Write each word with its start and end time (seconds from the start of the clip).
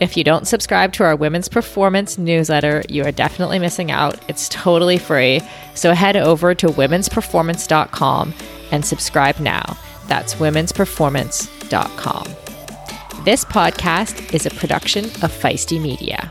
If 0.00 0.16
you 0.16 0.24
don't 0.24 0.46
subscribe 0.46 0.92
to 0.94 1.04
our 1.04 1.16
Women's 1.16 1.48
Performance 1.48 2.18
newsletter, 2.18 2.82
you 2.88 3.04
are 3.04 3.12
definitely 3.12 3.58
missing 3.58 3.90
out. 3.90 4.18
It's 4.28 4.48
totally 4.48 4.98
free. 4.98 5.40
So 5.74 5.92
head 5.92 6.16
over 6.16 6.54
to 6.54 6.68
womensperformance.com 6.68 8.34
and 8.72 8.84
subscribe 8.84 9.40
now. 9.40 9.76
That's 10.06 10.36
womensperformance.com. 10.36 13.24
This 13.24 13.44
podcast 13.44 14.32
is 14.32 14.46
a 14.46 14.50
production 14.50 15.04
of 15.04 15.30
Feisty 15.30 15.80
Media. 15.80 16.30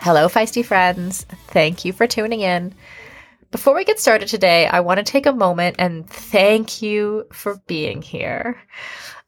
Hello, 0.00 0.28
Feisty 0.28 0.64
friends. 0.64 1.24
Thank 1.48 1.84
you 1.84 1.92
for 1.92 2.06
tuning 2.06 2.42
in. 2.42 2.74
Before 3.52 3.74
we 3.74 3.84
get 3.84 4.00
started 4.00 4.28
today, 4.28 4.66
I 4.66 4.80
want 4.80 4.98
to 4.98 5.04
take 5.04 5.26
a 5.26 5.32
moment 5.32 5.76
and 5.78 6.08
thank 6.08 6.82
you 6.82 7.26
for 7.32 7.60
being 7.66 8.02
here. 8.02 8.60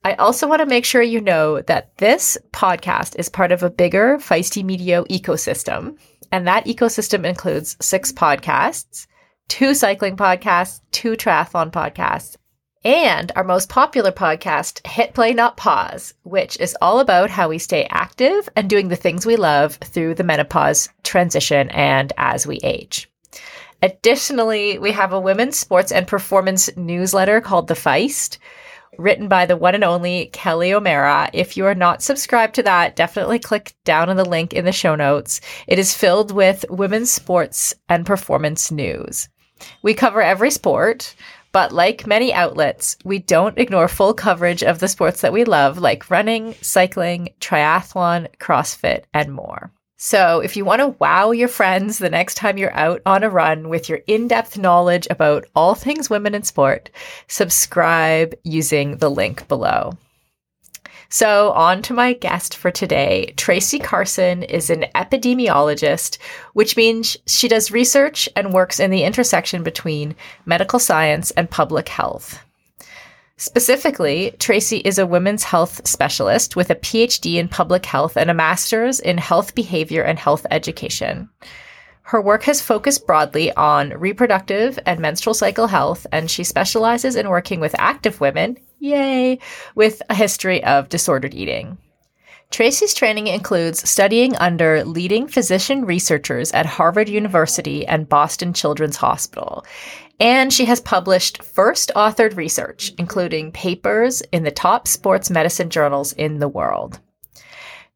I 0.04 0.14
also 0.14 0.48
want 0.48 0.60
to 0.60 0.66
make 0.66 0.84
sure 0.84 1.02
you 1.02 1.20
know 1.20 1.60
that 1.62 1.96
this 1.98 2.36
podcast 2.52 3.16
is 3.16 3.28
part 3.28 3.52
of 3.52 3.62
a 3.62 3.70
bigger 3.70 4.18
Feisty 4.18 4.64
Media 4.64 5.04
ecosystem. 5.04 5.98
And 6.32 6.46
that 6.46 6.66
ecosystem 6.66 7.24
includes 7.24 7.76
six 7.80 8.12
podcasts, 8.12 9.06
two 9.48 9.72
cycling 9.72 10.16
podcasts, 10.16 10.80
two 10.90 11.12
triathlon 11.12 11.70
podcasts, 11.70 12.36
and 12.84 13.32
our 13.36 13.44
most 13.44 13.68
popular 13.68 14.12
podcast, 14.12 14.86
Hit 14.86 15.14
Play 15.14 15.32
Not 15.32 15.56
Pause, 15.56 16.14
which 16.22 16.58
is 16.58 16.76
all 16.80 17.00
about 17.00 17.30
how 17.30 17.48
we 17.48 17.58
stay 17.58 17.86
active 17.90 18.48
and 18.56 18.68
doing 18.68 18.88
the 18.88 18.96
things 18.96 19.26
we 19.26 19.36
love 19.36 19.76
through 19.76 20.14
the 20.14 20.24
menopause 20.24 20.88
transition 21.02 21.70
and 21.70 22.12
as 22.16 22.46
we 22.46 22.58
age. 22.62 23.08
Additionally, 23.82 24.78
we 24.78 24.92
have 24.92 25.12
a 25.12 25.20
women's 25.20 25.58
sports 25.58 25.92
and 25.92 26.06
performance 26.06 26.68
newsletter 26.76 27.40
called 27.40 27.68
The 27.68 27.74
Feist, 27.74 28.38
written 28.98 29.28
by 29.28 29.46
the 29.46 29.56
one 29.56 29.74
and 29.74 29.84
only 29.84 30.26
Kelly 30.32 30.72
O'Mara. 30.72 31.30
If 31.32 31.56
you 31.56 31.66
are 31.66 31.74
not 31.74 32.02
subscribed 32.02 32.56
to 32.56 32.62
that, 32.64 32.96
definitely 32.96 33.38
click 33.38 33.74
down 33.84 34.10
on 34.10 34.16
the 34.16 34.28
link 34.28 34.52
in 34.52 34.64
the 34.64 34.72
show 34.72 34.94
notes. 34.94 35.40
It 35.66 35.78
is 35.78 35.94
filled 35.94 36.32
with 36.32 36.64
women's 36.68 37.12
sports 37.12 37.74
and 37.88 38.04
performance 38.04 38.70
news. 38.70 39.28
We 39.82 39.94
cover 39.94 40.22
every 40.22 40.50
sport 40.50 41.14
but 41.52 41.72
like 41.72 42.06
many 42.06 42.32
outlets, 42.32 42.96
we 43.04 43.18
don't 43.18 43.58
ignore 43.58 43.88
full 43.88 44.12
coverage 44.14 44.62
of 44.62 44.80
the 44.80 44.88
sports 44.88 45.22
that 45.22 45.32
we 45.32 45.44
love, 45.44 45.78
like 45.78 46.10
running, 46.10 46.54
cycling, 46.60 47.30
triathlon, 47.40 48.28
CrossFit, 48.38 49.04
and 49.14 49.32
more. 49.32 49.72
So, 50.00 50.38
if 50.38 50.56
you 50.56 50.64
want 50.64 50.80
to 50.80 50.94
wow 51.00 51.32
your 51.32 51.48
friends 51.48 51.98
the 51.98 52.08
next 52.08 52.36
time 52.36 52.56
you're 52.56 52.72
out 52.72 53.02
on 53.04 53.24
a 53.24 53.28
run 53.28 53.68
with 53.68 53.88
your 53.88 53.98
in 54.06 54.28
depth 54.28 54.56
knowledge 54.56 55.08
about 55.10 55.46
all 55.56 55.74
things 55.74 56.08
women 56.08 56.36
in 56.36 56.44
sport, 56.44 56.88
subscribe 57.26 58.32
using 58.44 58.98
the 58.98 59.10
link 59.10 59.48
below. 59.48 59.98
So, 61.08 61.50
on 61.50 61.82
to 61.82 61.94
my 61.94 62.12
guest 62.12 62.56
for 62.56 62.70
today. 62.70 63.34
Traci 63.36 63.82
Carson 63.82 64.44
is 64.44 64.70
an 64.70 64.86
epidemiologist, 64.94 66.18
which 66.52 66.76
means 66.76 67.16
she 67.26 67.48
does 67.48 67.72
research 67.72 68.28
and 68.36 68.52
works 68.52 68.78
in 68.78 68.92
the 68.92 69.02
intersection 69.02 69.64
between 69.64 70.14
medical 70.46 70.78
science 70.78 71.32
and 71.32 71.50
public 71.50 71.88
health. 71.88 72.38
Specifically, 73.40 74.34
Traci 74.38 74.82
is 74.84 74.98
a 74.98 75.06
women's 75.06 75.44
health 75.44 75.86
specialist 75.86 76.56
with 76.56 76.70
a 76.70 76.74
PhD 76.74 77.36
in 77.36 77.46
public 77.46 77.86
health 77.86 78.16
and 78.16 78.30
a 78.30 78.34
master's 78.34 78.98
in 78.98 79.16
health 79.16 79.54
behavior 79.54 80.02
and 80.02 80.18
health 80.18 80.44
education. 80.50 81.28
Her 82.02 82.20
work 82.20 82.42
has 82.44 82.60
focused 82.60 83.06
broadly 83.06 83.52
on 83.52 83.90
reproductive 83.90 84.76
and 84.86 84.98
menstrual 84.98 85.34
cycle 85.34 85.68
health, 85.68 86.04
and 86.10 86.28
she 86.28 86.42
specializes 86.42 87.14
in 87.14 87.28
working 87.28 87.60
with 87.60 87.76
active 87.78 88.20
women, 88.20 88.56
yay, 88.80 89.38
with 89.76 90.02
a 90.10 90.16
history 90.16 90.64
of 90.64 90.88
disordered 90.88 91.34
eating. 91.34 91.78
Traci's 92.50 92.94
training 92.94 93.26
includes 93.26 93.88
studying 93.88 94.34
under 94.36 94.82
leading 94.84 95.28
physician 95.28 95.84
researchers 95.84 96.50
at 96.52 96.66
Harvard 96.66 97.08
University 97.08 97.86
and 97.86 98.08
Boston 98.08 98.52
Children's 98.52 98.96
Hospital. 98.96 99.64
And 100.20 100.52
she 100.52 100.64
has 100.64 100.80
published 100.80 101.42
first 101.42 101.92
authored 101.94 102.36
research, 102.36 102.92
including 102.98 103.52
papers 103.52 104.20
in 104.32 104.42
the 104.42 104.50
top 104.50 104.88
sports 104.88 105.30
medicine 105.30 105.70
journals 105.70 106.12
in 106.12 106.38
the 106.38 106.48
world. 106.48 106.98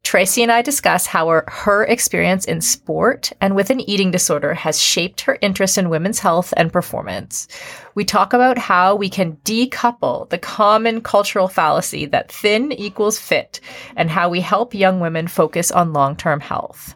Traci 0.03 0.43
and 0.43 0.51
I 0.51 0.61
discuss 0.61 1.07
how 1.07 1.29
her, 1.29 1.45
her, 1.47 1.85
experience 1.85 2.43
in 2.43 2.59
sport 2.59 3.31
and 3.39 3.55
with 3.55 3.69
an 3.69 3.79
eating 3.79 4.11
disorder 4.11 4.53
has 4.53 4.81
shaped 4.81 5.21
her 5.21 5.37
interest 5.41 5.77
in 5.77 5.89
women's 5.89 6.19
health 6.19 6.53
and 6.57 6.73
performance. 6.73 7.47
We 7.95 8.03
talk 8.03 8.33
about 8.33 8.57
how 8.57 8.95
we 8.95 9.09
can 9.09 9.37
decouple 9.45 10.29
the 10.29 10.37
common 10.37 11.01
cultural 11.01 11.47
fallacy 11.47 12.05
that 12.07 12.31
thin 12.31 12.73
equals 12.73 13.17
fit 13.17 13.61
and 13.95 14.09
how 14.09 14.27
we 14.27 14.41
help 14.41 14.73
young 14.73 14.99
women 14.99 15.27
focus 15.27 15.71
on 15.71 15.93
long 15.93 16.17
term 16.17 16.41
health. 16.41 16.95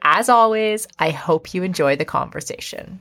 As 0.00 0.30
always, 0.30 0.88
I 0.98 1.10
hope 1.10 1.52
you 1.52 1.62
enjoy 1.62 1.96
the 1.96 2.06
conversation. 2.06 3.00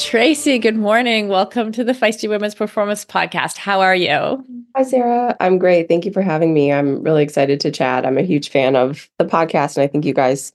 Traci, 0.00 0.60
good 0.60 0.76
morning. 0.76 1.28
Welcome 1.28 1.72
to 1.72 1.84
the 1.84 1.92
Feisty 1.92 2.26
Women's 2.26 2.54
Performance 2.54 3.04
Podcast. 3.04 3.58
How 3.58 3.82
are 3.82 3.94
you? 3.94 4.42
Hi, 4.74 4.82
Sara. 4.82 5.36
I'm 5.40 5.58
great. 5.58 5.88
Thank 5.88 6.06
you 6.06 6.10
for 6.10 6.22
having 6.22 6.54
me. 6.54 6.72
I'm 6.72 7.02
really 7.02 7.22
excited 7.22 7.60
to 7.60 7.70
chat. 7.70 8.06
I'm 8.06 8.16
a 8.16 8.22
huge 8.22 8.48
fan 8.48 8.76
of 8.76 9.10
the 9.18 9.26
podcast, 9.26 9.76
and 9.76 9.84
I 9.84 9.86
think 9.86 10.06
you 10.06 10.14
guys 10.14 10.54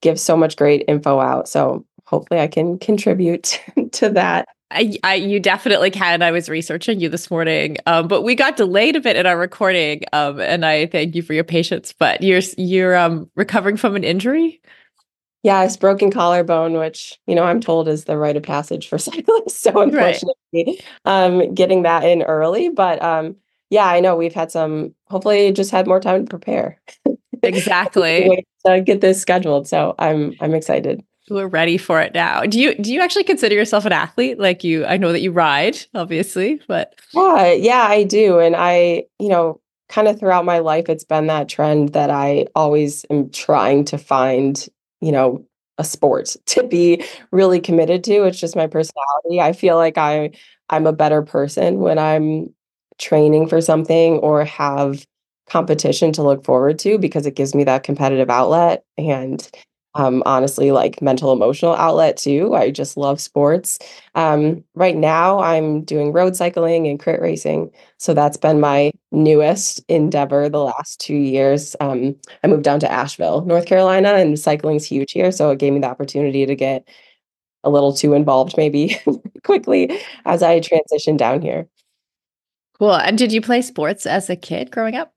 give 0.00 0.20
so 0.20 0.36
much 0.36 0.56
great 0.56 0.84
info 0.86 1.18
out. 1.18 1.48
So 1.48 1.84
hopefully, 2.06 2.38
I 2.38 2.46
can 2.46 2.78
contribute 2.78 3.60
to 3.92 4.10
that. 4.10 4.46
I, 4.70 4.96
I, 5.02 5.14
you 5.16 5.40
definitely 5.40 5.90
can. 5.90 6.22
I 6.22 6.30
was 6.30 6.48
researching 6.48 7.00
you 7.00 7.08
this 7.08 7.32
morning, 7.32 7.78
um, 7.86 8.06
but 8.06 8.22
we 8.22 8.36
got 8.36 8.56
delayed 8.56 8.94
a 8.94 9.00
bit 9.00 9.16
in 9.16 9.26
our 9.26 9.36
recording, 9.36 10.04
um, 10.12 10.40
and 10.40 10.64
I 10.64 10.86
thank 10.86 11.16
you 11.16 11.22
for 11.22 11.32
your 11.32 11.44
patience. 11.44 11.92
But 11.92 12.22
you're 12.22 12.42
you're 12.56 12.96
um, 12.96 13.28
recovering 13.34 13.76
from 13.76 13.96
an 13.96 14.04
injury. 14.04 14.60
Yeah, 15.44 15.62
it's 15.62 15.76
broken 15.76 16.10
collarbone, 16.10 16.72
which 16.72 17.20
you 17.26 17.34
know 17.34 17.44
I'm 17.44 17.60
told 17.60 17.86
is 17.86 18.04
the 18.04 18.16
rite 18.16 18.36
of 18.36 18.42
passage 18.42 18.88
for 18.88 18.98
cyclists. 18.98 19.60
So 19.60 19.80
unfortunately, 19.80 20.34
right. 20.52 20.82
um, 21.04 21.54
getting 21.54 21.82
that 21.82 22.02
in 22.02 22.22
early. 22.22 22.70
But 22.70 23.00
um, 23.02 23.36
yeah, 23.70 23.86
I 23.86 24.00
know 24.00 24.16
we've 24.16 24.34
had 24.34 24.50
some. 24.50 24.94
Hopefully, 25.08 25.52
just 25.52 25.70
had 25.70 25.86
more 25.86 26.00
time 26.00 26.26
to 26.26 26.30
prepare. 26.30 26.80
Exactly. 27.42 28.42
to 28.64 28.80
get 28.80 29.02
this 29.02 29.20
scheduled. 29.20 29.68
So 29.68 29.94
I'm 29.98 30.34
I'm 30.40 30.54
excited. 30.54 31.04
We're 31.28 31.46
ready 31.46 31.76
for 31.76 32.00
it 32.00 32.14
now. 32.14 32.42
Do 32.42 32.58
you 32.58 32.74
do 32.74 32.90
you 32.90 33.02
actually 33.02 33.24
consider 33.24 33.54
yourself 33.54 33.84
an 33.84 33.92
athlete? 33.92 34.38
Like 34.38 34.64
you, 34.64 34.86
I 34.86 34.96
know 34.96 35.12
that 35.12 35.20
you 35.20 35.30
ride, 35.30 35.76
obviously, 35.94 36.60
but 36.68 36.94
yeah, 37.12 37.52
yeah, 37.52 37.82
I 37.82 38.04
do, 38.04 38.38
and 38.38 38.54
I, 38.56 39.04
you 39.18 39.28
know, 39.28 39.60
kind 39.88 40.08
of 40.08 40.18
throughout 40.18 40.44
my 40.44 40.58
life, 40.58 40.88
it's 40.88 41.04
been 41.04 41.26
that 41.28 41.48
trend 41.48 41.90
that 41.90 42.10
I 42.10 42.46
always 42.54 43.04
am 43.10 43.30
trying 43.30 43.84
to 43.86 43.98
find 43.98 44.66
you 45.04 45.12
know, 45.12 45.44
a 45.78 45.84
sport 45.84 46.36
to 46.46 46.62
be 46.64 47.04
really 47.30 47.60
committed 47.60 48.04
to. 48.04 48.24
It's 48.24 48.40
just 48.40 48.56
my 48.56 48.66
personality. 48.66 49.40
I 49.40 49.52
feel 49.52 49.76
like 49.76 49.98
I 49.98 50.30
I'm 50.70 50.86
a 50.86 50.92
better 50.92 51.22
person 51.22 51.78
when 51.80 51.98
I'm 51.98 52.54
training 52.98 53.48
for 53.48 53.60
something 53.60 54.14
or 54.18 54.44
have 54.44 55.04
competition 55.48 56.12
to 56.12 56.22
look 56.22 56.44
forward 56.44 56.78
to 56.78 56.98
because 56.98 57.26
it 57.26 57.36
gives 57.36 57.54
me 57.54 57.64
that 57.64 57.82
competitive 57.82 58.30
outlet 58.30 58.84
and 58.96 59.50
um, 59.94 60.22
honestly, 60.26 60.72
like 60.72 61.00
mental 61.00 61.32
emotional 61.32 61.74
outlet 61.74 62.16
too. 62.16 62.54
I 62.54 62.70
just 62.70 62.96
love 62.96 63.20
sports. 63.20 63.78
Um, 64.14 64.64
right 64.74 64.96
now, 64.96 65.40
I'm 65.40 65.84
doing 65.84 66.12
road 66.12 66.34
cycling 66.36 66.86
and 66.88 66.98
crit 66.98 67.20
racing. 67.20 67.70
So 67.98 68.12
that's 68.12 68.36
been 68.36 68.60
my 68.60 68.90
newest 69.12 69.84
endeavor 69.88 70.48
the 70.48 70.64
last 70.64 71.00
two 71.00 71.14
years. 71.14 71.76
Um, 71.80 72.16
I 72.42 72.48
moved 72.48 72.64
down 72.64 72.80
to 72.80 72.90
Asheville, 72.90 73.42
North 73.42 73.66
Carolina, 73.66 74.14
and 74.14 74.38
cycling's 74.38 74.84
huge 74.84 75.12
here. 75.12 75.30
So 75.30 75.50
it 75.50 75.58
gave 75.58 75.72
me 75.72 75.80
the 75.80 75.88
opportunity 75.88 76.44
to 76.44 76.54
get 76.56 76.88
a 77.62 77.70
little 77.70 77.94
too 77.94 78.14
involved, 78.14 78.56
maybe 78.56 78.98
quickly 79.44 80.00
as 80.24 80.42
I 80.42 80.60
transitioned 80.60 81.18
down 81.18 81.40
here. 81.40 81.68
Cool. 82.78 82.94
And 82.94 83.16
did 83.16 83.32
you 83.32 83.40
play 83.40 83.62
sports 83.62 84.04
as 84.06 84.28
a 84.28 84.36
kid 84.36 84.70
growing 84.72 84.96
up? 84.96 85.13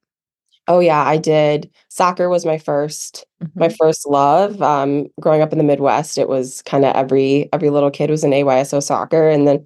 Oh 0.67 0.79
yeah, 0.79 1.03
I 1.03 1.17
did. 1.17 1.69
Soccer 1.89 2.29
was 2.29 2.45
my 2.45 2.57
1st 2.57 3.23
Mm-hmm. 3.43 3.59
my 3.59 3.69
first 3.69 4.07
love. 4.07 4.59
Um, 4.63 5.05
growing 5.21 5.43
up 5.43 5.51
in 5.51 5.59
the 5.59 5.63
Midwest, 5.63 6.17
it 6.17 6.27
was 6.27 6.63
kind 6.63 6.83
of 6.83 6.95
every 6.95 7.47
every 7.53 7.69
little 7.69 7.91
kid 7.91 8.09
was 8.09 8.23
in 8.23 8.31
AYSO 8.31 8.81
soccer, 8.81 9.29
and 9.29 9.47
then 9.47 9.63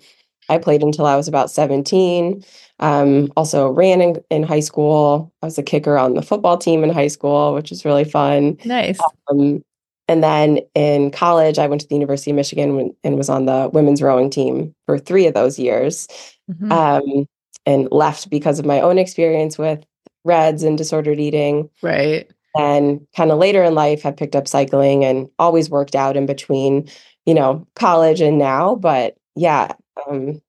I 0.49 0.57
played 0.57 0.83
until 0.83 1.05
I 1.05 1.15
was 1.15 1.29
about 1.29 1.49
17. 1.49 2.43
Um, 2.79 3.31
also 3.37 3.69
ran 3.69 4.01
in, 4.01 4.17
in 4.29 4.43
high 4.43 4.59
school. 4.59 5.31
I 5.41 5.45
was 5.45 5.57
a 5.57 5.63
kicker 5.63 5.97
on 5.97 6.15
the 6.15 6.21
football 6.21 6.57
team 6.57 6.83
in 6.83 6.89
high 6.89 7.07
school, 7.07 7.53
which 7.53 7.71
is 7.71 7.85
really 7.85 8.03
fun. 8.03 8.57
Nice. 8.65 8.99
Um, 9.29 9.63
and 10.09 10.21
then 10.21 10.59
in 10.75 11.09
college, 11.11 11.57
I 11.57 11.67
went 11.67 11.79
to 11.81 11.87
the 11.87 11.95
University 11.95 12.31
of 12.31 12.35
Michigan 12.35 12.93
and 13.05 13.15
was 13.15 13.29
on 13.29 13.45
the 13.45 13.69
women's 13.71 14.01
rowing 14.01 14.29
team 14.29 14.75
for 14.85 14.99
three 14.99 15.27
of 15.27 15.33
those 15.33 15.57
years 15.57 16.07
Mhm. 16.51 16.71
um, 16.73 17.25
and 17.65 17.87
left 17.91 18.29
because 18.29 18.59
of 18.59 18.65
my 18.65 18.81
own 18.81 18.97
experience 18.97 19.57
with 19.57 19.85
RED-S 20.23 20.63
and 20.63 20.77
disordered 20.77 21.19
eating. 21.19 21.69
right. 21.81 22.29
And 22.57 23.07
kind 23.15 23.31
of 23.31 23.37
later 23.37 23.63
in 23.63 23.75
life, 23.75 24.01
have 24.01 24.17
picked 24.17 24.35
up 24.35 24.47
cycling 24.47 25.05
and 25.05 25.29
always 25.39 25.69
worked 25.69 25.95
out 25.95 26.17
in 26.17 26.25
between, 26.25 26.89
you 27.25 27.33
know, 27.33 27.65
college 27.75 28.19
and 28.19 28.37
now. 28.37 28.75
But 28.75 29.15
yeah, 29.35 29.71
um, 30.05 30.41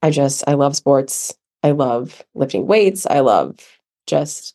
I 0.00 0.10
just, 0.10 0.42
I 0.46 0.54
love 0.54 0.74
sports. 0.74 1.34
I 1.62 1.72
love 1.72 2.22
lifting 2.34 2.66
weights. 2.66 3.06
I 3.06 3.20
love 3.20 3.58
just 4.06 4.54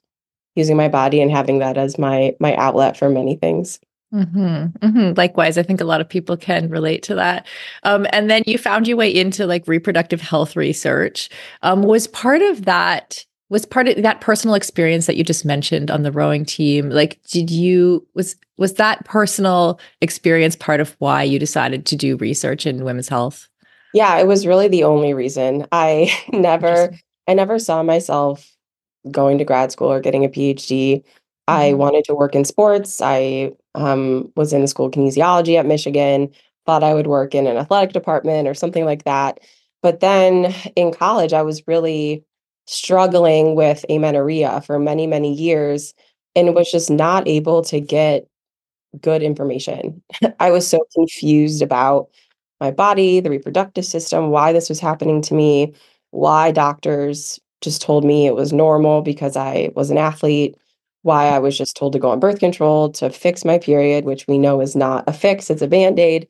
using 0.56 0.78
my 0.78 0.88
body 0.88 1.22
and 1.22 1.32
having 1.32 1.60
that 1.60 1.78
as 1.78 1.98
my 1.98 2.36
my 2.40 2.56
outlet 2.56 2.98
for 2.98 3.10
many 3.10 3.36
things. 3.36 3.80
Mm-hmm. 4.14 4.86
Mm-hmm. 4.86 5.14
Likewise, 5.16 5.58
I 5.58 5.64
think 5.64 5.82
a 5.82 5.86
lot 5.86 6.02
of 6.02 6.10
people 6.10 6.36
can 6.36 6.70
relate 6.70 7.04
to 7.04 7.16
that. 7.16 7.46
Um, 7.84 8.08
and 8.12 8.30
then 8.30 8.44
you 8.48 8.58
found 8.58 8.88
your 8.88 8.98
way 8.98 9.14
into 9.14 9.46
like 9.46 9.68
reproductive 9.68 10.22
health 10.22 10.56
research. 10.56 11.30
Um, 11.62 11.84
was 11.84 12.08
part 12.08 12.42
of 12.42 12.66
that 12.66 13.26
was 13.50 13.66
part 13.66 13.88
of 13.88 14.01
that 14.04 14.22
personal 14.22 14.56
experience 14.56 15.06
that 15.07 15.18
you 15.18 15.24
just 15.24 15.46
mentioned 15.46 15.90
on 15.92 16.04
the 16.04 16.12
rowing 16.12 16.46
team? 16.46 16.90
Like, 16.90 17.19
did 17.24 17.50
you 17.50 18.06
was 18.13 18.36
was 18.57 18.75
that 18.75 19.06
personal 19.06 19.80
experience 20.01 20.56
part 20.56 20.80
of 20.80 20.96
why 21.00 21.24
you 21.24 21.40
decided 21.40 21.86
to 21.88 21.96
do 21.96 22.18
research 22.18 22.66
in 22.66 22.84
women's 22.84 23.10
health? 23.10 23.48
Yeah, 23.94 24.18
it 24.19 24.28
was 24.28 24.46
really 24.46 24.68
the 24.68 24.84
only 24.84 25.13
reason. 25.13 25.66
I 25.72 26.12
never 26.34 26.92
I 27.28 27.34
never 27.34 27.60
saw 27.60 27.84
myself 27.84 28.51
going 29.12 29.38
to 29.40 29.46
grad 29.46 29.72
school 29.72 29.92
or 29.92 30.02
getting 30.02 30.25
a 30.25 30.30
PhD. 30.30 31.04
I 31.48 31.74
Mhm. 31.74 31.78
wanted 31.78 32.06
to 32.06 32.16
work 32.16 32.36
in 32.36 32.45
sports. 32.45 33.02
I 33.02 33.52
um, 33.75 34.31
was 34.36 34.54
in 34.54 34.62
the 34.62 34.68
school 34.68 34.88
of 34.88 34.92
kinesiology 34.94 35.57
at 35.57 35.66
Michigan, 35.66 36.30
thought 36.66 36.84
I 36.84 36.94
would 36.94 37.07
work 37.07 37.36
in 37.36 37.48
an 37.48 37.57
athletic 37.57 37.94
department 37.94 38.48
or 38.48 38.54
something 38.54 38.86
like 38.86 39.04
that. 39.06 39.40
But 39.81 40.00
then 40.02 40.54
in 40.75 40.92
college, 40.94 41.34
I 41.34 41.42
was 41.44 41.68
really 41.68 42.24
struggling 42.69 43.56
with 43.56 43.83
amenorrhea 43.89 44.62
for 44.62 44.77
many, 44.77 45.07
many 45.07 45.33
years 45.33 45.94
and 46.36 46.54
was 46.54 46.69
just 46.69 46.92
not 46.92 47.27
able 47.27 47.63
to 47.63 47.80
get 47.80 48.27
good 49.01 49.24
information. 49.24 50.01
I 50.39 50.51
was 50.51 50.68
so 50.68 50.80
confused 50.94 51.62
about 51.63 52.10
my 52.60 52.71
body, 52.71 53.19
the 53.21 53.30
reproductive 53.31 53.86
system, 53.86 54.30
why 54.30 54.54
this 54.54 54.69
was 54.69 54.80
happening 54.80 55.21
to 55.24 55.33
me, 55.33 55.74
why 56.12 56.51
doctors 56.51 57.39
just 57.62 57.81
told 57.81 58.06
me 58.06 58.27
it 58.27 58.36
was 58.36 58.54
normal 58.54 59.01
because 59.01 59.36
I 59.36 59.71
was 59.75 59.89
an 59.89 59.98
athlete, 59.98 60.56
why 61.01 61.27
I 61.27 61.39
was 61.39 61.57
just 61.57 61.75
told 61.75 61.94
to 61.94 62.00
go 62.00 62.12
on 62.12 62.19
birth 62.19 62.39
control 62.39 62.92
to 62.92 63.10
fix 63.10 63.44
my 63.44 63.57
period, 63.57 64.06
which 64.06 64.27
we 64.27 64.38
know 64.38 64.62
is 64.62 64.75
not 64.75 65.06
a 65.07 65.13
fix, 65.13 65.50
it's 65.50 65.62
a 65.62 65.68
band 65.68 66.00
aid. 66.00 66.27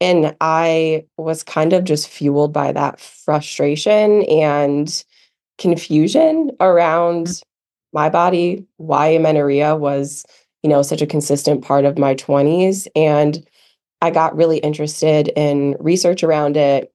And 0.00 0.36
I 0.40 1.04
was 1.16 1.44
kind 1.44 1.72
of 1.72 1.84
just 1.84 2.08
fueled 2.08 2.52
by 2.52 2.72
that 2.72 2.98
frustration 3.00 4.22
and 4.24 5.04
confusion 5.58 6.50
around 6.60 7.42
my 7.92 8.08
body, 8.08 8.66
why 8.76 9.08
amenorrhea 9.08 9.76
was, 9.76 10.24
you 10.62 10.70
know, 10.70 10.82
such 10.82 11.02
a 11.02 11.06
consistent 11.06 11.64
part 11.64 11.84
of 11.84 11.98
my 11.98 12.14
20s. 12.14 12.86
And 12.94 13.46
I 14.00 14.10
got 14.10 14.36
really 14.36 14.58
interested 14.58 15.28
in 15.36 15.76
research 15.80 16.22
around 16.22 16.56
it, 16.56 16.92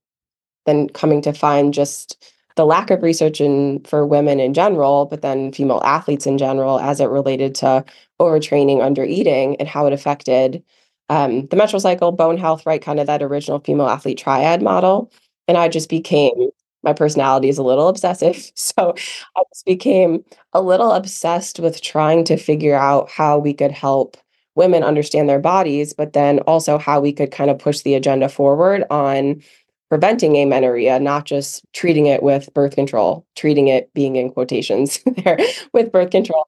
then 0.65 0.89
coming 0.89 1.21
to 1.23 1.33
find 1.33 1.73
just 1.73 2.31
the 2.55 2.65
lack 2.65 2.91
of 2.91 3.01
research 3.01 3.41
in 3.41 3.83
for 3.83 4.05
women 4.05 4.39
in 4.39 4.53
general, 4.53 5.05
but 5.05 5.21
then 5.21 5.51
female 5.51 5.81
athletes 5.83 6.27
in 6.27 6.37
general 6.37 6.79
as 6.79 6.99
it 6.99 7.09
related 7.09 7.55
to 7.55 7.83
overtraining, 8.21 8.81
under 8.81 9.03
eating, 9.03 9.55
and 9.57 9.67
how 9.67 9.87
it 9.87 9.93
affected 9.93 10.63
um, 11.09 11.47
the 11.47 11.55
menstrual 11.55 11.79
cycle, 11.79 12.11
bone 12.11 12.37
health, 12.37 12.65
right? 12.65 12.81
Kind 12.81 12.99
of 12.99 13.07
that 13.07 13.21
original 13.21 13.59
female 13.59 13.87
athlete 13.87 14.17
triad 14.17 14.61
model. 14.61 15.11
And 15.47 15.57
I 15.57 15.67
just 15.67 15.89
became 15.89 16.49
my 16.83 16.93
personality 16.93 17.49
is 17.49 17.57
a 17.57 17.63
little 17.63 17.87
obsessive. 17.87 18.51
So 18.55 18.95
I 19.35 19.43
just 19.53 19.65
became 19.65 20.23
a 20.53 20.61
little 20.61 20.91
obsessed 20.91 21.59
with 21.59 21.81
trying 21.81 22.23
to 22.25 22.37
figure 22.37 22.75
out 22.75 23.09
how 23.09 23.37
we 23.37 23.53
could 23.53 23.71
help 23.71 24.17
women 24.55 24.83
understand 24.83 25.29
their 25.29 25.39
bodies, 25.39 25.93
but 25.93 26.13
then 26.13 26.39
also 26.41 26.77
how 26.77 26.99
we 26.99 27.11
could 27.13 27.31
kind 27.31 27.49
of 27.49 27.59
push 27.59 27.81
the 27.81 27.95
agenda 27.95 28.29
forward 28.29 28.83
on 28.89 29.41
preventing 29.89 30.35
amenorrhea, 30.35 30.99
not 30.99 31.25
just 31.25 31.63
treating 31.73 32.07
it 32.07 32.23
with 32.23 32.53
birth 32.53 32.75
control, 32.75 33.25
treating 33.35 33.67
it 33.67 33.93
being 33.93 34.15
in 34.15 34.31
quotations 34.31 34.99
there 35.23 35.37
with 35.71 35.91
birth 35.91 36.09
control, 36.09 36.47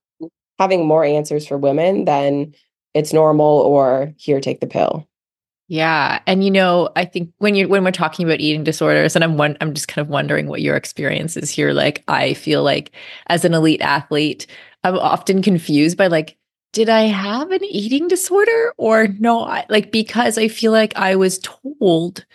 having 0.57 0.85
more 0.85 1.03
answers 1.03 1.47
for 1.47 1.57
women 1.57 2.05
than 2.05 2.53
it's 2.93 3.13
normal 3.13 3.59
or 3.59 4.13
here, 4.17 4.39
take 4.39 4.61
the 4.61 4.67
pill. 4.67 5.07
Yeah, 5.67 6.19
and 6.27 6.43
you 6.43 6.51
know, 6.51 6.89
I 6.95 7.05
think 7.05 7.33
when 7.39 7.55
you 7.55 7.67
when 7.67 7.83
we're 7.83 7.91
talking 7.91 8.25
about 8.25 8.39
eating 8.39 8.63
disorders, 8.63 9.15
and 9.15 9.23
I'm 9.23 9.37
one, 9.37 9.57
I'm 9.61 9.73
just 9.73 9.87
kind 9.87 10.05
of 10.05 10.09
wondering 10.09 10.47
what 10.47 10.61
your 10.61 10.75
experience 10.75 11.35
is 11.35 11.49
here. 11.49 11.73
Like, 11.73 12.03
I 12.07 12.35
feel 12.35 12.61
like 12.63 12.91
as 13.27 13.45
an 13.45 13.55
elite 13.55 13.81
athlete, 13.81 14.45
I'm 14.83 14.95
often 14.97 15.41
confused 15.41 15.97
by 15.97 16.07
like, 16.07 16.37
did 16.71 16.89
I 16.89 17.03
have 17.03 17.51
an 17.51 17.63
eating 17.63 18.07
disorder 18.07 18.73
or 18.77 19.07
not? 19.07 19.69
Like 19.69 19.91
because 19.91 20.37
I 20.37 20.49
feel 20.49 20.71
like 20.71 20.95
I 20.97 21.15
was 21.15 21.39
told 21.39 22.25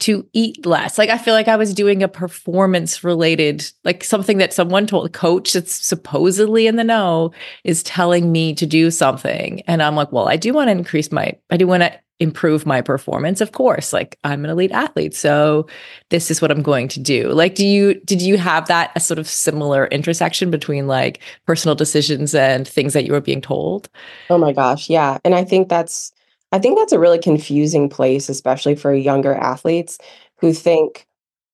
to 0.00 0.26
eat 0.32 0.64
less. 0.64 0.96
Like 0.96 1.10
I 1.10 1.18
feel 1.18 1.34
like 1.34 1.48
I 1.48 1.56
was 1.56 1.74
doing 1.74 2.02
a 2.02 2.08
performance 2.08 3.04
related, 3.04 3.70
like 3.84 4.02
something 4.02 4.38
that 4.38 4.54
someone 4.54 4.86
told 4.86 5.06
a 5.06 5.10
coach 5.10 5.52
that's 5.52 5.74
supposedly 5.74 6.66
in 6.66 6.76
the 6.76 6.84
know 6.84 7.32
is 7.64 7.82
telling 7.82 8.32
me 8.32 8.54
to 8.54 8.64
do 8.64 8.90
something. 8.90 9.60
And 9.66 9.82
I'm 9.82 9.96
like, 9.96 10.12
well, 10.12 10.28
I 10.28 10.36
do 10.36 10.54
want 10.54 10.68
to 10.68 10.72
increase 10.72 11.12
my, 11.12 11.36
I 11.50 11.58
do 11.58 11.66
want 11.66 11.82
to 11.82 12.00
improve 12.20 12.66
my 12.66 12.80
performance. 12.80 13.40
Of 13.40 13.52
course, 13.52 13.92
like 13.92 14.18
I'm 14.24 14.44
an 14.44 14.50
elite 14.50 14.72
athlete. 14.72 15.14
So 15.14 15.66
this 16.10 16.30
is 16.30 16.40
what 16.40 16.50
I'm 16.50 16.62
going 16.62 16.86
to 16.88 17.00
do. 17.00 17.30
Like, 17.30 17.54
do 17.54 17.66
you, 17.66 17.94
did 18.04 18.22
you 18.22 18.36
have 18.36 18.68
that 18.68 18.92
a 18.94 19.00
sort 19.00 19.18
of 19.18 19.26
similar 19.26 19.86
intersection 19.86 20.50
between 20.50 20.86
like 20.86 21.20
personal 21.46 21.74
decisions 21.74 22.34
and 22.34 22.68
things 22.68 22.92
that 22.92 23.04
you 23.04 23.12
were 23.12 23.20
being 23.20 23.40
told? 23.40 23.88
Oh 24.28 24.38
my 24.38 24.52
gosh, 24.52 24.88
yeah. 24.88 25.18
And 25.24 25.34
I 25.34 25.44
think 25.44 25.68
that's 25.68 26.12
I 26.52 26.58
think 26.58 26.78
that's 26.78 26.92
a 26.92 26.98
really 26.98 27.18
confusing 27.18 27.88
place, 27.88 28.28
especially 28.28 28.74
for 28.74 28.92
younger 28.92 29.34
athletes 29.34 29.98
who 30.38 30.52
think, 30.52 31.06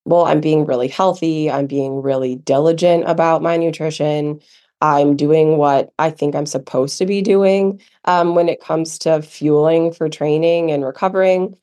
well, 0.05 0.25
I'm 0.25 0.41
being 0.41 0.65
really 0.65 0.89
healthy, 0.89 1.51
I'm 1.51 1.67
being 1.67 2.01
really 2.01 2.37
diligent 2.37 3.05
about 3.07 3.43
my 3.43 3.57
nutrition, 3.57 4.41
I'm 4.81 5.17
doing 5.17 5.57
what 5.57 5.93
I 5.99 6.11
think 6.11 6.35
I'm 6.35 6.47
supposed 6.47 6.99
to 6.99 7.07
be 7.07 7.23
doing 7.23 7.81
um, 8.05 8.35
when 8.35 8.49
it 8.49 8.61
comes 8.61 8.99
to 9.01 9.23
fueling 9.23 9.93
for 9.93 10.09
training 10.09 10.71
and 10.71 10.85
recovering. 10.85 11.57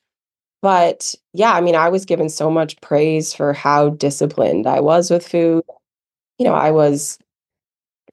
But 0.62 1.13
yeah, 1.34 1.53
I 1.53 1.62
mean, 1.62 1.75
I 1.75 1.89
was 1.89 2.05
given 2.05 2.29
so 2.29 2.50
much 2.50 2.79
praise 2.82 3.34
for 3.34 3.53
how 3.53 3.89
disciplined 3.89 4.65
I 4.65 4.79
was 4.79 5.12
with 5.12 5.27
food. 5.27 5.63
You 6.39 6.46
know, 6.46 6.53
I 6.53 6.72
was 6.72 7.20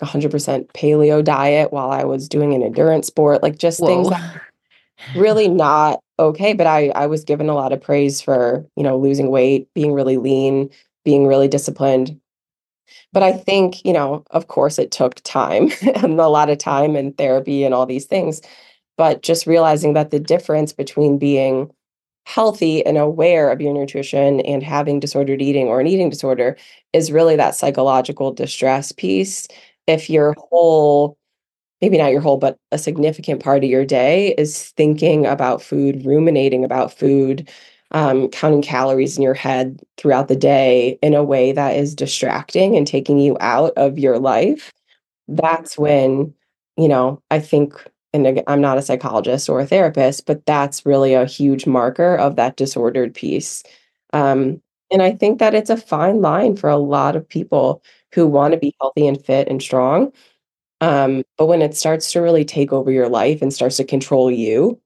100% 0.03 0.73
paleo 0.73 1.25
diet 1.25 1.73
while 1.73 1.91
I 1.91 2.05
was 2.05 2.29
doing 2.29 2.53
an 2.55 2.63
endurance 2.63 3.07
sport, 3.07 3.43
like 3.43 3.59
just 3.59 3.81
things 3.81 4.09
Whoa. 4.09 4.11
that 4.11 4.43
really 5.15 5.49
not 5.49 6.01
okay 6.19 6.53
but 6.53 6.67
i 6.67 6.89
i 6.91 7.07
was 7.07 7.25
given 7.25 7.49
a 7.49 7.55
lot 7.55 7.73
of 7.73 7.81
praise 7.81 8.21
for 8.21 8.67
you 8.77 8.83
know 8.83 8.99
losing 8.99 9.31
weight 9.31 9.69
being 9.75 9.93
really 9.93 10.17
lean 10.17 10.69
being 11.05 11.27
really 11.27 11.49
disciplined 11.49 12.19
but 13.13 13.23
i 13.23 13.33
think 13.33 13.85
you 13.85 13.93
know 13.93 14.25
of 14.31 14.49
course 14.49 14.79
it 14.79 14.91
took 14.91 15.17
time 15.23 15.71
and 15.97 16.21
a 16.21 16.29
lot 16.29 16.51
of 16.51 16.59
time 16.59 16.97
and 16.97 17.17
therapy 17.19 17.65
and 17.65 17.75
all 17.75 17.87
these 17.87 18.07
things 18.07 18.41
but 18.97 19.23
just 19.23 19.47
realizing 19.47 19.95
that 19.95 20.11
the 20.11 20.21
difference 20.21 20.73
between 20.73 21.19
being 21.19 21.71
healthy 22.27 22.85
and 22.85 22.99
aware 22.99 23.51
of 23.51 23.61
your 23.61 23.73
nutrition 23.73 24.41
and 24.41 24.63
having 24.63 25.01
disordered 25.01 25.43
eating 25.43 25.67
or 25.69 25.81
an 25.81 25.87
eating 25.87 26.11
disorder 26.11 26.57
is 26.93 27.11
really 27.11 27.35
that 27.37 27.55
psychological 27.55 28.33
distress 28.33 28.93
piece. 28.93 29.49
If 29.87 30.11
your 30.11 30.35
whole 30.39 31.17
maybe 31.81 31.99
not 31.99 32.13
your 32.13 32.21
whole, 32.21 32.37
but 32.37 32.59
a 32.73 32.79
significant 32.79 33.43
part 33.43 33.65
of 33.65 33.71
your 33.71 33.85
day 33.85 34.35
is 34.37 34.71
thinking 34.77 35.27
about 35.27 35.63
food, 35.63 36.05
ruminating 36.05 36.65
about 36.65 36.93
food, 36.93 37.49
um, 37.93 38.29
counting 38.29 38.63
calories 38.63 39.17
in 39.17 39.23
your 39.23 39.35
head 39.35 39.81
throughout 39.97 40.29
the 40.29 40.37
day 40.37 40.99
in 41.03 41.15
a 41.15 41.25
way 41.25 41.53
that 41.53 41.77
is 41.77 41.95
distracting 41.95 42.77
and 42.77 42.87
taking 42.87 43.19
you 43.19 43.37
out 43.41 43.73
of 43.77 43.99
your 43.99 44.19
life, 44.19 44.73
that's 45.29 45.79
when, 45.79 46.35
you 46.77 46.89
know, 46.89 47.23
I 47.31 47.41
think, 47.41 47.75
and 48.13 48.43
I'm 48.47 48.61
not 48.61 48.79
a 48.79 48.83
psychologist 48.83 49.49
or 49.49 49.61
a 49.61 49.67
therapist, 49.67 50.27
but 50.27 50.45
that's 50.47 50.87
really 50.87 51.15
a 51.15 51.27
huge 51.27 51.67
marker 51.67 52.17
of 52.17 52.37
that 52.37 52.57
disordered 52.57 53.15
piece. 53.15 53.63
Um, 54.13 54.61
and 54.93 55.03
I 55.03 55.13
think 55.13 55.39
that 55.39 55.55
it's 55.55 55.71
a 55.71 55.77
fine 55.77 56.21
line 56.21 56.57
for 56.57 56.69
a 56.69 56.77
lot 56.77 57.17
of 57.17 57.29
people 57.29 57.83
who 58.13 58.27
want 58.27 58.53
to 58.55 58.59
be 58.59 58.75
healthy 58.81 59.07
and 59.07 59.25
fit 59.25 59.49
and 59.49 59.63
strong. 59.63 60.13
Um, 60.81 61.25
but 61.37 61.47
when 61.47 61.63
it 61.63 61.77
starts 61.77 62.13
to 62.13 62.21
really 62.21 62.45
take 62.45 62.73
over 62.73 62.91
your 62.91 63.09
life 63.09 63.43
and 63.43 63.53
starts 63.53 63.77
to 63.77 63.85
control 63.85 64.31
you, 64.31 64.81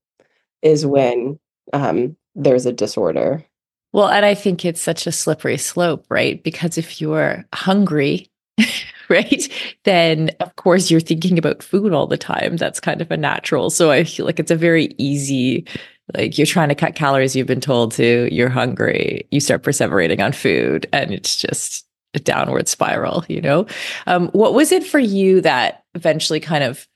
is 0.62 0.84
when 0.84 1.38
um, 1.72 2.16
there's 2.34 2.66
a 2.66 2.72
disorder. 2.72 3.44
Well, 3.92 4.08
and 4.08 4.26
I 4.26 4.34
think 4.34 4.64
it's 4.64 4.80
such 4.80 5.06
a 5.06 5.12
slippery 5.12 5.56
slope, 5.56 6.04
right? 6.08 6.42
Because 6.42 6.76
if 6.76 7.00
you're 7.00 7.44
hungry, 7.54 8.28
right, 9.08 9.48
then 9.84 10.30
of 10.40 10.56
course 10.56 10.90
you're 10.90 11.00
thinking 11.00 11.38
about 11.38 11.62
food 11.62 11.92
all 11.92 12.06
the 12.06 12.18
time. 12.18 12.56
That's 12.56 12.80
kind 12.80 13.00
of 13.00 13.10
a 13.10 13.16
natural. 13.16 13.70
So 13.70 13.90
I 13.92 14.04
feel 14.04 14.26
like 14.26 14.40
it's 14.40 14.50
a 14.50 14.56
very 14.56 14.94
easy, 14.98 15.64
like 16.12 16.36
you're 16.36 16.46
trying 16.46 16.70
to 16.70 16.74
cut 16.74 16.96
calories, 16.96 17.36
you've 17.36 17.46
been 17.46 17.60
told 17.60 17.92
to, 17.92 18.28
you're 18.34 18.48
hungry, 18.48 19.28
you 19.30 19.38
start 19.38 19.62
perseverating 19.62 20.24
on 20.24 20.32
food, 20.32 20.86
and 20.92 21.12
it's 21.12 21.36
just 21.36 21.86
a 22.14 22.18
downward 22.18 22.68
spiral, 22.68 23.24
you 23.28 23.40
know? 23.40 23.66
Um, 24.06 24.28
what 24.28 24.54
was 24.54 24.72
it 24.72 24.84
for 24.84 24.98
you 24.98 25.40
that 25.42 25.84
eventually 25.94 26.40
kind 26.40 26.64
of 26.64 26.88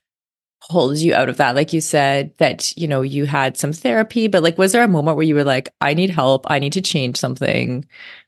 holds 0.69 1.03
you 1.03 1.13
out 1.15 1.29
of 1.29 1.37
that 1.37 1.55
like 1.55 1.73
you 1.73 1.81
said 1.81 2.31
that 2.37 2.75
you 2.77 2.87
know 2.87 3.01
you 3.01 3.25
had 3.25 3.57
some 3.57 3.73
therapy 3.73 4.27
but 4.27 4.43
like 4.43 4.57
was 4.57 4.71
there 4.71 4.83
a 4.83 4.87
moment 4.87 5.17
where 5.17 5.25
you 5.25 5.33
were 5.33 5.43
like 5.43 5.69
i 5.81 5.93
need 5.93 6.09
help. 6.09 6.45
I 6.49 6.59
need 6.59 6.73
to 6.73 6.81
change 6.81 7.17
something. 7.17 7.85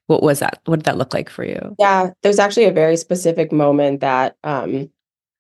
What 0.08 0.24
was 0.24 0.40
that? 0.40 0.60
What 0.66 0.78
did 0.78 0.86
that 0.86 0.98
look 0.98 1.14
like 1.14 1.30
for 1.30 1.46
you? 1.46 1.76
Yeah 1.80 2.12
there's 2.24 2.40
actually 2.40 2.66
a 2.66 2.72
very 2.72 2.98
specific 2.98 3.52
moment 3.52 4.02
that 4.02 4.38
um 4.44 4.90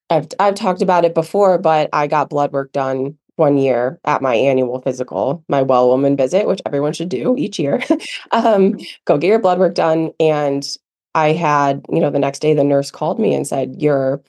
i've 0.09 0.27
i've 0.39 0.55
talked 0.55 0.81
about 0.81 1.05
it 1.05 1.15
before 1.15 1.57
but 1.57 1.89
i 1.93 2.05
got 2.07 2.29
blood 2.29 2.51
work 2.51 2.71
done 2.71 3.17
one 3.37 3.57
year 3.57 3.99
at 4.05 4.21
my 4.21 4.35
annual 4.35 4.79
physical 4.81 5.43
my 5.47 5.61
well 5.63 5.89
woman 5.89 6.15
visit 6.15 6.45
which 6.47 6.61
everyone 6.65 6.93
should 6.93 7.09
do 7.09 7.35
each 7.37 7.57
year. 7.57 7.81
Um 8.31 8.77
go 9.05 9.17
get 9.17 9.27
your 9.27 9.39
blood 9.39 9.57
work 9.59 9.73
done. 9.73 10.11
And 10.19 10.67
i 11.15 11.31
had 11.31 11.83
you 11.89 11.99
know 11.99 12.11
the 12.11 12.19
next 12.19 12.39
day 12.39 12.53
the 12.53 12.63
nurse 12.63 12.91
called 12.91 13.19
me 13.19 13.33
and 13.33 13.47
said 13.47 13.81
your 13.81 14.21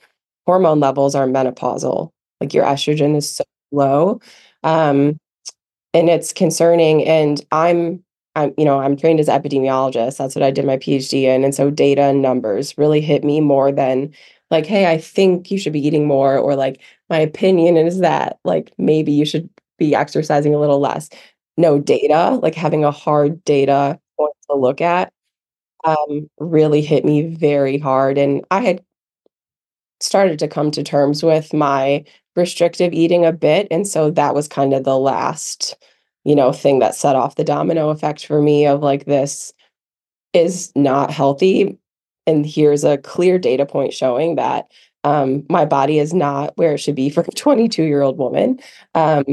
hormone 0.46 0.80
levels 0.80 1.14
are 1.14 1.26
menopausal 1.26 2.10
like 2.42 2.52
your 2.54 2.64
estrogen 2.64 3.16
is 3.16 3.36
so 3.36 3.44
low 3.72 4.20
um, 4.64 5.18
and 5.94 6.08
it's 6.08 6.32
concerning 6.32 7.04
and 7.06 7.44
i'm 7.52 8.02
i'm 8.36 8.52
you 8.58 8.64
know 8.64 8.80
i'm 8.80 8.96
trained 8.96 9.20
as 9.20 9.28
epidemiologist 9.28 10.18
that's 10.18 10.34
what 10.34 10.42
i 10.42 10.50
did 10.50 10.64
my 10.64 10.76
phd 10.76 11.12
in 11.22 11.44
and 11.44 11.54
so 11.54 11.70
data 11.70 12.02
and 12.02 12.22
numbers 12.22 12.76
really 12.76 13.00
hit 13.00 13.24
me 13.24 13.40
more 13.40 13.70
than 13.70 14.12
like 14.50 14.66
hey 14.66 14.90
i 14.90 14.98
think 14.98 15.50
you 15.50 15.58
should 15.58 15.72
be 15.72 15.86
eating 15.86 16.06
more 16.06 16.36
or 16.36 16.56
like 16.56 16.80
my 17.08 17.18
opinion 17.18 17.76
is 17.76 18.00
that 18.00 18.38
like 18.44 18.72
maybe 18.78 19.12
you 19.12 19.24
should 19.24 19.48
be 19.78 19.94
exercising 19.94 20.54
a 20.54 20.60
little 20.60 20.78
less. 20.80 21.08
No 21.56 21.78
data 21.80 22.38
like 22.42 22.54
having 22.54 22.84
a 22.84 22.90
hard 22.90 23.42
data 23.44 23.98
point 24.18 24.34
to 24.50 24.56
look 24.56 24.80
at 24.80 25.12
um, 25.84 26.30
really 26.38 26.82
hit 26.82 27.04
me 27.04 27.22
very 27.34 27.78
hard 27.78 28.18
and 28.18 28.44
i 28.50 28.60
had 28.60 28.82
started 30.00 30.38
to 30.38 30.48
come 30.48 30.70
to 30.72 30.82
terms 30.82 31.22
with 31.22 31.52
my 31.54 32.04
restrictive 32.36 32.92
eating 32.92 33.24
a 33.24 33.32
bit. 33.32 33.68
And 33.70 33.86
so 33.86 34.10
that 34.10 34.34
was 34.34 34.48
kind 34.48 34.72
of 34.72 34.84
the 34.84 34.98
last, 34.98 35.76
you 36.24 36.34
know, 36.34 36.52
thing 36.52 36.78
that 36.78 36.94
set 36.94 37.16
off 37.16 37.34
the 37.34 37.44
domino 37.44 37.90
effect 37.90 38.26
for 38.26 38.40
me 38.40 38.66
of 38.66 38.82
like, 38.82 39.04
this 39.04 39.52
is 40.32 40.72
not 40.74 41.10
healthy. 41.10 41.78
And 42.26 42.46
here's 42.46 42.84
a 42.84 42.98
clear 42.98 43.38
data 43.38 43.66
point 43.66 43.92
showing 43.92 44.36
that 44.36 44.70
um, 45.04 45.44
my 45.48 45.64
body 45.64 45.98
is 45.98 46.14
not 46.14 46.56
where 46.56 46.74
it 46.74 46.78
should 46.78 46.94
be 46.94 47.10
for 47.10 47.22
a 47.22 47.30
22 47.32 47.82
year 47.82 48.02
old 48.02 48.18
woman. 48.18 48.60
Um, 48.94 49.24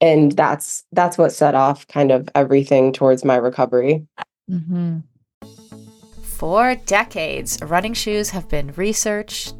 and 0.00 0.32
that's 0.32 0.84
that's 0.92 1.18
what 1.18 1.30
set 1.32 1.54
off 1.54 1.86
kind 1.88 2.10
of 2.10 2.28
everything 2.34 2.92
towards 2.92 3.24
my 3.24 3.36
recovery. 3.36 4.06
Mm-hmm. 4.50 5.00
For 6.22 6.74
decades, 6.74 7.58
running 7.60 7.92
shoes 7.92 8.30
have 8.30 8.48
been 8.48 8.72
researched, 8.72 9.59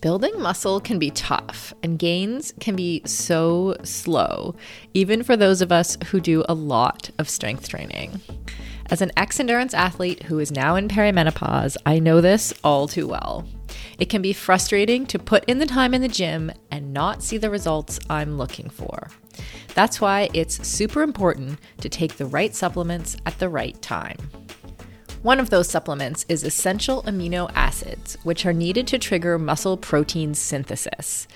Building 0.00 0.40
muscle 0.40 0.80
can 0.80 0.98
be 0.98 1.10
tough, 1.10 1.74
and 1.82 1.98
gains 1.98 2.54
can 2.58 2.74
be 2.74 3.02
so 3.04 3.76
slow, 3.82 4.54
even 4.94 5.22
for 5.22 5.36
those 5.36 5.60
of 5.60 5.70
us 5.70 5.98
who 6.06 6.20
do 6.20 6.42
a 6.48 6.54
lot 6.54 7.10
of 7.18 7.28
strength 7.28 7.68
training. 7.68 8.18
As 8.86 9.02
an 9.02 9.12
ex 9.14 9.38
endurance 9.38 9.74
athlete 9.74 10.22
who 10.22 10.38
is 10.38 10.50
now 10.50 10.74
in 10.74 10.88
perimenopause, 10.88 11.76
I 11.84 11.98
know 11.98 12.22
this 12.22 12.54
all 12.64 12.88
too 12.88 13.06
well. 13.06 13.46
It 13.98 14.08
can 14.08 14.22
be 14.22 14.32
frustrating 14.32 15.04
to 15.04 15.18
put 15.18 15.44
in 15.44 15.58
the 15.58 15.66
time 15.66 15.92
in 15.92 16.00
the 16.00 16.08
gym 16.08 16.50
and 16.70 16.94
not 16.94 17.22
see 17.22 17.36
the 17.36 17.50
results 17.50 18.00
I'm 18.08 18.38
looking 18.38 18.70
for. 18.70 19.10
That's 19.74 20.00
why 20.00 20.30
it's 20.32 20.66
super 20.66 21.02
important 21.02 21.58
to 21.82 21.90
take 21.90 22.16
the 22.16 22.24
right 22.24 22.54
supplements 22.54 23.18
at 23.26 23.38
the 23.38 23.50
right 23.50 23.80
time. 23.82 24.16
One 25.22 25.38
of 25.38 25.50
those 25.50 25.68
supplements 25.68 26.24
is 26.30 26.44
essential 26.44 27.02
amino 27.02 27.50
acids, 27.54 28.16
which 28.22 28.46
are 28.46 28.54
needed 28.54 28.86
to 28.86 28.98
trigger 28.98 29.38
muscle 29.38 29.76
protein 29.76 30.32
synthesis. 30.32 31.28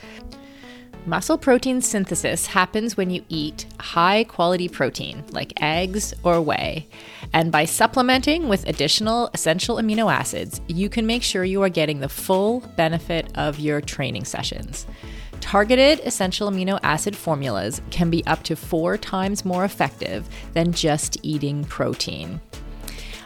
Muscle 1.05 1.37
protein 1.37 1.83
synthesis 1.83 2.47
happens 2.47 2.97
when 2.97 3.11
you 3.11 3.23
eat 3.29 3.67
high 3.79 4.25
quality 4.25 4.71
protein, 4.71 5.23
like 5.33 5.53
eggs 5.61 6.14
or 6.23 6.41
whey. 6.41 6.87
And 7.35 7.53
by 7.53 7.67
supplementing 7.67 8.49
with 8.49 8.67
additional 8.67 9.29
essential 9.35 9.76
amino 9.76 10.11
acids, 10.11 10.62
you 10.67 10.88
can 10.88 11.07
make 11.07 11.23
sure 11.23 11.45
you 11.45 11.61
are 11.61 11.69
getting 11.69 12.00
the 12.00 12.09
full 12.09 12.61
benefit 12.76 13.31
of 13.37 13.59
your 13.59 13.83
training 13.83 14.25
sessions. 14.25 14.87
targeted 15.43 16.00
essential 16.07 16.50
amino 16.50 16.81
acid 16.83 17.14
formulas 17.14 17.83
can 17.91 18.09
be 18.09 18.25
up 18.25 18.43
to 18.45 18.57
four 18.57 18.97
times 18.97 19.45
more 19.45 19.67
effective 19.67 20.26
than 20.55 20.73
just 20.73 21.19
eating 21.23 21.62
protein. 21.64 22.41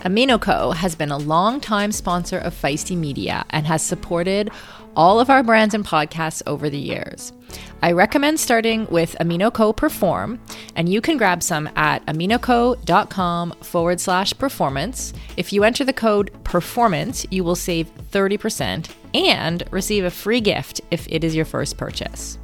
AminoCo 0.00 0.74
has 0.74 0.94
been 0.94 1.10
a 1.10 1.18
long-time 1.18 1.92
sponsor 1.92 2.38
of 2.38 2.54
Feisty 2.54 2.96
Media 2.96 3.44
and 3.50 3.66
has 3.66 3.82
supported 3.82 4.50
all 4.96 5.20
of 5.20 5.28
our 5.28 5.42
brands 5.42 5.74
and 5.74 5.84
podcasts 5.84 6.42
over 6.46 6.70
the 6.70 6.78
years. 6.78 7.34
I 7.82 7.92
recommend 7.92 8.40
starting 8.40 8.86
with 8.86 9.14
AminoCo 9.20 9.76
Perform, 9.76 10.40
and 10.74 10.88
you 10.88 11.02
can 11.02 11.18
grab 11.18 11.42
some 11.42 11.68
at 11.76 12.04
aminoco.com 12.06 13.52
forward 13.60 14.00
slash 14.00 14.36
performance. 14.38 15.12
If 15.36 15.52
you 15.52 15.64
enter 15.64 15.84
the 15.84 15.92
code 15.92 16.30
performance, 16.44 17.26
you 17.30 17.44
will 17.44 17.54
save 17.54 17.90
30% 18.10 18.90
and 19.12 19.62
receive 19.70 20.04
a 20.04 20.10
free 20.10 20.40
gift 20.40 20.80
if 20.90 21.06
it 21.08 21.24
is 21.24 21.36
your 21.36 21.44
first 21.44 21.76
purchase. 21.76 22.38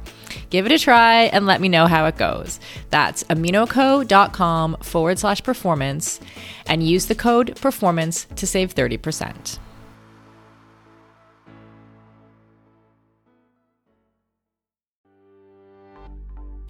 Give 0.49 0.65
it 0.65 0.71
a 0.71 0.79
try 0.79 1.23
and 1.23 1.45
let 1.45 1.61
me 1.61 1.69
know 1.69 1.87
how 1.87 2.05
it 2.05 2.17
goes. 2.17 2.59
That's 2.89 3.23
aminoco.com 3.25 4.77
forward 4.81 5.19
slash 5.19 5.43
performance 5.43 6.19
and 6.65 6.81
use 6.81 7.07
the 7.07 7.15
code 7.15 7.55
performance 7.59 8.25
to 8.35 8.47
save 8.47 8.73
30%. 8.73 9.59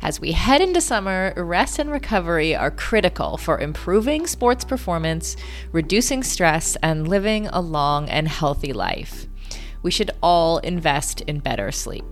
As 0.07 0.21
we 0.21 0.31
head 0.31 0.61
into 0.61 0.79
summer, 0.79 1.33
rest 1.35 1.79
and 1.79 1.91
recovery 1.91 2.55
are 2.55 2.71
critical 2.71 3.35
for 3.35 3.59
improving 3.59 4.25
sports 4.25 4.63
performance, 4.63 5.35
reducing 5.73 6.23
stress, 6.23 6.77
and 6.77 7.07
living 7.07 7.47
a 7.47 7.59
long 7.59 8.07
and 8.07 8.27
healthy 8.27 8.71
life. 8.71 9.27
We 9.83 9.91
should 9.91 10.11
all 10.23 10.59
invest 10.59 11.21
in 11.21 11.39
better 11.39 11.71
sleep. 11.71 12.05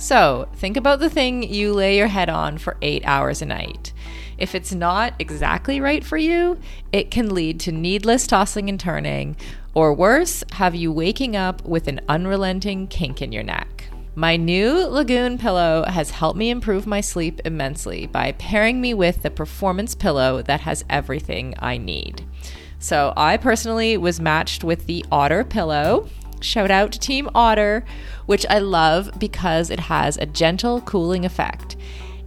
So, 0.00 0.48
think 0.54 0.78
about 0.78 0.98
the 0.98 1.10
thing 1.10 1.42
you 1.42 1.74
lay 1.74 1.98
your 1.98 2.06
head 2.06 2.30
on 2.30 2.56
for 2.56 2.78
eight 2.80 3.02
hours 3.04 3.42
a 3.42 3.46
night. 3.46 3.92
If 4.38 4.54
it's 4.54 4.72
not 4.72 5.12
exactly 5.18 5.78
right 5.78 6.02
for 6.02 6.16
you, 6.16 6.58
it 6.90 7.10
can 7.10 7.34
lead 7.34 7.60
to 7.60 7.70
needless 7.70 8.26
tossing 8.26 8.70
and 8.70 8.80
turning, 8.80 9.36
or 9.74 9.92
worse, 9.92 10.42
have 10.52 10.74
you 10.74 10.90
waking 10.90 11.36
up 11.36 11.62
with 11.66 11.86
an 11.86 12.00
unrelenting 12.08 12.86
kink 12.86 13.20
in 13.20 13.30
your 13.30 13.42
neck. 13.42 13.90
My 14.14 14.36
new 14.36 14.86
Lagoon 14.86 15.36
pillow 15.36 15.84
has 15.86 16.12
helped 16.12 16.38
me 16.38 16.48
improve 16.48 16.86
my 16.86 17.02
sleep 17.02 17.42
immensely 17.44 18.06
by 18.06 18.32
pairing 18.32 18.80
me 18.80 18.94
with 18.94 19.22
the 19.22 19.30
performance 19.30 19.94
pillow 19.94 20.40
that 20.40 20.62
has 20.62 20.82
everything 20.88 21.54
I 21.58 21.76
need. 21.76 22.24
So, 22.78 23.12
I 23.18 23.36
personally 23.36 23.98
was 23.98 24.18
matched 24.18 24.64
with 24.64 24.86
the 24.86 25.04
Otter 25.12 25.44
pillow. 25.44 26.08
Shout 26.40 26.70
out 26.70 26.92
to 26.92 26.98
Team 26.98 27.28
Otter, 27.34 27.84
which 28.26 28.46
I 28.48 28.58
love 28.58 29.10
because 29.18 29.70
it 29.70 29.80
has 29.80 30.16
a 30.16 30.26
gentle 30.26 30.80
cooling 30.80 31.24
effect. 31.24 31.76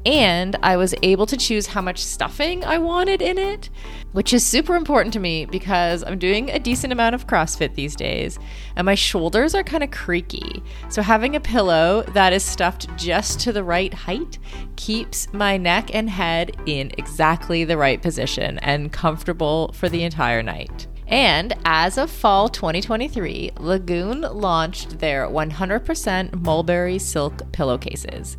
And 0.06 0.58
I 0.62 0.76
was 0.76 0.94
able 1.02 1.26
to 1.28 1.38
choose 1.38 1.68
how 1.68 1.82
much 1.82 2.04
stuffing 2.04 2.66
I 2.66 2.78
wanted 2.78 3.22
in 3.22 3.38
it, 3.38 3.70
which 4.12 4.34
is 4.34 4.46
super 4.46 4.76
important 4.76 5.14
to 5.14 5.20
me 5.20 5.46
because 5.46 6.04
I'm 6.04 6.20
doing 6.20 6.50
a 6.50 6.60
decent 6.60 6.92
amount 6.92 7.16
of 7.16 7.26
CrossFit 7.26 7.76
these 7.76 7.96
days 7.96 8.38
and 8.76 8.86
my 8.86 8.96
shoulders 8.96 9.56
are 9.56 9.64
kind 9.64 9.82
of 9.82 9.92
creaky. 9.92 10.62
So 10.90 11.02
having 11.02 11.38
a 11.38 11.40
pillow 11.40 12.04
that 12.10 12.34
is 12.34 12.44
stuffed 12.44 12.94
just 12.98 13.40
to 13.42 13.54
the 13.54 13.64
right 13.64 13.94
height 13.94 14.40
keeps 14.76 15.32
my 15.32 15.56
neck 15.56 15.96
and 15.96 16.10
head 16.10 16.58
in 16.66 16.92
exactly 16.98 17.64
the 17.64 17.78
right 17.78 18.02
position 18.02 18.60
and 18.60 18.92
comfortable 18.92 19.72
for 19.74 19.88
the 19.88 20.04
entire 20.04 20.44
night. 20.44 20.88
And 21.14 21.54
as 21.64 22.00
of 22.00 22.10
fall 22.10 22.50
2023, 22.50 23.52
Lagoon 23.60 24.22
launched 24.22 24.98
their 24.98 25.28
100% 25.28 26.42
mulberry 26.42 26.98
silk 26.98 27.52
pillowcases. 27.52 28.36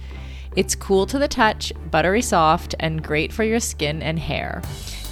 It's 0.56 0.74
cool 0.74 1.06
to 1.06 1.20
the 1.20 1.28
touch, 1.28 1.72
buttery 1.92 2.20
soft, 2.20 2.74
and 2.80 3.00
great 3.00 3.32
for 3.32 3.44
your 3.44 3.60
skin 3.60 4.02
and 4.02 4.18
hair. 4.18 4.60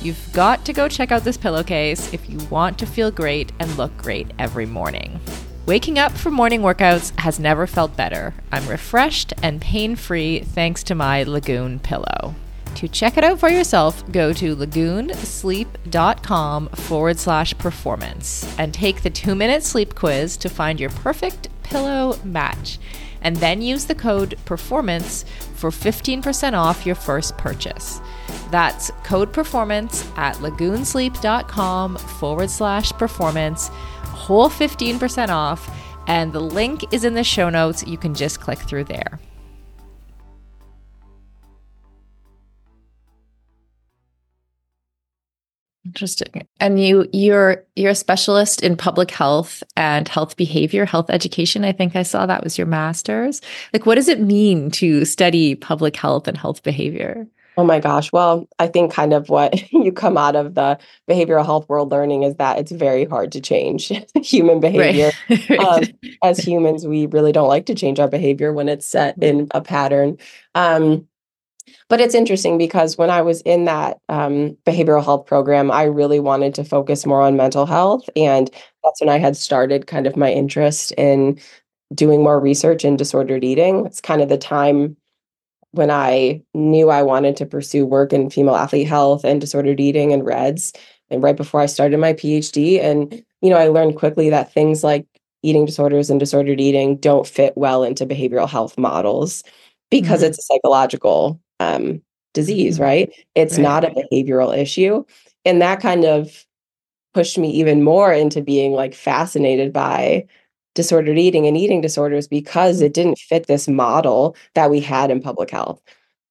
You've 0.01 0.33
got 0.33 0.65
to 0.65 0.73
go 0.73 0.89
check 0.89 1.13
out 1.13 1.23
this 1.23 1.37
pillowcase 1.37 2.13
if 2.13 2.29
you 2.29 2.39
want 2.51 2.81
to 2.81 2.87
feel 2.87 3.13
great 3.13 3.53
and 3.61 3.77
look 3.77 3.97
great 3.97 4.33
every 4.41 4.67
morning. 4.67 5.21
Waking 5.65 6.01
up 6.01 6.11
for 6.11 6.33
morning 6.33 6.63
workouts 6.63 7.17
has 7.21 7.39
never 7.39 7.69
felt 7.69 7.97
better. 7.97 8.35
I'm 8.51 8.67
refreshed 8.67 9.35
and 9.41 9.61
pain 9.61 9.95
free 9.95 10.41
thanks 10.41 10.83
to 10.83 10.97
my 10.97 11.23
Lagoon 11.23 11.79
pillow. 11.79 12.35
To 12.77 12.89
check 12.89 13.17
it 13.17 13.25
out 13.25 13.39
for 13.39 13.49
yourself, 13.49 14.05
go 14.11 14.33
to 14.33 14.57
lagoonsleep.com 14.57 16.69
forward 16.69 17.19
slash 17.19 17.57
performance 17.59 18.59
and 18.59 18.75
take 18.75 19.03
the 19.03 19.11
two 19.11 19.35
minute 19.35 19.63
sleep 19.63 19.95
quiz 19.95 20.37
to 20.39 20.49
find 20.49 20.81
your 20.81 20.91
perfect 20.91 21.49
pillow 21.63 22.19
match 22.25 22.79
and 23.23 23.37
then 23.37 23.63
use 23.63 23.87
the 23.87 23.95
code 23.95 24.37
PERFORMANCE 24.45 25.25
for 25.55 25.71
15% 25.71 26.55
off 26.55 26.85
your 26.85 26.97
first 26.97 27.39
purchase. 27.39 28.01
That's 28.51 28.91
code 29.05 29.33
PERFORMANCE 29.33 30.11
at 30.17 30.37
lagoonsleep.com 30.37 31.97
forward 31.97 32.51
slash 32.51 32.91
performance, 32.93 33.69
whole 33.69 34.51
15% 34.51 35.29
off, 35.29 35.71
and 36.09 36.33
the 36.33 36.41
link 36.41 36.93
is 36.93 37.05
in 37.05 37.15
the 37.15 37.25
show 37.25 37.49
notes. 37.49 37.87
You 37.87 37.97
can 37.97 38.15
just 38.15 38.41
click 38.41 38.59
through 38.59 38.85
there. 38.85 39.21
Interesting. 45.93 46.47
And 46.59 46.83
you 46.83 47.07
you're 47.13 47.67
you're 47.77 47.91
a 47.91 47.95
specialist 47.95 48.63
in 48.63 48.79
public 48.79 49.11
health 49.11 49.63
and 49.77 50.09
health 50.09 50.39
behavior, 50.39 50.87
health 50.87 51.11
education. 51.11 51.67
I 51.67 51.73
think 51.73 51.95
I 51.95 52.03
saw 52.03 52.25
that 52.25 52.43
was 52.43 52.57
your 52.57 52.67
masters. 52.67 53.43
Like 53.75 53.85
what 53.85 53.97
does 53.97 54.09
it 54.09 54.19
mean 54.19 54.71
to 54.73 55.05
study 55.05 55.55
public 55.55 55.95
health 55.95 56.27
and 56.27 56.39
health 56.39 56.63
behavior? 56.63 57.27
Oh 57.59 57.65
my 57.65 57.79
gosh. 57.79 58.11
Well, 58.11 58.49
I 58.59 58.69
think 58.69 58.91
kind 58.91 59.13
of 59.13 59.29
what 59.29 59.71
you 59.73 59.93
come 59.93 60.17
out 60.17 60.35
of 60.35 60.55
the 60.55 60.79
behavioral 61.11 61.45
health 61.45 61.69
world 61.69 61.91
learning 61.91 62.23
is 62.23 62.37
that 62.37 62.59
it's 62.59 62.73
very 62.73 63.05
hard 63.05 63.31
to 63.33 63.43
change 63.43 63.93
human 64.23 64.61
behavior. 64.61 65.11
Right. 65.49 65.61
um, 65.61 65.83
as 66.23 66.39
humans, 66.39 66.87
we 66.87 67.07
really 67.07 67.33
don't 67.33 67.49
like 67.49 67.67
to 67.67 67.75
change 67.75 68.01
our 68.01 68.09
behavior 68.09 68.55
when 68.55 68.71
it's 68.71 68.87
set 68.87 69.23
in 69.23 69.49
a 69.51 69.61
pattern. 69.61 70.17
Um, 70.55 71.07
but 71.89 72.01
it's 72.01 72.15
interesting 72.15 72.59
because 72.59 72.97
when 72.97 73.11
I 73.11 73.23
was 73.23 73.43
in 73.43 73.65
that 73.65 73.99
um, 74.09 74.57
behavioral 74.65 75.05
health 75.05 75.27
program, 75.27 75.71
I 75.71 75.85
really 75.85 76.21
wanted 76.21 76.55
to 76.55 76.65
focus 76.65 77.07
more 77.07 77.23
on 77.23 77.37
mental 77.37 77.67
health. 77.67 78.09
And 78.17 78.51
that's 78.83 79.01
when 79.01 79.11
I 79.11 79.19
had 79.19 79.37
started 79.37 79.87
kind 79.87 80.07
of 80.07 80.17
my 80.17 80.31
interest 80.31 80.93
in 80.93 81.39
doing 81.95 82.23
more 82.23 82.41
research 82.41 82.85
in 82.85 82.97
disordered 82.97 83.45
eating. 83.45 83.87
It's 83.87 84.01
kind 84.01 84.23
of 84.23 84.29
the 84.29 84.39
time 84.39 84.97
when 85.73 85.91
I 85.91 86.43
knew 86.55 86.91
I 86.91 87.03
wanted 87.03 87.37
to 87.37 87.47
pursue 87.47 87.87
work 87.87 88.13
in 88.13 88.31
female 88.31 88.57
athlete 88.57 88.87
health 88.87 89.25
and 89.25 89.41
disordered 89.41 89.81
eating 89.81 90.13
and 90.13 90.25
RED-S. 90.25 90.73
And 91.11 91.23
right 91.23 91.37
before 91.37 91.61
I 91.61 91.67
started 91.67 91.99
my 91.99 92.15
PhD. 92.15 92.81
And, 92.81 93.23
you 93.43 93.51
know, 93.51 93.57
I 93.57 93.69
learned 93.69 93.97
quickly 93.97 94.31
that 94.31 94.53
things 94.53 94.83
like 94.83 95.07
eating 95.43 95.67
disorders 95.67 96.09
and 96.09 96.19
disordered 96.19 96.61
eating 96.61 96.97
don't 96.97 97.27
fit 97.27 97.53
well 97.57 97.83
into 97.83 98.07
behavioral 98.07 98.49
health 98.49 98.79
models 98.79 99.43
because 99.91 100.21
mm-hmm. 100.21 100.29
it's 100.29 100.39
a 100.39 100.43
psychological 100.43 101.41
um, 101.63 102.03
disease, 102.35 102.75
mm-hmm. 102.75 102.85
right? 102.85 103.13
It's 103.35 103.57
right. 103.57 103.63
not 103.63 103.85
a 103.85 103.91
behavioral 103.91 104.57
issue. 104.57 105.05
And 105.45 105.61
that 105.61 105.81
kind 105.81 106.05
of 106.05 106.47
pushed 107.15 107.39
me 107.39 107.51
even 107.51 107.83
more 107.83 108.13
into 108.13 108.41
being 108.41 108.73
like 108.73 108.95
fascinated 108.95 109.73
by 109.73 110.27
disordered 110.75 111.19
eating 111.19 111.47
and 111.47 111.57
eating 111.57 111.81
disorders 111.81 112.27
because 112.27 112.77
mm-hmm. 112.77 112.87
it 112.87 112.95
didn't 112.95 113.19
fit 113.19 113.47
this 113.47 113.69
model 113.69 114.37
that 114.55 114.71
we 114.71 114.81
had 114.81 115.11
in 115.11 115.21
public 115.21 115.51
health. 115.51 115.83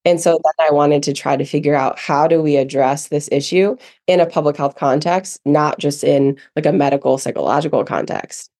And 0.04 0.20
so 0.20 0.32
then 0.32 0.66
I 0.66 0.72
wanted 0.72 1.04
to 1.04 1.12
try 1.12 1.36
to 1.36 1.44
figure 1.44 1.76
out 1.76 1.96
how 1.96 2.26
do 2.26 2.42
we 2.42 2.56
address 2.56 3.08
this 3.08 3.28
issue 3.30 3.76
in 4.08 4.18
a 4.18 4.26
public 4.26 4.56
health 4.56 4.74
context, 4.74 5.40
not 5.44 5.78
just 5.78 6.02
in 6.02 6.36
like 6.56 6.66
a 6.66 6.72
medical 6.72 7.18
psychological 7.18 7.84
context. 7.84 8.50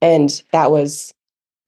And 0.00 0.42
that 0.52 0.70
was 0.70 1.12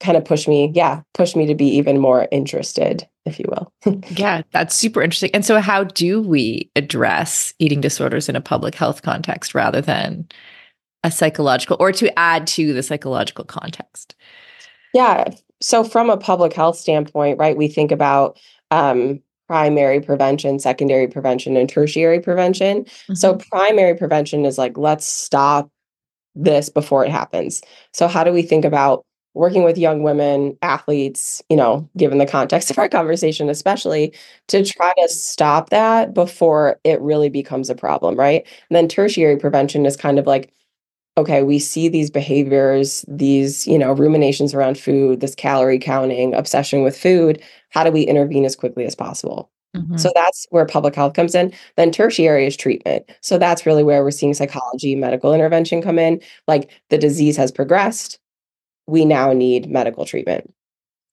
kind 0.01 0.17
of 0.17 0.25
pushed 0.25 0.49
me, 0.49 0.71
yeah, 0.75 1.03
pushed 1.15 1.37
me 1.37 1.47
to 1.47 1.55
be 1.55 1.67
even 1.67 1.99
more 1.99 2.29
interested, 2.31 3.07
if 3.25 3.39
you 3.39 3.47
will. 3.49 3.73
yeah, 4.11 4.43
that's 4.53 4.75
super 4.75 5.03
interesting. 5.03 5.31
And 5.35 5.45
so, 5.45 5.61
how 5.61 5.85
do 5.85 6.21
we 6.21 6.71
address 6.77 7.53
eating 7.59 7.81
disorders 7.81 8.29
in 8.29 8.37
a 8.37 8.41
public 8.41 8.75
health 8.75 9.03
context 9.03 9.55
rather 9.55 9.81
than 9.81 10.29
a 11.05 11.11
psychological 11.11 11.77
or 11.81 11.93
to 11.93 12.17
add 12.19 12.47
to 12.49 12.73
the 12.73 12.83
psychological 12.83 13.45
context? 13.45 14.15
Yeah. 14.95 15.25
So, 15.61 15.83
from 15.85 16.11
a 16.11 16.17
public 16.17 16.53
health 16.53 16.77
standpoint, 16.77 17.39
right, 17.39 17.57
we 17.57 17.69
think 17.69 17.91
about 17.91 18.39
um, 18.71 19.21
primary 19.49 20.01
prevention, 20.01 20.59
secondary 20.59 21.09
prevention, 21.09 21.57
and 21.57 21.69
tertiary 21.69 22.21
prevention. 22.21 22.85
Mm-hmm. 22.85 23.15
So, 23.15 23.37
primary 23.51 23.97
prevention 23.97 24.45
is 24.45 24.59
like, 24.59 24.79
let's 24.79 25.07
stop 25.07 25.71
this 26.37 26.69
before 26.69 27.05
it 27.05 27.11
happens. 27.11 27.63
So, 27.93 28.07
how 28.07 28.23
do 28.23 28.33
we 28.33 28.43
think 28.43 28.65
about 28.65 29.05
working 29.39 29.63
with 29.63 29.79
young 29.79 30.03
women, 30.03 30.59
athletes, 30.63 31.41
you 31.49 31.57
know, 31.57 31.89
given 31.97 32.19
the 32.19 32.27
context 32.27 32.71
of 32.73 32.79
our 32.79 32.89
conversation, 32.89 33.49
especially 33.49 34.13
to 34.49 34.65
try 34.65 34.93
to 34.99 35.09
stop 35.09 35.71
that 35.71 36.13
before 36.13 36.79
it 36.85 37.01
really 37.01 37.29
becomes 37.29 37.71
a 37.71 37.75
problem, 37.75 38.17
right? 38.17 38.47
And 38.69 38.77
then 38.77 38.89
tertiary 38.89 39.37
prevention 39.37 39.87
is 39.87 39.97
kind 39.97 40.19
of 40.19 40.27
like, 40.27 40.53
okay, 41.17 41.43
we 41.43 41.59
see 41.59 41.89
these 41.89 42.11
behaviors, 42.11 43.05
these, 43.09 43.67
you 43.67 43.79
know, 43.79 43.93
ruminations 43.93 44.55
around 44.55 44.79
food, 44.79 45.21
this 45.21 45.35
calorie 45.35 45.79
counting, 45.79 46.35
obsession 46.35 46.83
with 46.83 46.99
food. 46.99 47.43
How 47.71 47.85
do 47.85 47.91
we 47.91 48.03
intervene 48.03 48.45
as 48.45 48.55
quickly 48.57 48.85
as 48.85 48.95
possible? 48.95 49.51
Mm-hmm. 49.77 49.97
So 49.97 50.11
that's 50.15 50.47
where 50.51 50.65
public 50.65 50.95
health 50.95 51.15
comes 51.15 51.35
in. 51.35 51.53
Then 51.77 51.91
tertiary 51.91 52.47
is 52.47 52.57
treatment. 52.57 53.09
So 53.21 53.39
that's 53.39 53.67
really 53.67 53.85
where 53.85 54.03
we're 54.03 54.11
seeing 54.11 54.35
psychology, 54.35 54.95
medical 54.95 55.35
intervention 55.35 55.83
come 55.83 55.99
in. 55.99 56.21
Like 56.47 56.71
the 56.91 56.99
disease 56.99 57.37
has 57.37 57.53
progressed, 57.53 58.19
we 58.89 59.05
now 59.05 59.33
need 59.33 59.71
medical 59.71 60.05
treatment. 60.05 60.53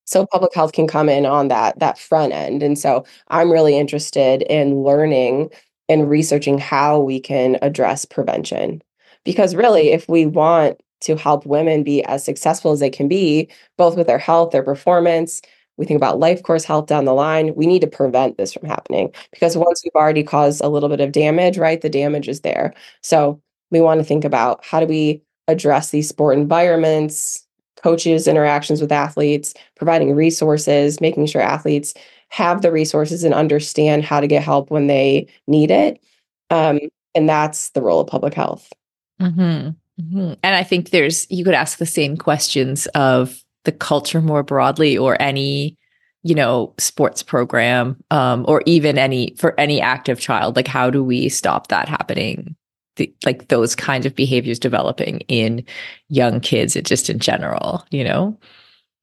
So 0.05 0.25
public 0.27 0.53
health 0.53 0.71
can 0.71 0.88
come 0.88 1.09
in 1.09 1.25
on 1.25 1.47
that 1.49 1.77
that 1.79 1.99
front 1.99 2.33
end. 2.33 2.63
And 2.63 2.77
so 2.77 3.05
I'm 3.29 3.51
really 3.51 3.77
interested 3.77 4.43
in 4.43 4.83
learning 4.83 5.49
and 5.89 6.09
researching 6.09 6.57
how 6.57 6.99
we 6.99 7.19
can 7.19 7.57
address 7.61 8.05
prevention. 8.05 8.81
Because 9.23 9.55
really 9.55 9.91
if 9.91 10.07
we 10.07 10.25
want 10.25 10.79
to 11.01 11.15
help 11.15 11.45
women 11.45 11.83
be 11.83 12.03
as 12.05 12.23
successful 12.23 12.71
as 12.71 12.79
they 12.79 12.89
can 12.89 13.07
be, 13.07 13.49
both 13.77 13.97
with 13.97 14.07
their 14.07 14.19
health, 14.19 14.51
their 14.51 14.63
performance, 14.63 15.41
we 15.77 15.85
think 15.85 15.97
about 15.97 16.19
life 16.19 16.41
course 16.43 16.63
health 16.63 16.85
down 16.88 17.05
the 17.05 17.13
line, 17.13 17.53
we 17.55 17.67
need 17.67 17.81
to 17.81 17.88
prevent 17.88 18.38
this 18.38 18.53
from 18.53 18.67
happening 18.67 19.11
because 19.31 19.57
once 19.57 19.81
we've 19.83 19.95
already 19.95 20.23
caused 20.23 20.61
a 20.63 20.69
little 20.69 20.89
bit 20.89 21.01
of 21.01 21.11
damage, 21.11 21.57
right, 21.57 21.81
the 21.81 21.89
damage 21.89 22.29
is 22.29 22.41
there. 22.41 22.73
So 23.01 23.41
we 23.71 23.81
want 23.81 23.99
to 23.99 24.05
think 24.05 24.23
about 24.23 24.63
how 24.63 24.79
do 24.79 24.85
we 24.85 25.21
address 25.47 25.89
these 25.89 26.07
sport 26.07 26.38
environments, 26.38 27.44
coaches' 27.86 28.28
interactions 28.28 28.82
with 28.82 28.91
athletes, 28.91 29.54
providing 29.76 30.15
resources, 30.15 31.00
making 31.00 31.28
sure 31.28 31.39
athletes 31.39 31.93
have 32.30 32.63
the 32.63 32.71
resources 32.71 33.24
and 33.24 33.32
understand 33.32 34.04
how 34.04 34.19
to 34.19 34.26
get 34.26 34.41
help 34.41 34.71
when 34.71 34.88
they 34.88 35.28
need 35.45 35.69
it. 35.69 36.04
Um, 36.50 36.80
and 37.13 37.30
that's 37.30 37.69
the 37.69 37.84
role 37.84 38.00
of 38.00 38.08
public 38.08 38.34
health. 38.34 38.74
Mm-hmm. 39.21 39.69
Mm-hmm. 40.02 40.34
And 40.41 40.56
I 40.56 40.63
think 40.63 40.89
there's, 40.89 41.28
you 41.30 41.45
could 41.45 41.54
ask 41.54 41.78
the 41.78 41.86
same 41.86 42.17
questions 42.17 42.88
of 42.95 43.43
the 43.65 43.71
culture 43.71 44.19
more 44.19 44.41
broadly 44.41 44.98
or 44.98 45.21
any 45.21 45.78
you 46.24 46.34
know 46.34 46.74
sports 46.80 47.21
program 47.21 48.04
um, 48.10 48.45
or 48.48 48.63
even 48.65 48.98
any 48.98 49.36
for 49.38 49.60
any 49.60 49.80
active 49.80 50.19
child 50.19 50.56
like 50.56 50.67
how 50.67 50.89
do 50.89 51.04
we 51.04 51.30
stop 51.30 51.67
that 51.67 51.88
happening 51.88 52.56
the, 52.95 53.13
like 53.25 53.47
those 53.47 53.75
kinds 53.75 54.05
of 54.05 54.15
behaviors 54.15 54.60
developing 54.60 55.19
in 55.21 55.63
young 56.10 56.39
kids 56.39 56.77
just 56.84 57.10
in 57.10 57.19
general 57.19 57.86
you 57.91 58.03
know? 58.03 58.38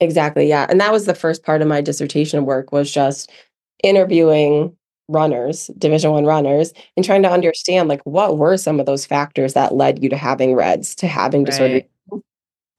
Exactly 0.00 0.48
yeah 0.48 0.66
and 0.68 0.80
that 0.80 0.92
was 0.92 1.06
the 1.06 1.14
first 1.14 1.44
part 1.44 1.62
of 1.62 1.68
my 1.68 1.80
dissertation 1.80 2.44
work 2.44 2.72
was 2.72 2.90
just 2.90 3.30
interviewing 3.82 4.74
runners 5.08 5.68
division 5.78 6.12
one 6.12 6.24
runners 6.24 6.72
and 6.96 7.04
trying 7.04 7.22
to 7.22 7.30
understand 7.30 7.88
like 7.88 8.00
what 8.02 8.38
were 8.38 8.56
some 8.56 8.80
of 8.80 8.86
those 8.86 9.04
factors 9.04 9.54
that 9.54 9.74
led 9.74 10.02
you 10.02 10.08
to 10.08 10.16
having 10.16 10.54
RED-S 10.54 10.94
to 10.94 11.06
having 11.06 11.44
disorder 11.44 11.82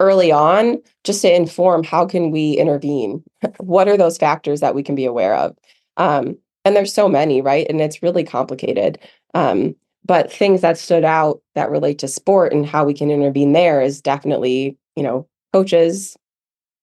early 0.03 0.31
on 0.31 0.81
just 1.03 1.21
to 1.21 1.33
inform 1.33 1.83
how 1.83 2.05
can 2.05 2.31
we 2.31 2.53
intervene? 2.53 3.23
What 3.57 3.87
are 3.87 3.97
those 3.97 4.17
factors 4.17 4.59
that 4.61 4.75
we 4.75 4.83
can 4.83 4.95
be 4.95 5.05
aware 5.05 5.35
of? 5.35 5.55
Um, 5.97 6.37
and 6.65 6.75
there's 6.75 6.93
so 6.93 7.07
many 7.09 7.41
right 7.41 7.65
and 7.69 7.81
it's 7.81 8.03
really 8.03 8.23
complicated. 8.23 8.99
Um, 9.33 9.75
but 10.05 10.31
things 10.31 10.61
that 10.61 10.77
stood 10.77 11.03
out 11.03 11.41
that 11.55 11.71
relate 11.71 11.99
to 11.99 12.07
sport 12.07 12.51
and 12.53 12.65
how 12.65 12.83
we 12.83 12.93
can 12.93 13.09
intervene 13.11 13.53
there 13.53 13.81
is 13.81 14.01
definitely 14.01 14.77
you 14.95 15.03
know 15.03 15.27
coaches 15.51 16.17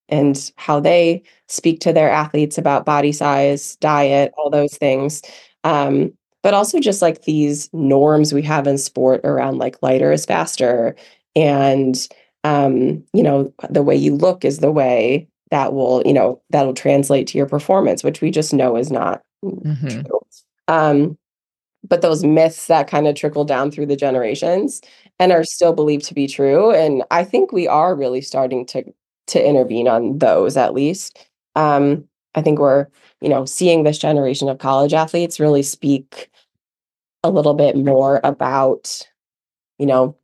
and 0.09 0.53
how 0.57 0.81
they 0.81 1.23
speak 1.49 1.81
to 1.81 1.93
their 1.93 2.11
athletes 2.11 2.59
about 2.59 2.85
body 2.85 3.13
size 3.13 3.77
diet 3.77 4.33
all 4.37 4.51
those 4.51 4.77
things 4.77 5.23
um, 5.65 6.13
but 6.43 6.55
also 6.55 6.81
just 6.81 7.03
like 7.03 7.23
these 7.23 7.69
norms 7.73 8.33
we 8.33 8.43
have 8.43 8.67
in 8.67 8.79
sport 8.79 9.21
around 9.25 9.59
like 9.59 9.77
lighter 9.83 10.13
is 10.13 10.25
faster 10.25 10.97
and 11.37 12.09
um, 12.45 13.05
you 13.13 13.23
know, 13.23 13.53
the 13.69 13.83
way 13.83 13.97
you 13.97 14.15
look 14.15 14.45
is 14.45 14.59
the 14.59 14.73
way 14.73 15.29
that 15.51 15.73
will, 15.73 16.03
you 16.07 16.13
know, 16.13 16.41
that'll 16.51 16.75
translate 16.75 17.27
to 17.29 17.39
your 17.39 17.47
performance, 17.47 18.03
which 18.03 18.21
we 18.21 18.31
just 18.31 18.55
know 18.55 18.77
is 18.77 18.91
not 18.91 19.23
mm-hmm. 19.45 19.89
true. 19.89 20.21
Um, 20.69 21.19
but 21.89 22.03
those 22.03 22.25
myths 22.25 22.67
that 22.67 22.89
kind 22.89 23.07
of 23.07 23.15
trickle 23.15 23.45
down 23.45 23.71
through 23.71 23.87
the 23.87 23.97
generations 23.97 24.81
and 25.19 25.33
are 25.33 25.45
still 25.45 25.73
believed 25.73 26.05
to 26.07 26.15
be 26.15 26.27
true. 26.27 26.73
And 26.73 27.03
I 27.11 27.25
think 27.25 27.53
we 27.53 27.67
are 27.69 27.95
really 27.95 28.21
starting 28.21 28.67
to 28.67 28.85
to 29.29 29.49
intervene 29.49 29.87
on 29.87 30.19
those 30.19 30.57
at 30.57 30.75
least. 30.75 31.17
Um, 31.55 32.05
I 32.35 32.43
think 32.43 32.59
we're, 32.59 32.87
you 33.21 33.29
know, 33.29 33.45
seeing 33.45 33.83
this 33.83 33.99
generation 33.99 34.49
of 34.49 34.59
college 34.59 34.93
athletes 34.93 35.39
really 35.39 35.63
speak 35.63 36.31
a 37.23 37.31
little 37.31 37.55
bit 37.55 37.77
more 37.77 38.21
about, 38.25 39.07
you 39.79 39.87
know, 39.87 40.17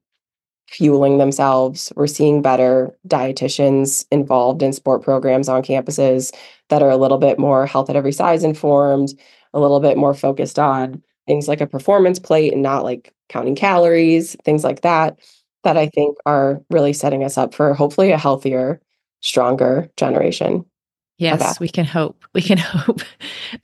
fueling 0.69 1.19
themselves. 1.19 1.93
We're 1.95 2.07
seeing 2.07 2.43
better 2.43 2.97
dietitians 3.07 4.07
involved 4.11 4.63
in 4.63 4.73
sport 4.73 5.03
programs 5.03 5.49
on 5.49 5.63
campuses 5.63 6.35
that 6.69 6.83
are 6.83 6.91
a 6.91 6.97
little 6.97 7.19
bit 7.19 7.39
more 7.39 7.67
health 7.67 7.91
at 7.91 7.97
every 7.97 8.13
size 8.13 8.43
informed, 8.43 9.11
a 9.53 9.61
little 9.61 9.81
bit 9.81 9.97
more 9.97 10.15
focused 10.15 10.59
on 10.59 11.03
things 11.27 11.49
like 11.49 11.61
a 11.61 11.67
performance 11.67 12.19
plate 12.19 12.53
and 12.53 12.63
not 12.63 12.85
like 12.85 13.13
counting 13.29 13.55
calories, 13.55 14.37
things 14.45 14.65
like 14.65 14.83
that, 14.83 15.19
that 15.65 15.77
I 15.77 15.89
think 15.89 16.17
are 16.27 16.63
really 16.71 16.93
setting 16.93 17.25
us 17.25 17.37
up 17.37 17.55
for 17.55 17.75
hopefully 17.75 18.13
a 18.13 18.19
healthier, 18.19 18.81
stronger 19.21 19.91
generation. 19.97 20.65
Yes, 21.19 21.59
we 21.59 21.69
can 21.69 21.87
hope. 21.87 22.25
We 22.35 22.43
can 22.43 22.59
hope. 22.59 23.01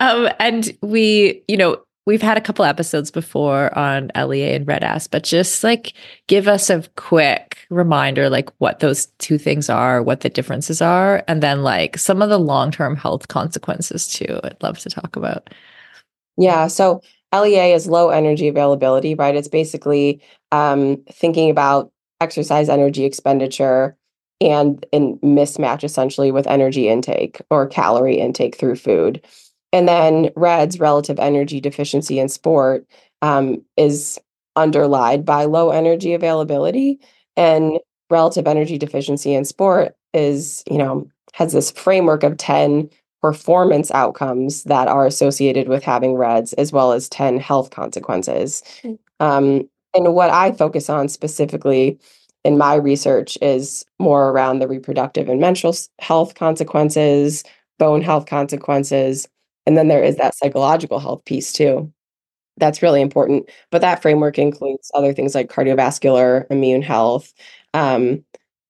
Um, 0.00 0.28
and 0.38 0.76
we, 0.80 1.42
you 1.48 1.56
know, 1.56 1.82
we've 2.06 2.22
had 2.22 2.36
a 2.36 2.40
couple 2.40 2.64
episodes 2.64 3.10
before 3.10 3.76
on 3.78 4.10
LEA 4.16 4.54
and 4.54 4.66
RED-S, 4.66 5.06
but 5.06 5.22
just 5.22 5.62
like 5.62 5.92
give 6.26 6.48
us 6.48 6.70
a 6.70 6.82
quick 6.96 7.58
reminder, 7.70 8.28
like 8.28 8.50
what 8.58 8.80
those 8.80 9.06
two 9.18 9.38
things 9.38 9.70
are, 9.70 10.02
what 10.02 10.20
the 10.20 10.28
differences 10.28 10.82
are, 10.82 11.22
and 11.28 11.42
then 11.42 11.62
like 11.62 11.98
some 11.98 12.22
of 12.22 12.30
the 12.30 12.38
long 12.38 12.70
term 12.70 12.96
health 12.96 13.28
consequences 13.28 14.08
too. 14.08 14.40
I'd 14.42 14.62
love 14.62 14.78
to 14.80 14.90
talk 14.90 15.14
about. 15.16 15.50
Yeah. 16.36 16.66
So 16.66 17.02
LEA 17.32 17.72
is 17.72 17.86
low 17.86 18.10
energy 18.10 18.48
availability, 18.48 19.14
right? 19.14 19.34
It's 19.34 19.48
basically 19.48 20.20
um, 20.50 21.02
thinking 21.10 21.50
about 21.50 21.90
exercise 22.20 22.68
energy 22.68 23.04
expenditure 23.04 23.96
and 24.40 24.84
in 24.92 25.18
mismatch 25.18 25.84
essentially 25.84 26.30
with 26.30 26.46
energy 26.46 26.88
intake 26.88 27.40
or 27.50 27.66
calorie 27.66 28.18
intake 28.18 28.56
through 28.56 28.76
food. 28.76 29.24
And 29.72 29.88
then 29.88 30.30
RED-S 30.36 30.78
relative 30.78 31.18
energy 31.18 31.60
deficiency 31.60 32.18
in 32.18 32.28
sport 32.28 32.86
um, 33.22 33.64
is 33.76 34.18
underlied 34.56 35.24
by 35.24 35.44
low 35.44 35.70
energy 35.70 36.12
availability. 36.12 36.98
And 37.36 37.78
relative 38.10 38.46
energy 38.46 38.76
deficiency 38.76 39.34
in 39.34 39.44
sport 39.44 39.94
is, 40.12 40.62
you 40.70 40.76
know, 40.76 41.08
has 41.32 41.52
this 41.52 41.70
framework 41.70 42.22
of 42.22 42.36
10 42.36 42.90
performance 43.22 43.90
outcomes 43.92 44.64
that 44.64 44.88
are 44.88 45.06
associated 45.06 45.68
with 45.68 45.84
having 45.84 46.14
RED-S, 46.14 46.52
as 46.54 46.72
well 46.72 46.92
as 46.92 47.08
10 47.08 47.38
health 47.38 47.70
consequences. 47.70 48.62
Mm. 48.82 48.98
Um, 49.20 49.68
and 49.94 50.14
what 50.14 50.30
I 50.30 50.52
focus 50.52 50.90
on 50.90 51.08
specifically 51.08 51.98
in 52.44 52.58
my 52.58 52.74
research 52.74 53.38
is 53.40 53.84
more 54.00 54.30
around 54.30 54.58
the 54.58 54.66
reproductive 54.66 55.28
and 55.28 55.40
mental 55.40 55.74
health 56.00 56.34
consequences, 56.34 57.44
bone 57.78 58.02
health 58.02 58.26
consequences, 58.26 59.28
and 59.66 59.76
then 59.76 59.88
there 59.88 60.02
is 60.02 60.16
that 60.16 60.34
psychological 60.34 60.98
health 60.98 61.24
piece 61.24 61.52
too. 61.52 61.92
That's 62.56 62.82
really 62.82 63.00
important. 63.00 63.48
But 63.70 63.80
that 63.80 64.02
framework 64.02 64.38
includes 64.38 64.90
other 64.94 65.12
things 65.12 65.34
like 65.34 65.48
cardiovascular, 65.48 66.46
immune 66.50 66.82
health. 66.82 67.32
Um, 67.72 68.24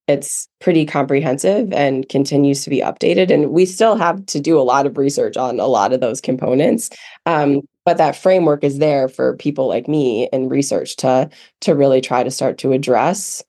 it's 0.08 0.48
pretty 0.60 0.84
comprehensive 0.84 1.72
and 1.72 2.08
continues 2.08 2.64
to 2.64 2.70
be 2.70 2.80
updated. 2.80 3.30
And 3.30 3.50
we 3.50 3.66
still 3.66 3.96
have 3.96 4.24
to 4.26 4.40
do 4.40 4.58
a 4.58 4.62
lot 4.62 4.86
of 4.86 4.98
research 4.98 5.36
on 5.36 5.60
a 5.60 5.66
lot 5.66 5.92
of 5.92 6.00
those 6.00 6.20
components. 6.20 6.90
Um, 7.26 7.62
but 7.84 7.98
that 7.98 8.16
framework 8.16 8.64
is 8.64 8.78
there 8.78 9.08
for 9.08 9.36
people 9.36 9.68
like 9.68 9.88
me 9.88 10.28
in 10.32 10.48
research 10.48 10.96
to 10.96 11.30
to 11.60 11.74
really 11.74 12.00
try 12.00 12.22
to 12.22 12.30
start 12.30 12.58
to 12.58 12.72
address 12.72 13.42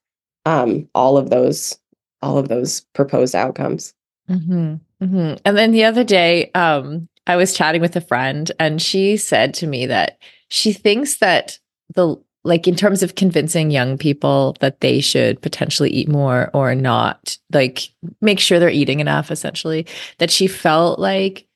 um, 0.45 0.87
all 0.93 1.17
of 1.17 1.29
those 1.29 1.77
all 2.21 2.37
of 2.37 2.47
those 2.47 2.81
proposed 2.93 3.35
outcomes. 3.35 3.93
Mm-hmm, 4.29 4.75
mm-hmm. 5.03 5.35
And 5.45 5.57
then 5.57 5.71
the 5.71 5.83
other 5.83 6.03
day, 6.03 6.49
um, 6.55 7.09
I 7.27 7.35
was 7.35 7.53
chatting 7.53 7.81
with 7.81 7.95
a 7.95 8.01
friend 8.01 8.51
and 8.59 8.81
she 8.81 9.17
said 9.17 9.53
to 9.55 9.67
me 9.67 9.85
that 9.87 10.17
she 10.49 10.71
thinks 10.73 11.17
that 11.17 11.59
the 11.93 12.15
like 12.43 12.67
in 12.67 12.75
terms 12.75 13.01
of 13.03 13.15
convincing 13.15 13.71
young 13.71 13.97
people 13.97 14.55
that 14.59 14.81
they 14.81 14.99
should 14.99 15.41
potentially 15.41 15.89
eat 15.89 16.09
more 16.09 16.49
or 16.53 16.75
not 16.75 17.37
like 17.51 17.89
make 18.21 18.39
sure 18.39 18.59
they're 18.59 18.69
eating 18.69 18.99
enough 18.99 19.31
essentially 19.31 19.85
that 20.19 20.31
she 20.31 20.47
felt 20.47 20.99
like 20.99 21.47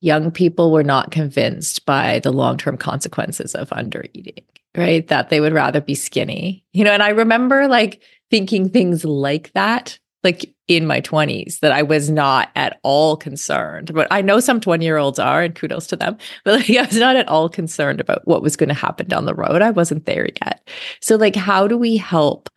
young 0.00 0.30
people 0.30 0.70
were 0.72 0.84
not 0.84 1.10
convinced 1.10 1.86
by 1.86 2.18
the 2.20 2.32
long-term 2.32 2.76
consequences 2.76 3.54
of 3.54 3.70
undereating 3.70 4.44
right? 4.76 5.06
That 5.06 5.30
they 5.30 5.40
would 5.40 5.52
rather 5.52 5.80
be 5.80 5.94
skinny 5.94 6.64
you 6.72 6.84
know? 6.84 6.92
And 6.92 7.02
i 7.02 7.10
remember 7.10 7.68
like 7.68 8.02
thinking 8.30 8.68
things 8.68 9.04
like 9.04 9.52
that 9.52 9.98
like 10.22 10.53
in 10.66 10.86
my 10.86 11.00
20s 11.00 11.60
that 11.60 11.72
I 11.72 11.82
was 11.82 12.08
not 12.10 12.50
at 12.56 12.80
all 12.82 13.16
concerned. 13.16 13.92
But 13.92 14.08
I 14.10 14.22
know 14.22 14.40
some 14.40 14.60
20 14.60 14.84
year 14.84 14.96
olds 14.96 15.18
are, 15.18 15.42
and 15.42 15.54
kudos 15.54 15.86
to 15.88 15.96
them. 15.96 16.16
But 16.44 16.60
like, 16.60 16.70
I 16.70 16.82
was 16.82 16.96
not 16.96 17.16
at 17.16 17.28
all 17.28 17.48
concerned 17.48 18.00
about 18.00 18.26
what 18.26 18.42
was 18.42 18.56
going 18.56 18.68
to 18.68 18.74
happen 18.74 19.06
down 19.06 19.26
the 19.26 19.34
road. 19.34 19.62
I 19.62 19.70
wasn't 19.70 20.06
there 20.06 20.28
yet. 20.44 20.68
So, 21.00 21.16
like, 21.16 21.36
how 21.36 21.66
do 21.66 21.76
we 21.76 21.96
help 21.96 22.48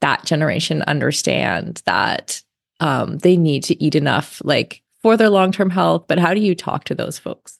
that 0.00 0.24
generation 0.24 0.82
understand 0.82 1.82
that 1.86 2.42
um, 2.80 3.18
they 3.18 3.36
need 3.36 3.62
to 3.64 3.82
eat 3.82 3.94
enough, 3.94 4.42
like, 4.44 4.82
for 5.02 5.16
their 5.16 5.30
long 5.30 5.52
term 5.52 5.70
health? 5.70 6.04
But 6.08 6.18
how 6.18 6.34
do 6.34 6.40
you 6.40 6.54
talk 6.54 6.84
to 6.84 6.94
those 6.94 7.18
folks? 7.18 7.58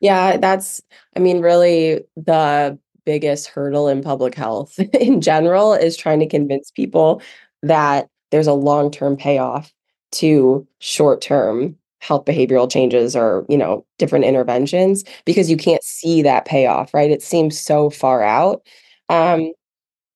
Yeah, 0.00 0.36
that's, 0.36 0.80
I 1.16 1.20
mean, 1.20 1.40
really 1.40 2.04
the 2.16 2.78
biggest 3.04 3.48
hurdle 3.48 3.88
in 3.88 4.02
public 4.02 4.34
health 4.34 4.78
in 4.94 5.20
general 5.20 5.74
is 5.74 5.96
trying 5.96 6.20
to 6.20 6.26
convince 6.26 6.70
people 6.70 7.20
that 7.62 8.08
there's 8.30 8.46
a 8.46 8.52
long-term 8.52 9.16
payoff 9.16 9.72
to 10.12 10.66
short-term 10.80 11.76
health 12.00 12.24
behavioral 12.24 12.70
changes 12.70 13.16
or 13.16 13.44
you 13.48 13.58
know 13.58 13.84
different 13.98 14.24
interventions 14.24 15.04
because 15.24 15.50
you 15.50 15.56
can't 15.56 15.82
see 15.82 16.22
that 16.22 16.44
payoff 16.44 16.94
right? 16.94 17.10
It 17.10 17.22
seems 17.22 17.58
so 17.58 17.90
far 17.90 18.22
out. 18.22 18.62
Um, 19.08 19.52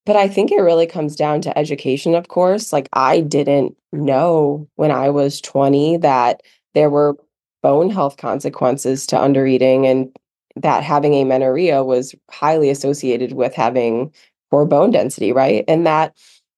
but 0.05 0.17
i 0.17 0.29
think 0.29 0.51
it 0.51 0.61
really 0.61 0.87
comes 0.87 1.17
down 1.17 1.41
to 1.43 1.57
education 1.59 2.15
of 2.15 2.29
course. 2.29 2.73
Like 2.73 2.89
i 2.93 3.21
didn't 3.21 3.77
know 3.93 4.69
when 4.77 4.91
i 4.91 5.11
was 5.11 5.41
20 5.41 5.99
that 5.99 6.43
there 6.75 6.91
were 6.91 7.17
bone 7.63 7.91
health 7.91 8.17
consequences 8.17 9.07
to 9.09 9.17
undereating 9.17 9.87
and 9.91 10.15
that 10.57 10.83
having 10.85 11.15
amenorrhea 11.15 11.85
was 11.85 12.15
highly 12.31 12.71
associated 12.71 13.33
with 13.35 13.55
having 13.55 14.13
poor 14.51 14.65
bone 14.67 14.91
density 14.91 15.33
right? 15.33 15.65
And 15.69 15.87
that 15.87 16.15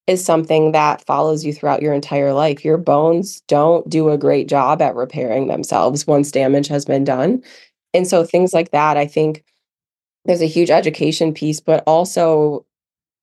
is 0.06 0.24
something 0.24 0.72
that 0.72 1.04
follows 1.06 1.44
you 1.44 1.52
throughout 1.52 1.82
your 1.82 1.94
entire 1.94 2.34
life. 2.34 2.64
Your 2.64 2.76
bones 2.76 3.40
don't 3.48 3.88
do 3.88 4.10
a 4.10 4.18
great 4.18 4.48
job 4.48 4.82
at 4.82 4.94
repairing 4.94 5.46
themselves 5.46 6.06
once 6.06 6.30
damage 6.30 6.68
has 6.68 6.84
been 6.84 7.04
done. 7.04 7.42
And 7.94 8.06
so 8.06 8.24
things 8.24 8.52
like 8.52 8.70
that, 8.72 8.96
I 8.96 9.06
think 9.06 9.44
there's 10.24 10.42
a 10.42 10.46
huge 10.46 10.70
education 10.70 11.32
piece, 11.32 11.60
but 11.60 11.82
also 11.86 12.66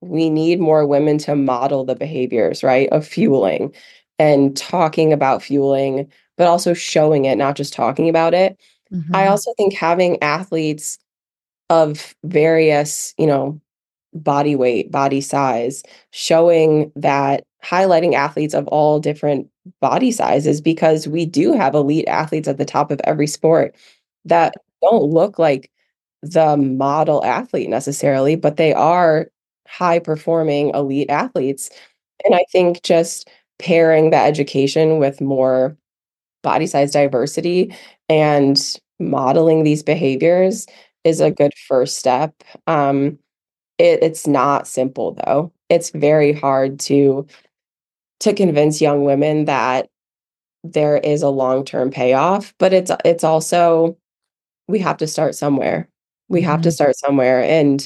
we 0.02 0.30
need 0.30 0.60
more 0.60 0.88
women 0.88 1.18
to 1.20 1.36
model 1.36 1.84
the 1.86 1.96
behaviors, 1.96 2.64
right, 2.64 2.90
of 2.90 3.06
fueling 3.06 3.74
and 4.18 4.58
talking 4.58 5.14
about 5.14 5.44
fueling, 5.44 6.12
but 6.38 6.48
also 6.48 6.74
showing 6.74 7.26
it, 7.26 7.38
not 7.38 7.56
just 7.56 7.74
talking 7.74 8.10
about 8.10 8.34
it. 8.34 8.60
Mm-hmm. 8.92 9.16
I 9.16 9.28
also 9.28 9.54
think 9.56 9.74
having 9.74 10.22
athletes 10.24 10.98
of 11.70 12.16
various, 12.24 13.14
you 13.18 13.28
know, 13.28 13.62
body 14.14 14.56
weight, 14.56 14.92
body 14.92 15.22
size, 15.22 15.84
showing 16.12 16.92
that 16.96 17.44
highlighting 17.64 18.14
athletes 18.14 18.54
of 18.54 18.68
all 18.68 19.00
different 19.00 19.48
body 19.80 20.12
sizes 20.12 20.62
because 20.62 21.08
we 21.08 21.26
do 21.26 21.54
have 21.54 21.76
elite 21.76 22.08
athletes 22.08 22.48
at 22.48 22.58
the 22.58 22.66
top 22.66 22.92
of 22.92 23.00
every 23.04 23.28
sport 23.28 23.76
that 24.26 24.56
don't 24.82 25.04
look 25.04 25.38
like 25.38 25.70
the 26.24 26.58
model 26.58 27.24
athlete 27.24 27.70
necessarily, 27.70 28.36
but 28.36 28.58
they 28.58 28.74
are 28.74 29.28
high 29.68 30.00
performing 30.00 30.70
elite 30.74 31.10
athletes. 31.10 31.70
And 32.26 32.36
I 32.36 32.46
think 32.52 32.84
just 32.84 33.30
pairing 33.60 34.10
the 34.10 34.18
education 34.18 34.98
with 34.98 35.22
more 35.22 35.78
body 36.44 36.68
size 36.68 36.92
diversity 36.92 37.76
and 38.10 38.80
modeling 39.00 39.64
these 39.64 39.84
behaviors 39.84 40.68
is 41.04 41.20
a 41.20 41.32
good 41.32 41.54
first 41.68 41.98
step. 41.98 42.34
Um, 42.68 43.18
it, 43.82 44.04
it's 44.04 44.28
not 44.28 44.68
simple 44.68 45.18
though. 45.26 45.52
It's 45.70 45.90
very 45.90 46.34
hard 46.34 46.80
to 46.82 47.26
to 48.22 48.34
convince 48.34 48.82
young 48.82 49.04
women 49.04 49.46
that 49.46 49.90
there 50.64 50.98
is 50.98 51.24
a 51.24 51.30
long-term 51.30 51.90
payoff, 51.90 52.54
but 52.60 52.74
it's 52.74 52.92
it's 53.04 53.24
also 53.24 53.98
we 54.68 54.80
have 54.80 54.98
to 54.98 55.08
start 55.08 55.36
somewhere. 55.36 55.90
We 56.30 56.42
have 56.42 56.58
mm-hmm. 56.58 56.64
to 56.64 56.72
start 56.72 56.96
somewhere 56.98 57.44
and 57.44 57.86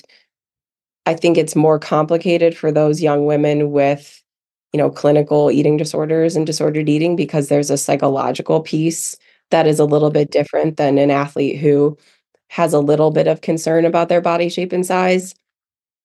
I 1.08 1.14
think 1.14 1.38
it's 1.38 1.56
more 1.56 1.80
complicated 1.80 2.58
for 2.58 2.72
those 2.72 3.02
young 3.02 3.26
women 3.26 3.72
with 3.72 4.22
you 4.74 4.78
know 4.78 4.90
clinical 4.90 5.52
eating 5.52 5.78
disorders 5.78 6.36
and 6.36 6.46
disordered 6.46 6.90
eating 6.90 7.16
because 7.16 7.48
there's 7.48 7.70
a 7.70 7.78
psychological 7.78 8.60
piece 8.62 9.16
that 9.52 9.68
is 9.68 9.80
a 9.80 9.86
little 9.86 10.10
bit 10.10 10.32
different 10.32 10.78
than 10.78 10.98
an 10.98 11.12
athlete 11.12 11.60
who 11.60 11.98
has 12.50 12.74
a 12.74 12.80
little 12.80 13.12
bit 13.12 13.28
of 13.28 13.42
concern 13.42 13.86
about 13.86 14.10
their 14.10 14.22
body 14.22 14.50
shape 14.50 14.74
and 14.74 14.86
size 14.86 15.34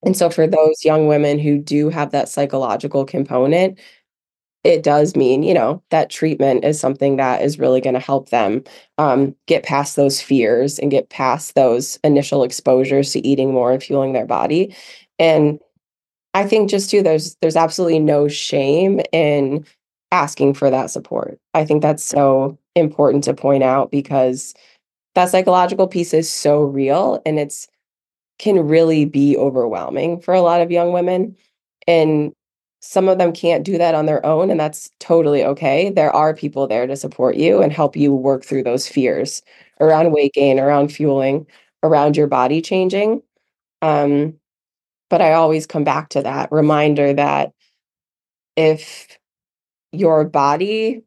and 0.04 0.16
so 0.16 0.30
for 0.30 0.46
those 0.46 0.84
young 0.84 1.06
women 1.08 1.38
who 1.38 1.58
do 1.58 1.90
have 1.90 2.10
that 2.12 2.28
psychological 2.28 3.04
component, 3.04 3.78
it 4.62 4.82
does 4.82 5.16
mean, 5.16 5.42
you 5.42 5.54
know, 5.54 5.82
that 5.90 6.10
treatment 6.10 6.64
is 6.64 6.78
something 6.78 7.16
that 7.16 7.42
is 7.42 7.58
really 7.58 7.80
going 7.80 7.94
to 7.94 8.00
help 8.00 8.28
them 8.28 8.62
um, 8.98 9.34
get 9.46 9.62
past 9.64 9.96
those 9.96 10.20
fears 10.20 10.78
and 10.78 10.90
get 10.90 11.08
past 11.08 11.54
those 11.54 11.98
initial 12.04 12.44
exposures 12.44 13.12
to 13.12 13.26
eating 13.26 13.52
more 13.52 13.72
and 13.72 13.82
fueling 13.82 14.12
their 14.12 14.26
body. 14.26 14.74
And 15.18 15.60
I 16.34 16.46
think 16.46 16.70
just 16.70 16.90
too, 16.90 17.02
there's 17.02 17.36
there's 17.40 17.56
absolutely 17.56 17.98
no 17.98 18.28
shame 18.28 19.00
in 19.12 19.64
asking 20.12 20.54
for 20.54 20.70
that 20.70 20.90
support. 20.90 21.38
I 21.54 21.64
think 21.64 21.82
that's 21.82 22.04
so 22.04 22.58
important 22.74 23.24
to 23.24 23.34
point 23.34 23.62
out 23.62 23.90
because 23.90 24.54
that 25.14 25.30
psychological 25.30 25.88
piece 25.88 26.14
is 26.14 26.30
so 26.30 26.62
real 26.62 27.20
and 27.26 27.38
it's 27.38 27.66
can 28.40 28.59
really 28.66 29.05
be 29.05 29.37
overwhelming 29.37 30.18
for 30.18 30.33
a 30.33 30.40
lot 30.40 30.62
of 30.62 30.70
young 30.70 30.92
women. 30.92 31.37
And 31.87 32.33
some 32.81 33.07
of 33.07 33.18
them 33.18 33.33
can't 33.33 33.64
do 33.64 33.76
that 33.76 33.94
on 33.94 34.07
their 34.07 34.24
own, 34.24 34.50
and 34.50 34.59
that's 34.59 34.90
totally 34.98 35.44
okay. 35.44 35.90
There 35.90 36.11
are 36.11 36.33
people 36.33 36.66
there 36.66 36.87
to 36.87 36.96
support 36.96 37.37
you 37.37 37.61
and 37.61 37.70
help 37.70 37.94
you 37.94 38.14
work 38.14 38.42
through 38.42 38.62
those 38.62 38.88
fears 38.88 39.42
around 39.79 40.12
weight 40.12 40.33
gain, 40.33 40.59
around 40.59 40.90
fueling, 40.90 41.46
around 41.83 42.16
your 42.16 42.26
body 42.26 42.62
changing. 42.62 43.22
Um, 43.83 44.35
but 45.11 45.20
I 45.20 45.35
always 45.35 45.66
come 45.66 45.85
back 45.85 46.09
to 46.11 46.22
that 46.22 46.50
reminder 46.50 47.12
that 47.12 47.53
if 48.57 49.18
your 49.92 50.24
body 50.24 51.03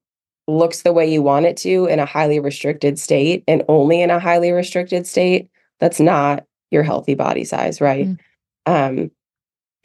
looks 0.47 0.83
the 0.83 0.93
way 0.93 1.11
you 1.11 1.23
want 1.23 1.47
it 1.47 1.57
to 1.57 1.87
in 1.87 1.97
a 1.97 2.05
highly 2.05 2.39
restricted 2.39 2.99
state 2.99 3.43
and 3.47 3.63
only 3.67 4.01
in 4.01 4.11
a 4.11 4.19
highly 4.19 4.51
restricted 4.51 5.07
state, 5.07 5.49
that's 5.79 5.99
not 5.99 6.45
your 6.73 6.83
healthy 6.83 7.15
body 7.15 7.43
size, 7.43 7.79
right? 7.79 8.07
Mm. 8.07 8.19
Um, 8.65 9.11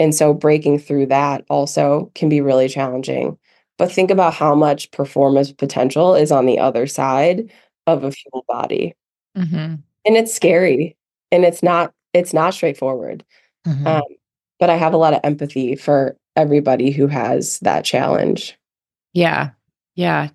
and 0.01 0.15
so 0.15 0.33
breaking 0.33 0.79
through 0.79 1.07
that 1.07 1.45
also 1.49 2.11
can 2.15 2.29
be 2.29 2.41
really 2.41 2.69
challenging. 2.69 3.39
But 3.77 3.93
think 3.93 4.11
about 4.11 4.35
how 4.35 4.55
much 4.55 4.91
performance 4.91 5.53
potential 5.53 6.15
is 6.15 6.33
on 6.33 6.47
the 6.47 6.59
other 6.59 6.87
side 6.87 7.51
of 7.87 8.05
a 8.05 8.11
fuel 8.11 8.45
body. 8.49 8.95
Mm-hmm. 9.37 9.77
And 10.05 10.17
it's 10.17 10.35
scary 10.35 10.97
and 11.31 11.45
it's 11.45 11.63
not 11.63 11.93
it's 12.15 12.33
not 12.33 12.55
straightforward. 12.55 13.25
Mm-hmm. 13.67 13.87
Um, 13.87 14.03
but 14.59 14.71
I 14.71 14.77
have 14.77 14.95
a 14.95 14.97
lot 14.97 15.15
of 15.15 15.21
empathy 15.23 15.77
for 15.77 16.17
everybody 16.37 16.91
who 16.91 17.07
has 17.07 17.59
that 17.61 17.85
challenge. 17.85 18.59
Yeah. 19.13 19.51
Yeah. 19.95 20.29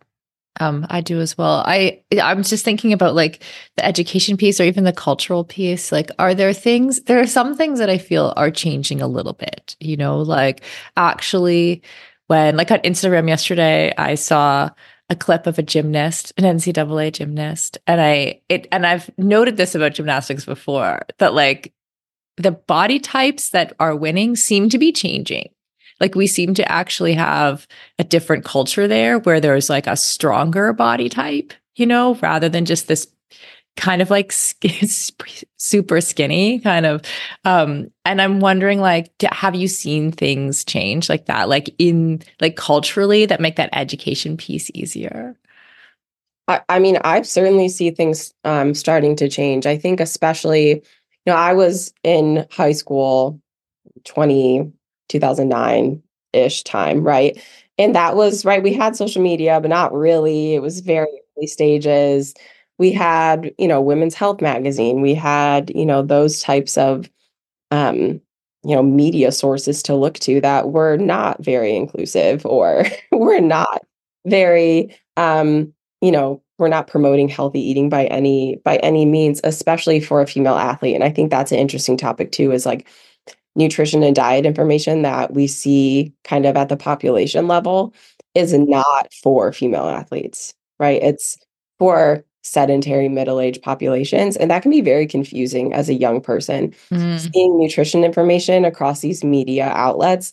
Um, 0.60 0.86
I 0.90 1.02
do 1.02 1.20
as 1.20 1.38
well. 1.38 1.64
I 1.66 2.02
I'm 2.22 2.44
just 2.44 2.64
thinking 2.64 2.94
about 2.94 3.16
like 3.16 3.44
the 3.76 3.86
education 3.86 4.38
piece 4.38 4.60
or 4.60 4.64
even 4.64 4.84
the 4.84 4.94
cultural 4.94 5.44
piece. 5.44 5.92
Like, 5.92 6.10
are 6.20 6.36
there 6.36 6.54
things? 6.54 7.02
There 7.02 7.20
are 7.20 7.28
some 7.28 7.56
things 7.56 7.80
that 7.80 7.90
I 7.90 7.98
feel 7.98 8.34
are 8.38 8.52
changing 8.52 9.02
a 9.02 9.08
little 9.08 9.34
bit. 9.34 9.76
You 9.80 9.98
know, 9.98 10.20
like 10.20 10.62
actually, 10.96 11.82
when 12.28 12.56
like 12.56 12.72
on 12.72 12.80
Instagram 12.80 13.28
yesterday, 13.28 13.94
I 13.98 14.16
saw 14.16 14.70
a 15.10 15.16
clip 15.16 15.48
of 15.48 15.58
a 15.58 15.64
gymnast, 15.64 16.34
an 16.38 16.44
NCAA 16.44 17.14
gymnast, 17.14 17.78
and 17.88 18.00
I 18.00 18.42
it 18.48 18.68
and 18.72 18.86
I've 18.86 19.10
noted 19.18 19.58
this 19.58 19.76
about 19.76 19.96
gymnastics 19.96 20.46
before 20.46 21.02
that 21.18 21.34
like 21.34 21.74
the 22.38 22.52
body 22.52 23.00
types 23.00 23.50
that 23.50 23.74
are 23.80 23.96
winning 23.96 24.36
seem 24.36 24.70
to 24.70 24.78
be 24.78 24.92
changing 24.92 25.50
like 26.04 26.16
we 26.16 26.28
seem 26.28 26.54
to 26.54 26.70
actually 26.70 27.14
have 27.14 27.66
a 27.98 28.04
different 28.04 28.44
culture 28.44 28.90
there 28.90 29.20
where 29.20 29.40
there's 29.40 29.70
like 29.70 29.88
a 29.88 29.96
stronger 29.96 30.74
body 30.74 31.08
type, 31.08 31.54
you 31.78 31.86
know, 31.86 32.16
rather 32.16 32.50
than 32.50 32.66
just 32.66 32.90
this 32.90 33.08
kind 33.78 34.02
of 34.02 34.10
like 34.10 34.32
super 35.58 36.02
skinny 36.02 36.60
kind 36.60 36.86
of 36.86 37.02
um 37.44 37.88
and 38.06 38.22
i'm 38.22 38.40
wondering 38.40 38.80
like 38.80 39.12
have 39.24 39.56
you 39.56 39.68
seen 39.68 40.12
things 40.12 40.64
change 40.64 41.10
like 41.10 41.26
that? 41.26 41.50
Like 41.50 41.74
in 41.80 42.22
like 42.40 42.56
culturally 42.58 43.26
that 43.26 43.42
make 43.42 43.56
that 43.56 43.70
education 43.74 44.36
piece 44.36 44.70
easier? 44.74 45.36
I, 46.50 46.62
I 46.68 46.80
mean 46.80 46.98
i've 47.06 47.26
certainly 47.26 47.70
see 47.70 47.92
things 47.92 48.34
um 48.44 48.74
starting 48.76 49.16
to 49.16 49.30
change. 49.30 49.66
I 49.66 49.78
think 49.78 50.02
especially 50.02 50.70
you 50.72 50.82
know 51.28 51.36
i 51.36 51.54
was 51.54 51.94
in 52.04 52.46
high 52.52 52.74
school 52.74 53.40
20 54.04 54.74
2009 55.10 56.02
ish 56.34 56.64
time, 56.64 57.04
right? 57.04 57.38
And 57.78 57.96
that 57.96 58.16
was 58.16 58.46
right. 58.46 58.64
We 58.64 58.74
had 58.74 58.96
social 58.96 59.22
media, 59.22 59.60
but 59.62 59.70
not 59.70 59.94
really. 59.94 60.56
It 60.56 60.62
was 60.62 60.80
very 60.82 61.08
early 61.38 61.48
stages. 61.48 62.34
We 62.80 62.92
had, 62.92 63.54
you 63.58 63.68
know, 63.68 63.82
Women's 63.82 64.16
Health 64.16 64.42
magazine. 64.42 65.02
We 65.02 65.14
had, 65.16 65.72
you 65.76 65.86
know, 65.86 66.02
those 66.02 66.42
types 66.42 66.78
of 66.78 67.10
um, 67.72 68.22
you 68.64 68.76
know 68.76 68.84
media 68.84 69.32
sources 69.32 69.84
to 69.84 69.96
look 69.96 70.16
to 70.20 70.40
that 70.42 70.70
were 70.72 70.98
not 70.98 71.44
very 71.44 71.76
inclusive 71.76 72.46
or 72.46 72.86
were 73.12 73.40
not 73.42 73.82
very 74.26 74.96
um 75.18 75.74
you 76.02 76.12
know 76.12 76.42
we're 76.60 76.70
not 76.70 76.88
promoting 76.88 77.28
healthy 77.28 77.60
eating 77.60 77.90
by 77.90 78.06
any 78.06 78.56
by 78.64 78.78
any 78.78 79.06
means 79.06 79.42
especially 79.44 80.00
for 80.00 80.22
a 80.22 80.28
female 80.28 80.56
athlete 80.56 80.96
and 80.96 81.04
i 81.04 81.10
think 81.10 81.30
that's 81.30 81.52
an 81.52 81.60
interesting 81.60 81.98
topic 81.98 82.32
too 82.32 82.52
is 82.52 82.66
like 82.66 82.88
nutrition 83.56 84.04
and 84.04 84.16
diet 84.16 84.46
information 84.46 85.02
that 85.04 85.34
we 85.34 85.48
see 85.48 86.14
kind 86.24 86.46
of 86.46 86.56
at 86.56 86.70
the 86.70 86.78
population 86.78 87.48
level 87.48 87.94
is 88.36 88.54
not 88.54 89.12
for 89.14 89.52
female 89.52 89.88
athletes 89.88 90.54
right 90.80 91.02
it's 91.04 91.38
for 91.80 92.24
sedentary 92.42 93.08
middle-aged 93.08 93.62
populations 93.62 94.36
and 94.36 94.52
that 94.52 94.62
can 94.62 94.72
be 94.72 94.82
very 94.82 95.08
confusing 95.08 95.74
as 95.74 95.88
a 95.88 95.94
young 95.94 96.20
person 96.20 96.74
mm. 96.92 97.32
seeing 97.32 97.58
nutrition 97.58 98.04
information 98.04 98.66
across 98.66 99.00
these 99.02 99.24
media 99.24 99.68
outlets 99.70 100.32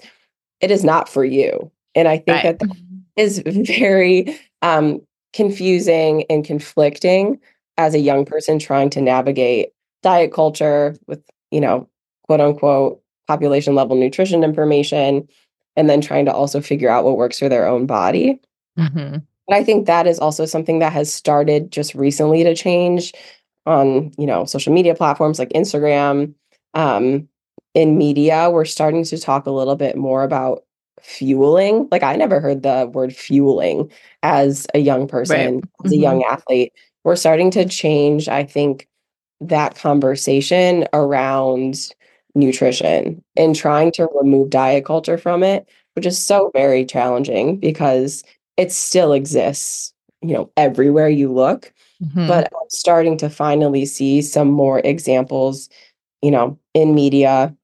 it 0.60 0.70
is 0.70 0.82
not 0.82 1.08
for 1.08 1.24
you 1.24 1.70
and 1.94 2.08
i 2.08 2.16
think 2.16 2.42
right. 2.42 2.58
that, 2.58 2.58
that 2.58 2.76
is 3.16 3.42
very 3.46 4.36
um, 4.62 5.00
confusing 5.32 6.24
and 6.28 6.44
conflicting 6.44 7.38
as 7.76 7.94
a 7.94 8.00
young 8.00 8.24
person 8.24 8.58
trying 8.58 8.90
to 8.90 9.00
navigate 9.00 9.70
diet 10.02 10.32
culture 10.32 10.96
with 11.06 11.22
you 11.50 11.60
know 11.60 11.88
quote 12.24 12.40
unquote 12.40 12.99
population 13.30 13.74
level 13.74 13.96
nutrition 13.96 14.42
information 14.42 15.26
and 15.76 15.88
then 15.88 16.00
trying 16.00 16.24
to 16.24 16.34
also 16.34 16.60
figure 16.60 16.90
out 16.90 17.04
what 17.04 17.16
works 17.16 17.38
for 17.38 17.48
their 17.48 17.66
own 17.66 17.86
body 17.86 18.40
mm-hmm. 18.76 19.18
But 19.50 19.56
I 19.56 19.64
think 19.64 19.86
that 19.86 20.06
is 20.06 20.20
also 20.20 20.46
something 20.46 20.78
that 20.78 20.92
has 20.92 21.12
started 21.12 21.72
just 21.72 21.96
recently 21.96 22.44
to 22.44 22.54
change 22.54 23.12
on, 23.66 24.12
you 24.16 24.24
know, 24.24 24.44
social 24.44 24.72
media 24.72 24.94
platforms 24.94 25.40
like 25.40 25.48
Instagram. 25.48 26.34
Um, 26.74 27.28
in 27.74 27.98
media, 27.98 28.48
we're 28.48 28.64
starting 28.64 29.02
to 29.02 29.18
talk 29.18 29.46
a 29.46 29.50
little 29.50 29.74
bit 29.74 29.96
more 29.96 30.22
about 30.22 30.62
fueling. 31.00 31.88
Like 31.90 32.04
I 32.04 32.14
never 32.14 32.38
heard 32.38 32.62
the 32.62 32.88
word 32.94 33.12
fueling 33.12 33.90
as 34.22 34.68
a 34.72 34.78
young 34.78 35.08
person, 35.08 35.56
right. 35.56 35.64
as 35.84 35.90
a 35.90 35.94
mm-hmm. 35.96 36.02
young 36.02 36.22
athlete. 36.22 36.72
We're 37.02 37.16
starting 37.16 37.50
to 37.50 37.66
change, 37.66 38.28
I 38.28 38.44
think, 38.44 38.86
that 39.40 39.74
conversation 39.74 40.86
around 40.92 41.88
nutrition 42.34 43.22
and 43.36 43.56
trying 43.56 43.92
to 43.92 44.08
remove 44.14 44.50
diet 44.50 44.84
culture 44.84 45.18
from 45.18 45.42
it, 45.42 45.68
which 45.94 46.06
is 46.06 46.24
so 46.24 46.50
very 46.54 46.84
challenging 46.84 47.58
because 47.58 48.22
it 48.56 48.72
still 48.72 49.12
exists, 49.12 49.92
you 50.22 50.32
know, 50.32 50.50
everywhere 50.56 51.08
you 51.08 51.32
look. 51.32 51.72
Mm-hmm. 52.02 52.26
But 52.26 52.48
I'm 52.52 52.70
starting 52.70 53.16
to 53.18 53.28
finally 53.28 53.84
see 53.84 54.22
some 54.22 54.50
more 54.50 54.80
examples, 54.80 55.68
you 56.22 56.30
know, 56.30 56.58
in 56.74 56.94
media, 56.94 57.54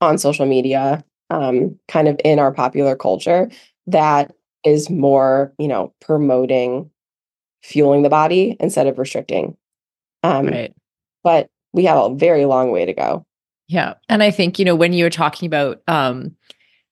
on 0.00 0.18
social 0.18 0.46
media, 0.46 1.04
um, 1.30 1.78
kind 1.88 2.08
of 2.08 2.18
in 2.24 2.38
our 2.38 2.52
popular 2.52 2.96
culture 2.96 3.50
that 3.86 4.32
is 4.64 4.90
more, 4.90 5.52
you 5.58 5.68
know, 5.68 5.92
promoting 6.00 6.90
fueling 7.62 8.02
the 8.02 8.08
body 8.08 8.56
instead 8.60 8.86
of 8.86 8.98
restricting. 8.98 9.56
Um, 10.22 10.46
right. 10.46 10.74
But 11.24 11.50
we 11.72 11.84
have 11.84 11.98
a 11.98 12.14
very 12.14 12.44
long 12.44 12.70
way 12.70 12.86
to 12.86 12.92
go. 12.92 13.25
Yeah. 13.68 13.94
And 14.08 14.22
I 14.22 14.30
think, 14.30 14.58
you 14.58 14.64
know, 14.64 14.76
when 14.76 14.92
you 14.92 15.04
were 15.04 15.10
talking 15.10 15.46
about 15.46 15.82
um, 15.88 16.36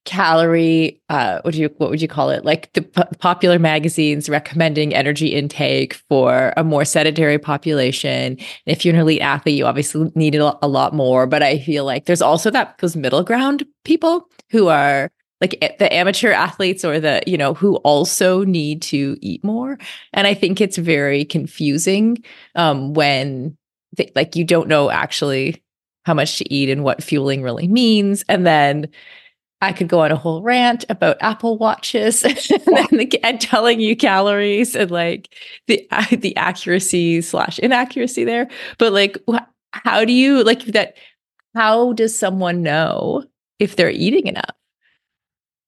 calorie 0.07 1.01
uh 1.09 1.41
what 1.45 1.55
do 1.55 1.61
you 1.61 1.71
what 1.79 1.89
would 1.91 2.03
you 2.03 2.09
call 2.09 2.29
it? 2.31 2.45
Like 2.45 2.73
the 2.75 2.83
p- 2.83 3.03
popular 3.21 3.59
magazines 3.59 4.29
recommending 4.29 4.95
energy 4.95 5.29
intake 5.29 5.95
for 6.11 6.53
a 6.59 6.65
more 6.65 6.85
sedentary 6.85 7.39
population. 7.39 8.39
If 8.67 8.85
you're 8.85 8.95
an 8.95 9.01
elite 9.01 9.23
athlete 9.23 9.57
you 9.57 9.67
obviously 9.67 10.13
need 10.15 10.35
a, 10.35 10.59
a 10.63 10.69
lot 10.69 10.95
more 10.95 11.27
but 11.27 11.43
i 11.43 11.59
feel 11.59 11.87
like 11.87 12.05
there's 12.05 12.21
also 12.23 12.51
that 12.51 12.77
those 12.79 12.97
middle 12.97 13.23
ground 13.23 13.65
people 13.85 14.29
who 14.51 14.69
are 14.69 15.11
like 15.41 15.59
the 15.79 15.93
amateur 15.93 16.33
athletes 16.33 16.85
or 16.85 17.01
the 17.01 17.23
you 17.27 17.39
know 17.39 17.55
who 17.55 17.77
also 17.77 18.45
need 18.45 18.83
to 18.83 19.17
eat 19.23 19.43
more. 19.43 19.79
And 20.13 20.27
i 20.27 20.35
think 20.35 20.61
it's 20.61 20.77
very 20.79 21.25
confusing 21.25 22.23
um 22.57 22.93
when 22.95 23.57
they, 23.97 24.13
like 24.15 24.37
you 24.37 24.45
don't 24.45 24.69
know 24.69 24.91
actually 24.91 25.64
how 26.05 26.15
much 26.15 26.39
to 26.39 26.53
eat 26.53 26.69
and 26.69 26.85
what 26.85 27.03
fueling 27.03 27.43
really 27.43 27.69
means 27.69 28.25
and 28.29 28.47
then 28.47 28.89
I 29.65 29.73
could 29.73 29.89
go 29.89 30.01
on 30.01 30.13
a 30.13 30.17
whole 30.17 30.43
rant 30.43 30.85
about 30.91 31.17
Apple 31.21 31.57
watches 31.57 32.23
and, 32.25 32.35
the, 32.37 33.21
and, 33.23 33.41
telling 33.41 33.81
you 33.81 33.97
calories 33.97 34.77
and 34.77 34.91
like 34.91 35.35
the 35.69 35.89
the 36.11 36.37
accuracy 36.37 37.23
slash 37.23 37.59
inaccuracy 37.59 38.25
there. 38.25 38.49
But 38.79 38.93
like, 38.93 39.17
how 39.73 40.05
do 40.05 40.13
you 40.13 40.45
like 40.45 40.65
that? 40.67 40.97
How 41.55 41.95
does 41.95 42.17
someone 42.17 42.63
know 42.63 43.25
if 43.59 43.77
they're 43.77 43.91
eating 43.91 44.27
enough? 44.27 44.55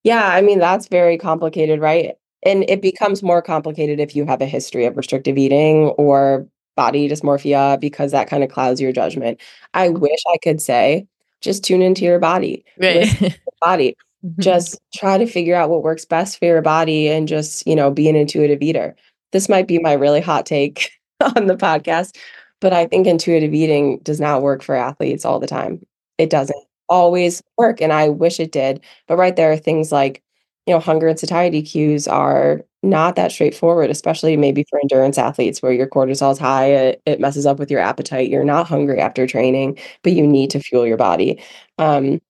Yeah, 0.05 0.29
I 0.29 0.42
mean 0.42 0.59
that's 0.59 0.88
very 0.88 1.16
complicated, 1.16 1.81
right? 1.81 2.16
And 2.44 2.68
it 2.68 2.83
becomes 2.83 3.22
more 3.22 3.40
complicated 3.40 3.99
if 3.99 4.14
you 4.14 4.27
have 4.27 4.42
a 4.42 4.46
history 4.46 4.85
of 4.85 4.96
restrictive 4.96 5.38
eating 5.38 5.88
or 5.96 6.46
body 6.76 7.08
dysmorphia 7.08 7.80
because 7.80 8.12
that 8.12 8.28
kind 8.28 8.44
of 8.44 8.50
clouds 8.50 8.80
your 8.80 8.92
judgment. 8.92 9.40
I 9.74 9.88
mm. 9.88 9.98
wish 9.98 10.20
I 10.32 10.38
could 10.42 10.60
say 10.60 11.06
just 11.40 11.64
tune 11.64 11.82
into 11.82 12.04
your 12.04 12.18
body. 12.18 12.64
Right. 12.78 13.20
Your 13.20 13.30
body. 13.60 13.96
Just 14.40 14.80
try 14.92 15.18
to 15.18 15.26
figure 15.26 15.54
out 15.54 15.70
what 15.70 15.84
works 15.84 16.04
best 16.04 16.38
for 16.38 16.46
your 16.46 16.62
body 16.62 17.08
and 17.08 17.28
just, 17.28 17.64
you 17.64 17.76
know, 17.76 17.92
be 17.92 18.08
an 18.08 18.16
intuitive 18.16 18.60
eater. 18.60 18.96
This 19.30 19.48
might 19.48 19.68
be 19.68 19.78
my 19.78 19.92
really 19.92 20.20
hot 20.20 20.46
take 20.46 20.90
on 21.36 21.46
the 21.46 21.54
podcast, 21.54 22.16
but 22.60 22.72
I 22.72 22.86
think 22.86 23.06
intuitive 23.06 23.54
eating 23.54 24.00
does 24.02 24.18
not 24.18 24.42
work 24.42 24.62
for 24.62 24.74
athletes 24.74 25.24
all 25.24 25.38
the 25.38 25.46
time. 25.46 25.80
It 26.18 26.28
doesn't 26.28 26.58
always 26.88 27.40
work. 27.56 27.80
And 27.80 27.92
I 27.92 28.08
wish 28.08 28.40
it 28.40 28.50
did. 28.50 28.82
But 29.06 29.16
right 29.16 29.36
there 29.36 29.52
are 29.52 29.56
things 29.56 29.92
like, 29.92 30.22
you 30.66 30.74
know, 30.74 30.81
hunger 30.81 31.07
and 31.07 31.18
satiety 31.18 31.62
cues 31.62 32.09
are 32.09 32.64
not 32.83 33.16
that 33.16 33.33
straightforward, 33.33 33.90
especially 33.90 34.37
maybe 34.37 34.64
for 34.68 34.81
endurance 34.81 35.18
athletes 35.18 35.62
where 35.62 35.72
your 35.72 35.87
cortisol 35.87 36.33
is 36.33 36.38
high, 36.38 36.66
it, 36.66 37.02
it, 37.07 37.20
messes 37.20 37.46
up 37.46 37.59
with 37.59 37.70
your 37.70 37.81
appetite. 37.81 38.31
You're 38.31 38.44
not 38.44 38.66
hungry 38.66 39.00
after 39.00 39.26
training, 39.26 39.79
but 40.02 40.12
you 40.12 40.26
need 40.26 40.50
to 40.50 40.61
fuel 40.61 40.87
your 40.87 40.96
body. 40.96 41.40
Um, 41.79 42.20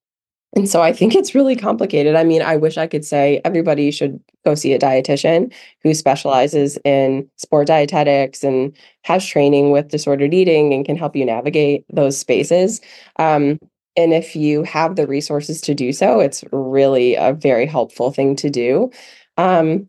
and 0.55 0.69
so 0.69 0.81
I 0.81 0.93
think 0.93 1.13
it's 1.13 1.35
really 1.35 1.55
complicated. 1.55 2.15
I 2.15 2.23
mean, 2.23 2.41
I 2.41 2.55
wish 2.55 2.77
I 2.77 2.87
could 2.87 3.05
say 3.05 3.41
everybody 3.43 3.91
should 3.91 4.19
go 4.45 4.55
see 4.55 4.73
a 4.73 4.79
dietitian 4.79 5.53
who 5.83 5.93
specializes 5.93 6.77
in 6.83 7.29
sport 7.35 7.67
dietetics 7.67 8.43
and 8.43 8.75
has 9.03 9.25
training 9.25 9.71
with 9.71 9.89
disordered 9.89 10.33
eating 10.33 10.73
and 10.73 10.85
can 10.85 10.95
help 10.95 11.15
you 11.15 11.25
navigate 11.25 11.85
those 11.91 12.17
spaces. 12.17 12.81
Um, 13.17 13.59
and 13.97 14.13
if 14.13 14.35
you 14.35 14.63
have 14.63 14.95
the 14.95 15.07
resources 15.07 15.59
to 15.61 15.73
do 15.73 15.91
so, 15.91 16.19
it's 16.19 16.43
really 16.51 17.15
a 17.15 17.33
very 17.33 17.65
helpful 17.65 18.11
thing 18.11 18.35
to 18.37 18.49
do. 18.49 18.91
Um, 19.37 19.87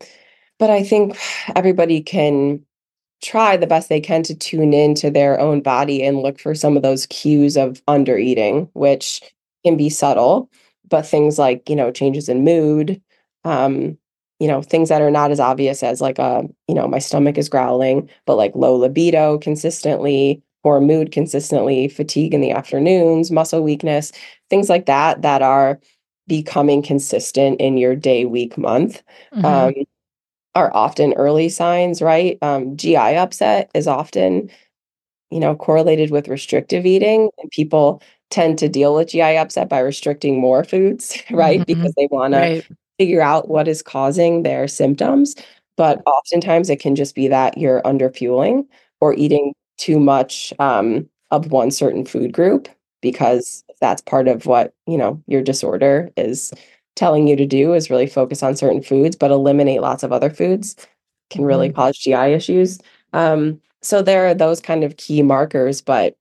but 0.59 0.71
I 0.71 0.83
think 0.83 1.19
everybody 1.55 2.01
can 2.01 2.65
try 3.23 3.57
the 3.57 3.67
best 3.67 3.89
they 3.89 4.01
can 4.01 4.23
to 4.25 4.35
tune 4.35 4.73
into 4.73 5.11
their 5.11 5.39
own 5.41 5.61
body 5.61 6.03
and 6.03 6.21
look 6.21 6.39
for 6.41 6.55
some 6.55 6.77
of 6.77 6.83
those 6.83 7.07
cues 7.07 7.57
of 7.57 7.83
under 7.89 8.17
eating, 8.17 8.69
which 8.75 9.23
can 9.65 9.77
be 9.77 9.91
subtle, 9.91 10.51
but 10.89 11.07
things 11.07 11.39
like, 11.39 11.69
you 11.69 11.77
know, 11.77 11.91
changes 11.91 12.29
in 12.29 12.45
mood, 12.45 13.01
um, 13.45 13.99
you 14.41 14.47
know, 14.47 14.63
things 14.63 14.89
that 14.89 15.03
are 15.03 15.11
not 15.11 15.33
as 15.33 15.41
obvious 15.41 15.83
as 15.83 16.01
like 16.01 16.19
a, 16.19 16.23
uh, 16.23 16.43
you 16.69 16.75
know, 16.75 16.87
my 16.87 16.99
stomach 17.01 17.37
is 17.39 17.49
growling, 17.49 18.09
but 18.25 18.37
like 18.37 18.53
low 18.55 18.77
libido 18.77 19.37
consistently, 19.39 20.43
poor 20.63 20.81
mood 20.81 21.13
consistently, 21.13 21.89
fatigue 21.89 22.35
in 22.35 22.41
the 22.41 22.51
afternoons, 22.51 23.31
muscle 23.31 23.63
weakness, 23.63 24.13
things 24.51 24.69
like 24.69 24.87
that 24.87 25.23
that 25.23 25.43
are 25.43 25.79
becoming 26.27 26.83
consistent 26.83 27.61
in 27.61 27.77
your 27.77 27.97
day, 27.97 28.25
week, 28.25 28.59
month. 28.59 29.03
Mm-hmm. 29.35 29.45
Um, 29.45 29.75
are 30.55 30.75
often 30.75 31.13
early 31.15 31.49
signs, 31.49 32.03
right? 32.03 32.37
Um, 32.43 32.77
GI 32.77 32.97
upset 32.97 33.71
is 33.75 33.87
often, 33.87 34.51
you 35.31 35.39
know, 35.39 35.55
correlated 35.55 36.11
with 36.11 36.27
restrictive 36.27 36.85
eating, 36.85 37.31
and 37.39 37.51
people 37.51 38.03
tend 38.31 38.59
to 38.59 38.69
deal 38.69 38.95
with 38.95 39.09
GI 39.09 39.37
upset 39.37 39.69
by 39.69 39.79
restricting 39.79 40.41
more 40.41 40.65
foods, 40.65 41.23
right? 41.31 41.61
Mm-hmm. 41.61 41.73
Because 41.73 41.95
they 41.97 42.09
want 42.11 42.35
right. 42.35 42.65
to 42.67 42.77
figure 42.99 43.23
out 43.23 43.49
what 43.49 43.69
is 43.69 43.83
causing 43.83 44.43
their 44.43 44.67
symptoms. 44.67 45.37
But 45.77 46.03
oftentimes 46.07 46.71
it 46.71 46.81
can 46.81 46.97
just 46.97 47.15
be 47.15 47.29
that 47.29 47.57
you're 47.57 47.87
under 47.87 48.11
fueling 48.11 48.67
or 49.01 49.15
eating 49.15 49.55
too 49.79 49.99
much 49.99 50.53
um, 50.59 51.09
of 51.31 51.51
one 51.51 51.71
certain 51.71 52.05
food 52.05 52.33
group 52.33 52.69
because 53.01 53.65
that's 53.81 54.03
part 54.03 54.29
of 54.29 54.47
what 54.47 54.75
you 54.87 54.99
know 54.99 55.23
your 55.27 55.43
disorder 55.43 56.11
is 56.17 56.53
telling 56.97 57.29
you 57.29 57.37
to 57.37 57.47
do 57.47 57.75
is 57.75 57.91
really 57.91 58.09
focus 58.09 58.43
on 58.43 58.57
certain 58.57 58.83
foods, 58.83 59.17
but 59.17 59.31
eliminate 59.31 59.81
lots 59.81 60.03
of 60.03 60.13
other 60.13 60.31
foods 60.31 60.75
can 61.31 61.45
really 61.45 61.69
mm-hmm. 61.69 61.77
cause 61.77 61.97
GI 61.97 62.33
issues. 62.35 62.81
Um, 63.13 63.61
so 63.83 64.03
there 64.03 64.27
are 64.27 64.35
those 64.35 64.61
kind 64.61 64.83
of 64.83 64.97
key 64.97 65.23
markers, 65.23 65.81
but 65.81 66.17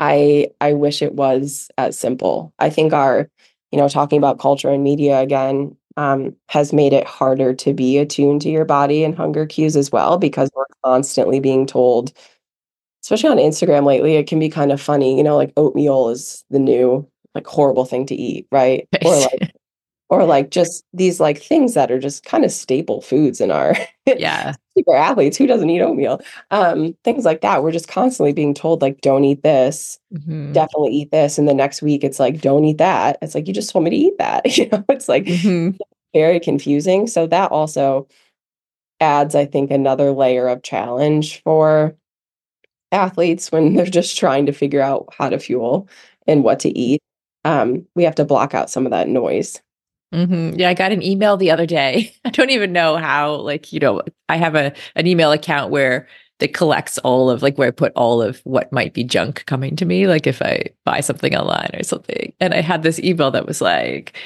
I 0.00 0.48
I 0.60 0.72
wish 0.74 1.02
it 1.02 1.14
was 1.14 1.70
as 1.78 1.98
simple. 1.98 2.52
I 2.58 2.70
think 2.70 2.92
our, 2.92 3.28
you 3.72 3.78
know, 3.78 3.88
talking 3.88 4.18
about 4.18 4.38
culture 4.38 4.70
and 4.70 4.84
media 4.84 5.20
again 5.20 5.76
um, 5.96 6.36
has 6.48 6.72
made 6.72 6.92
it 6.92 7.06
harder 7.06 7.54
to 7.54 7.72
be 7.72 7.98
attuned 7.98 8.42
to 8.42 8.50
your 8.50 8.64
body 8.64 9.04
and 9.04 9.14
hunger 9.16 9.46
cues 9.46 9.76
as 9.76 9.92
well 9.92 10.18
because 10.18 10.50
we're 10.54 10.64
constantly 10.84 11.40
being 11.40 11.66
told, 11.66 12.12
especially 13.04 13.28
on 13.28 13.36
Instagram 13.36 13.84
lately, 13.84 14.16
it 14.16 14.26
can 14.26 14.38
be 14.38 14.48
kind 14.48 14.72
of 14.72 14.80
funny. 14.80 15.16
You 15.16 15.22
know, 15.22 15.36
like 15.36 15.52
oatmeal 15.56 16.08
is 16.08 16.44
the 16.50 16.58
new 16.58 17.06
like 17.34 17.46
horrible 17.46 17.84
thing 17.84 18.06
to 18.06 18.14
eat, 18.14 18.46
right? 18.50 18.88
Or 19.04 19.20
like 19.20 19.54
or 20.10 20.24
like 20.24 20.50
just 20.50 20.84
these 20.92 21.18
like 21.18 21.40
things 21.40 21.74
that 21.74 21.90
are 21.90 21.98
just 21.98 22.24
kind 22.24 22.44
of 22.44 22.52
staple 22.52 23.00
foods 23.00 23.40
in 23.40 23.50
our 23.50 23.74
yeah 24.06 24.54
super 24.76 24.94
athletes 24.94 25.36
who 25.36 25.46
doesn't 25.46 25.70
eat 25.70 25.80
oatmeal 25.80 26.20
um 26.50 26.94
things 27.04 27.24
like 27.24 27.40
that 27.40 27.62
we're 27.62 27.72
just 27.72 27.88
constantly 27.88 28.32
being 28.32 28.54
told 28.54 28.82
like 28.82 29.00
don't 29.00 29.24
eat 29.24 29.42
this 29.42 29.98
mm-hmm. 30.12 30.52
definitely 30.52 30.92
eat 30.92 31.10
this 31.10 31.38
and 31.38 31.48
the 31.48 31.54
next 31.54 31.82
week 31.82 32.04
it's 32.04 32.20
like 32.20 32.40
don't 32.40 32.64
eat 32.64 32.78
that 32.78 33.18
it's 33.22 33.34
like 33.34 33.48
you 33.48 33.54
just 33.54 33.70
told 33.70 33.84
me 33.84 33.90
to 33.90 33.96
eat 33.96 34.18
that 34.18 34.44
you 34.58 34.68
know 34.68 34.84
it's 34.88 35.08
like 35.08 35.24
mm-hmm. 35.24 35.76
very 36.12 36.38
confusing 36.38 37.06
so 37.06 37.26
that 37.26 37.50
also 37.50 38.06
adds 39.00 39.34
i 39.34 39.44
think 39.44 39.70
another 39.70 40.12
layer 40.12 40.48
of 40.48 40.62
challenge 40.62 41.42
for 41.42 41.96
athletes 42.94 43.52
when 43.52 43.74
they're 43.74 43.86
just 43.86 44.16
trying 44.16 44.46
to 44.46 44.52
figure 44.52 44.80
out 44.80 45.12
how 45.16 45.28
to 45.28 45.38
fuel 45.38 45.88
and 46.26 46.44
what 46.44 46.60
to 46.60 46.70
eat 46.78 47.00
um, 47.44 47.86
we 47.94 48.04
have 48.04 48.14
to 48.14 48.24
block 48.24 48.54
out 48.54 48.70
some 48.70 48.86
of 48.86 48.90
that 48.90 49.08
noise 49.08 49.60
Mm-hmm. 50.14 50.60
Yeah, 50.60 50.68
I 50.68 50.74
got 50.74 50.92
an 50.92 51.02
email 51.02 51.36
the 51.36 51.50
other 51.50 51.66
day. 51.66 52.14
I 52.24 52.30
don't 52.30 52.50
even 52.50 52.72
know 52.72 52.96
how. 52.96 53.34
Like, 53.34 53.72
you 53.72 53.80
know, 53.80 54.00
I 54.28 54.36
have 54.36 54.54
a 54.54 54.72
an 54.94 55.08
email 55.08 55.32
account 55.32 55.72
where 55.72 56.06
it 56.40 56.54
collects 56.54 56.98
all 56.98 57.30
of 57.30 57.42
like 57.42 57.56
where 57.56 57.68
I 57.68 57.70
put 57.70 57.92
all 57.96 58.20
of 58.20 58.40
what 58.44 58.72
might 58.72 58.92
be 58.92 59.02
junk 59.02 59.44
coming 59.46 59.76
to 59.76 59.84
me. 59.84 60.06
Like 60.06 60.26
if 60.26 60.42
I 60.42 60.66
buy 60.84 61.00
something 61.00 61.34
online 61.34 61.70
or 61.74 61.82
something, 61.82 62.32
and 62.40 62.54
I 62.54 62.60
had 62.60 62.82
this 62.82 63.00
email 63.00 63.30
that 63.32 63.46
was 63.46 63.60
like, 63.60 64.16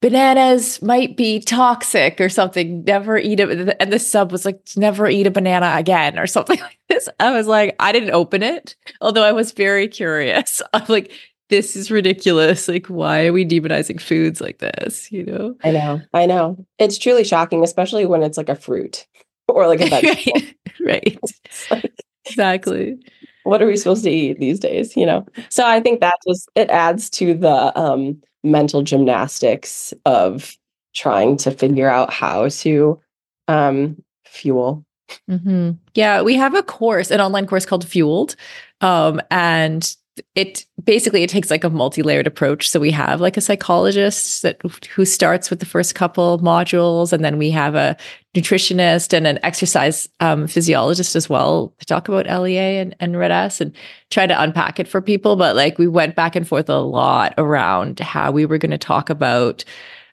bananas 0.00 0.82
might 0.82 1.16
be 1.16 1.40
toxic 1.40 2.20
or 2.20 2.28
something. 2.28 2.84
Never 2.84 3.18
eat 3.18 3.40
it. 3.40 3.76
And 3.80 3.92
the 3.92 3.98
sub 3.98 4.32
was 4.32 4.44
like, 4.44 4.60
never 4.76 5.08
eat 5.08 5.26
a 5.26 5.30
banana 5.30 5.74
again 5.76 6.18
or 6.18 6.26
something 6.26 6.60
like 6.60 6.78
this. 6.88 7.08
I 7.20 7.30
was 7.32 7.46
like, 7.46 7.74
I 7.80 7.92
didn't 7.92 8.10
open 8.10 8.42
it, 8.42 8.76
although 9.00 9.24
I 9.24 9.32
was 9.32 9.52
very 9.52 9.88
curious. 9.88 10.62
I'm 10.72 10.84
like, 10.88 11.12
this 11.48 11.76
is 11.76 11.90
ridiculous. 11.90 12.68
Like, 12.68 12.86
why 12.88 13.26
are 13.26 13.32
we 13.32 13.44
demonizing 13.44 14.00
foods 14.00 14.40
like 14.40 14.58
this? 14.58 15.10
You 15.12 15.24
know? 15.24 15.56
I 15.62 15.70
know. 15.70 16.00
I 16.12 16.26
know. 16.26 16.66
It's 16.78 16.98
truly 16.98 17.24
shocking, 17.24 17.62
especially 17.62 18.04
when 18.04 18.22
it's 18.22 18.36
like 18.36 18.48
a 18.48 18.56
fruit 18.56 19.06
or 19.48 19.66
like 19.66 19.80
a 19.80 19.88
vegetable. 19.88 20.40
right. 20.80 21.18
Like, 21.70 21.92
exactly. 22.26 22.98
What 23.44 23.62
are 23.62 23.66
we 23.66 23.76
supposed 23.76 24.02
to 24.04 24.10
eat 24.10 24.40
these 24.40 24.58
days? 24.58 24.96
You 24.96 25.06
know? 25.06 25.24
So 25.50 25.64
I 25.64 25.80
think 25.80 26.00
that 26.00 26.16
just 26.26 26.48
it 26.56 26.68
adds 26.68 27.08
to 27.10 27.32
the 27.32 27.78
um 27.78 28.20
mental 28.46 28.82
gymnastics 28.82 29.92
of 30.04 30.56
trying 30.94 31.36
to 31.36 31.50
figure 31.50 31.88
out 31.88 32.12
how 32.12 32.48
to 32.48 33.00
um 33.48 34.02
fuel 34.24 34.86
Mm-hmm. 35.30 35.72
Yeah, 35.94 36.22
we 36.22 36.34
have 36.34 36.54
a 36.54 36.62
course, 36.62 37.10
an 37.10 37.20
online 37.20 37.46
course 37.46 37.66
called 37.66 37.86
Fueled. 37.86 38.36
Um, 38.80 39.20
and 39.30 39.96
it 40.34 40.64
basically 40.84 41.22
it 41.22 41.30
takes 41.30 41.50
like 41.50 41.64
a 41.64 41.70
multi-layered 41.70 42.26
approach. 42.26 42.68
So 42.68 42.80
we 42.80 42.90
have 42.90 43.20
like 43.20 43.36
a 43.36 43.40
psychologist 43.40 44.42
that 44.42 44.60
who 44.94 45.04
starts 45.04 45.50
with 45.50 45.60
the 45.60 45.66
first 45.66 45.94
couple 45.94 46.38
modules 46.38 47.12
and 47.12 47.24
then 47.24 47.38
we 47.38 47.50
have 47.50 47.74
a 47.74 47.96
nutritionist 48.34 49.12
and 49.12 49.26
an 49.26 49.38
exercise 49.42 50.08
um, 50.20 50.46
physiologist 50.46 51.16
as 51.16 51.28
well 51.28 51.74
to 51.78 51.86
talk 51.86 52.08
about 52.08 52.26
LEA 52.26 52.78
and, 52.78 52.94
and 53.00 53.18
RED-S 53.18 53.60
and 53.60 53.74
try 54.10 54.26
to 54.26 54.42
unpack 54.42 54.78
it 54.78 54.88
for 54.88 55.00
people. 55.00 55.36
But 55.36 55.56
like 55.56 55.78
we 55.78 55.88
went 55.88 56.14
back 56.14 56.36
and 56.36 56.46
forth 56.46 56.68
a 56.68 56.78
lot 56.78 57.34
around 57.38 58.00
how 58.00 58.30
we 58.30 58.46
were 58.46 58.58
going 58.58 58.70
to 58.70 58.78
talk 58.78 59.10
about 59.10 59.64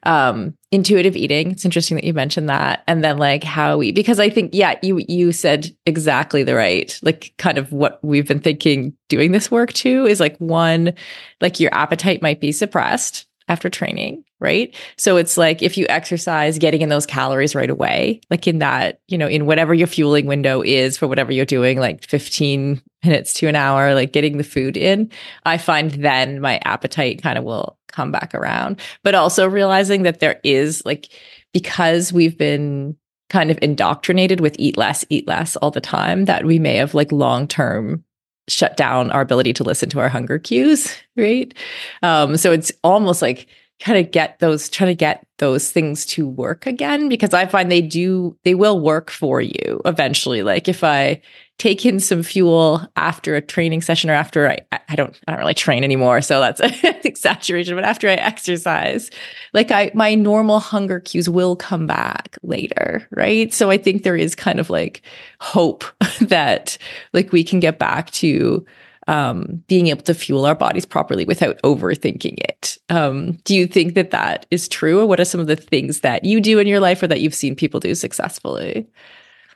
um 0.06 0.54
intuitive 0.74 1.16
eating 1.16 1.52
it's 1.52 1.64
interesting 1.64 1.96
that 1.96 2.04
you 2.04 2.12
mentioned 2.12 2.48
that 2.48 2.82
and 2.86 3.04
then 3.04 3.16
like 3.16 3.44
how 3.44 3.78
we 3.78 3.92
because 3.92 4.18
i 4.18 4.28
think 4.28 4.50
yeah 4.52 4.74
you 4.82 5.02
you 5.08 5.30
said 5.30 5.70
exactly 5.86 6.42
the 6.42 6.54
right 6.54 6.98
like 7.02 7.32
kind 7.38 7.58
of 7.58 7.72
what 7.72 8.02
we've 8.02 8.26
been 8.26 8.40
thinking 8.40 8.92
doing 9.08 9.32
this 9.32 9.50
work 9.50 9.72
too 9.72 10.04
is 10.06 10.18
like 10.18 10.36
one 10.38 10.92
like 11.40 11.60
your 11.60 11.72
appetite 11.72 12.20
might 12.22 12.40
be 12.40 12.50
suppressed 12.50 13.26
after 13.48 13.68
training, 13.68 14.24
right? 14.40 14.74
So 14.96 15.16
it's 15.16 15.36
like 15.36 15.62
if 15.62 15.76
you 15.76 15.86
exercise, 15.88 16.58
getting 16.58 16.80
in 16.80 16.88
those 16.88 17.06
calories 17.06 17.54
right 17.54 17.68
away, 17.68 18.20
like 18.30 18.46
in 18.46 18.58
that, 18.60 19.00
you 19.08 19.18
know, 19.18 19.28
in 19.28 19.44
whatever 19.46 19.74
your 19.74 19.86
fueling 19.86 20.26
window 20.26 20.62
is 20.62 20.96
for 20.96 21.06
whatever 21.06 21.30
you're 21.30 21.44
doing, 21.44 21.78
like 21.78 22.06
15 22.06 22.80
minutes 23.04 23.34
to 23.34 23.46
an 23.46 23.56
hour, 23.56 23.94
like 23.94 24.12
getting 24.12 24.38
the 24.38 24.44
food 24.44 24.76
in, 24.76 25.10
I 25.44 25.58
find 25.58 25.90
then 25.90 26.40
my 26.40 26.58
appetite 26.64 27.22
kind 27.22 27.36
of 27.36 27.44
will 27.44 27.76
come 27.94 28.10
back 28.10 28.34
around. 28.34 28.80
But 29.02 29.14
also 29.14 29.48
realizing 29.48 30.02
that 30.02 30.20
there 30.20 30.40
is 30.42 30.82
like, 30.84 31.08
because 31.52 32.12
we've 32.12 32.36
been 32.36 32.96
kind 33.30 33.50
of 33.50 33.58
indoctrinated 33.62 34.40
with 34.40 34.56
eat 34.58 34.76
less, 34.76 35.04
eat 35.08 35.26
less 35.26 35.56
all 35.56 35.70
the 35.70 35.80
time, 35.80 36.26
that 36.26 36.44
we 36.44 36.58
may 36.58 36.76
have 36.76 36.94
like 36.94 37.12
long 37.12 37.46
term 37.48 38.04
shut 38.48 38.76
down 38.76 39.10
our 39.10 39.22
ability 39.22 39.52
to 39.54 39.64
listen 39.64 39.88
to 39.88 40.00
our 40.00 40.08
hunger 40.08 40.38
cues, 40.38 40.94
right? 41.16 41.54
Um, 42.02 42.36
so 42.36 42.52
it's 42.52 42.72
almost 42.82 43.22
like 43.22 43.46
kind 43.80 43.98
of 43.98 44.10
get 44.12 44.38
those, 44.38 44.68
trying 44.68 44.90
to 44.90 44.94
get 44.94 45.26
those 45.38 45.70
things 45.70 46.06
to 46.06 46.26
work 46.26 46.66
again 46.66 47.08
because 47.08 47.34
I 47.34 47.46
find 47.46 47.70
they 47.70 47.82
do, 47.82 48.36
they 48.44 48.54
will 48.54 48.78
work 48.80 49.10
for 49.10 49.40
you 49.40 49.80
eventually. 49.84 50.42
Like 50.42 50.68
if 50.68 50.84
I 50.84 51.20
take 51.58 51.84
in 51.86 52.00
some 52.00 52.22
fuel 52.22 52.86
after 52.96 53.36
a 53.36 53.40
training 53.40 53.80
session 53.80 54.10
or 54.10 54.14
after 54.14 54.48
I, 54.48 54.58
I 54.88 54.96
don't, 54.96 55.18
I 55.26 55.32
don't 55.32 55.40
really 55.40 55.54
train 55.54 55.84
anymore. 55.84 56.20
So 56.20 56.40
that's 56.40 56.60
an 56.84 56.96
exaggeration, 57.04 57.74
but 57.74 57.84
after 57.84 58.08
I 58.08 58.14
exercise, 58.14 59.10
like 59.52 59.70
I, 59.70 59.90
my 59.94 60.14
normal 60.14 60.60
hunger 60.60 61.00
cues 61.00 61.28
will 61.28 61.56
come 61.56 61.86
back 61.86 62.38
later. 62.42 63.06
Right. 63.10 63.52
So 63.52 63.70
I 63.70 63.78
think 63.78 64.02
there 64.02 64.16
is 64.16 64.34
kind 64.34 64.60
of 64.60 64.70
like 64.70 65.02
hope 65.40 65.84
that 66.20 66.78
like 67.12 67.32
we 67.32 67.44
can 67.44 67.60
get 67.60 67.78
back 67.78 68.10
to, 68.12 68.64
um, 69.06 69.62
being 69.68 69.88
able 69.88 70.02
to 70.02 70.14
fuel 70.14 70.46
our 70.46 70.54
bodies 70.54 70.86
properly 70.86 71.24
without 71.24 71.60
overthinking 71.62 72.38
it. 72.38 72.78
Um, 72.88 73.32
do 73.44 73.54
you 73.54 73.66
think 73.66 73.94
that 73.94 74.10
that 74.10 74.46
is 74.50 74.68
true? 74.68 75.00
Or 75.00 75.06
what 75.06 75.20
are 75.20 75.24
some 75.24 75.40
of 75.40 75.46
the 75.46 75.56
things 75.56 76.00
that 76.00 76.24
you 76.24 76.40
do 76.40 76.58
in 76.58 76.66
your 76.66 76.80
life 76.80 77.02
or 77.02 77.06
that 77.08 77.20
you've 77.20 77.34
seen 77.34 77.54
people 77.54 77.80
do 77.80 77.94
successfully? 77.94 78.86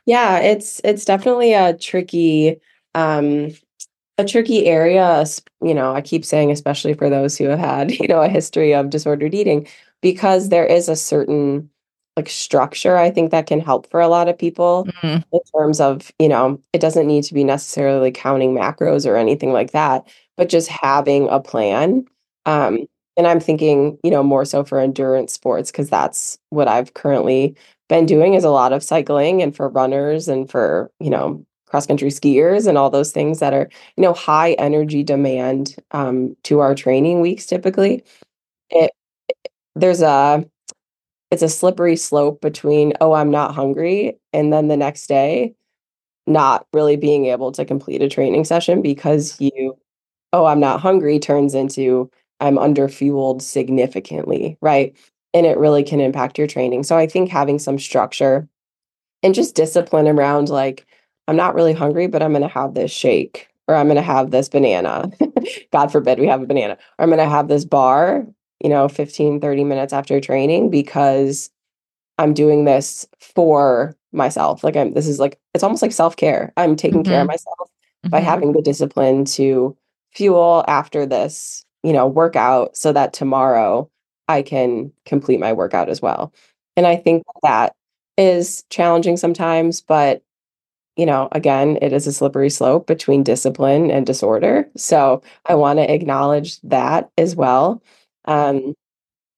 Yeah, 0.05 0.39
it's 0.39 0.81
it's 0.83 1.05
definitely 1.05 1.53
a 1.53 1.77
tricky 1.77 2.59
um 2.95 3.51
a 4.17 4.25
tricky 4.25 4.65
area, 4.65 5.25
you 5.61 5.73
know, 5.73 5.93
I 5.93 6.01
keep 6.01 6.25
saying 6.25 6.51
especially 6.51 6.93
for 6.93 7.09
those 7.09 7.37
who 7.37 7.45
have 7.45 7.59
had, 7.59 7.91
you 7.99 8.07
know, 8.07 8.21
a 8.21 8.27
history 8.27 8.73
of 8.73 8.89
disordered 8.89 9.33
eating 9.33 9.67
because 10.01 10.49
there 10.49 10.65
is 10.65 10.89
a 10.89 10.95
certain 10.95 11.69
like 12.17 12.29
structure 12.29 12.97
I 12.97 13.11
think 13.11 13.31
that 13.31 13.47
can 13.47 13.59
help 13.59 13.89
for 13.89 14.01
a 14.01 14.07
lot 14.07 14.27
of 14.27 14.37
people 14.37 14.85
mm-hmm. 14.85 15.21
in 15.31 15.39
terms 15.55 15.79
of, 15.79 16.11
you 16.19 16.27
know, 16.27 16.61
it 16.73 16.81
doesn't 16.81 17.07
need 17.07 17.23
to 17.25 17.33
be 17.33 17.43
necessarily 17.43 18.11
counting 18.11 18.53
macros 18.53 19.05
or 19.05 19.15
anything 19.15 19.53
like 19.53 19.71
that, 19.71 20.07
but 20.35 20.49
just 20.49 20.67
having 20.67 21.29
a 21.29 21.39
plan. 21.39 22.05
Um 22.45 22.87
and 23.17 23.27
I'm 23.27 23.41
thinking, 23.41 23.99
you 24.03 24.11
know, 24.11 24.23
more 24.23 24.45
so 24.45 24.63
for 24.63 24.79
endurance 24.79 25.33
sports 25.33 25.71
because 25.71 25.89
that's 25.89 26.37
what 26.51 26.69
I've 26.69 26.93
currently 26.93 27.55
been 27.89 28.05
doing 28.05 28.33
is 28.33 28.45
a 28.45 28.49
lot 28.49 28.71
of 28.71 28.83
cycling 28.83 29.41
and 29.41 29.53
for 29.53 29.67
runners 29.67 30.29
and 30.29 30.49
for, 30.49 30.89
you 31.01 31.09
know, 31.09 31.45
cross 31.65 31.85
country 31.85 32.09
skiers 32.09 32.65
and 32.65 32.77
all 32.77 32.89
those 32.89 33.11
things 33.11 33.39
that 33.39 33.53
are, 33.53 33.69
you 33.97 34.01
know, 34.03 34.13
high 34.13 34.53
energy 34.53 35.03
demand 35.03 35.75
um, 35.91 36.35
to 36.43 36.59
our 36.59 36.73
training 36.73 37.19
weeks 37.21 37.45
typically. 37.45 38.03
It 38.69 38.91
there's 39.75 40.01
a 40.01 40.45
it's 41.31 41.43
a 41.43 41.49
slippery 41.49 41.95
slope 41.95 42.41
between 42.41 42.93
oh 43.01 43.13
i'm 43.13 43.31
not 43.31 43.55
hungry 43.55 44.17
and 44.33 44.51
then 44.51 44.67
the 44.67 44.77
next 44.77 45.07
day 45.07 45.53
not 46.27 46.67
really 46.73 46.95
being 46.95 47.25
able 47.25 47.51
to 47.51 47.65
complete 47.65 48.01
a 48.01 48.09
training 48.09 48.43
session 48.43 48.81
because 48.81 49.39
you 49.39 49.77
oh 50.33 50.45
i'm 50.45 50.59
not 50.59 50.79
hungry 50.79 51.19
turns 51.19 51.55
into 51.55 52.09
i'm 52.39 52.55
underfueled 52.55 53.41
significantly 53.41 54.57
right 54.61 54.95
and 55.33 55.45
it 55.45 55.57
really 55.57 55.83
can 55.83 55.99
impact 55.99 56.37
your 56.37 56.47
training. 56.47 56.83
So 56.83 56.97
I 56.97 57.07
think 57.07 57.29
having 57.29 57.59
some 57.59 57.77
structure 57.77 58.47
and 59.21 59.35
just 59.35 59.55
discipline 59.55 60.07
around 60.07 60.49
like 60.49 60.85
I'm 61.27 61.35
not 61.35 61.53
really 61.53 61.73
hungry, 61.73 62.07
but 62.07 62.23
I'm 62.23 62.31
going 62.31 62.41
to 62.41 62.47
have 62.47 62.73
this 62.73 62.91
shake 62.91 63.47
or 63.67 63.75
I'm 63.75 63.85
going 63.85 63.97
to 63.97 64.01
have 64.01 64.31
this 64.31 64.49
banana. 64.49 65.11
God 65.71 65.91
forbid 65.91 66.19
we 66.19 66.27
have 66.27 66.41
a 66.41 66.47
banana. 66.47 66.77
Or 66.97 67.03
I'm 67.03 67.09
going 67.09 67.19
to 67.19 67.29
have 67.29 67.47
this 67.47 67.65
bar, 67.65 68.25
you 68.61 68.69
know, 68.69 68.87
15 68.87 69.39
30 69.39 69.63
minutes 69.63 69.93
after 69.93 70.19
training 70.19 70.69
because 70.69 71.49
I'm 72.17 72.33
doing 72.33 72.65
this 72.65 73.07
for 73.19 73.95
myself. 74.11 74.63
Like 74.63 74.75
I'm 74.75 74.93
this 74.93 75.07
is 75.07 75.19
like 75.19 75.39
it's 75.53 75.63
almost 75.63 75.81
like 75.81 75.91
self-care. 75.91 76.53
I'm 76.57 76.75
taking 76.75 77.03
mm-hmm. 77.03 77.11
care 77.11 77.21
of 77.21 77.27
mm-hmm. 77.27 77.33
myself 77.33 77.69
mm-hmm. 78.03 78.09
by 78.09 78.19
having 78.19 78.53
the 78.53 78.61
discipline 78.61 79.25
to 79.25 79.75
fuel 80.11 80.65
after 80.67 81.05
this, 81.05 81.65
you 81.83 81.93
know, 81.93 82.07
workout 82.07 82.75
so 82.75 82.91
that 82.91 83.13
tomorrow 83.13 83.89
I 84.27 84.41
can 84.41 84.91
complete 85.05 85.39
my 85.39 85.53
workout 85.53 85.89
as 85.89 86.01
well. 86.01 86.33
And 86.75 86.85
I 86.85 86.95
think 86.95 87.23
that 87.43 87.73
is 88.17 88.63
challenging 88.69 89.17
sometimes, 89.17 89.81
but 89.81 90.23
you 90.97 91.05
know, 91.05 91.29
again, 91.31 91.77
it 91.81 91.93
is 91.93 92.07
a 92.07 92.11
slippery 92.11 92.49
slope 92.49 92.85
between 92.85 93.23
discipline 93.23 93.89
and 93.89 94.05
disorder. 94.05 94.69
So 94.75 95.21
I 95.45 95.55
want 95.55 95.79
to 95.79 95.89
acknowledge 95.89 96.59
that 96.61 97.09
as 97.17 97.37
well. 97.37 97.81
Um, 98.29 98.75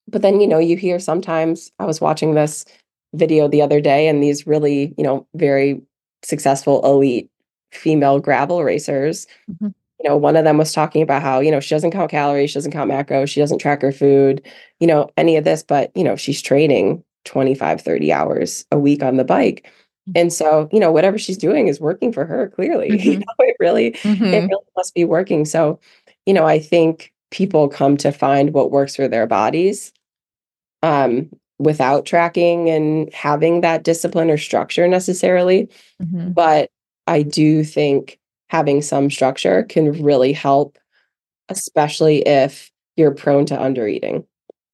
but 0.07 0.21
then, 0.21 0.41
you 0.41 0.47
know, 0.47 0.59
you 0.59 0.77
hear 0.77 0.99
sometimes, 0.99 1.71
I 1.79 1.85
was 1.85 2.01
watching 2.01 2.33
this 2.33 2.65
video 3.13 3.47
the 3.47 3.61
other 3.61 3.81
day, 3.81 4.07
and 4.07 4.21
these 4.21 4.45
really, 4.45 4.93
you 4.97 5.03
know, 5.03 5.25
very 5.35 5.81
successful 6.23 6.85
elite 6.85 7.29
female 7.71 8.19
gravel 8.19 8.63
racers, 8.63 9.25
mm-hmm. 9.49 9.67
you 9.67 10.09
know, 10.09 10.17
one 10.17 10.35
of 10.35 10.43
them 10.43 10.57
was 10.57 10.73
talking 10.73 11.01
about 11.01 11.21
how, 11.21 11.39
you 11.39 11.49
know, 11.49 11.59
she 11.59 11.73
doesn't 11.73 11.91
count 11.91 12.11
calories, 12.11 12.51
she 12.51 12.55
doesn't 12.55 12.71
count 12.71 12.91
macros, 12.91 13.29
she 13.29 13.39
doesn't 13.39 13.59
track 13.59 13.81
her 13.81 13.93
food, 13.93 14.45
you 14.79 14.87
know, 14.87 15.09
any 15.15 15.37
of 15.37 15.45
this, 15.45 15.63
but, 15.63 15.95
you 15.95 16.03
know, 16.03 16.15
she's 16.15 16.41
training 16.41 17.03
25, 17.25 17.81
30 17.81 18.11
hours 18.11 18.65
a 18.71 18.77
week 18.77 19.03
on 19.03 19.15
the 19.15 19.23
bike. 19.23 19.65
Mm-hmm. 20.09 20.19
And 20.19 20.33
so, 20.33 20.67
you 20.73 20.79
know, 20.79 20.91
whatever 20.91 21.17
she's 21.17 21.37
doing 21.37 21.67
is 21.67 21.79
working 21.79 22.11
for 22.11 22.25
her 22.25 22.49
clearly. 22.49 22.89
Mm-hmm. 22.91 23.09
You 23.09 23.17
know, 23.19 23.35
it 23.39 23.55
really, 23.59 23.91
mm-hmm. 23.91 24.25
it 24.25 24.47
really 24.47 24.65
must 24.75 24.93
be 24.93 25.05
working. 25.05 25.45
So, 25.45 25.79
you 26.25 26.33
know, 26.33 26.45
I 26.45 26.59
think 26.59 27.13
people 27.31 27.67
come 27.67 27.97
to 27.97 28.11
find 28.11 28.53
what 28.53 28.71
works 28.71 28.95
for 28.95 29.07
their 29.07 29.25
bodies 29.25 29.91
um, 30.83 31.29
without 31.57 32.05
tracking 32.05 32.69
and 32.69 33.11
having 33.13 33.61
that 33.61 33.83
discipline 33.83 34.29
or 34.29 34.37
structure 34.37 34.87
necessarily. 34.87 35.69
Mm-hmm. 36.01 36.31
But 36.31 36.69
I 37.07 37.23
do 37.23 37.63
think 37.63 38.19
having 38.49 38.81
some 38.81 39.09
structure 39.09 39.63
can 39.63 40.03
really 40.03 40.33
help, 40.33 40.77
especially 41.49 42.19
if 42.27 42.71
you're 42.97 43.15
prone 43.15 43.45
to 43.47 43.57
undereating. 43.57 44.25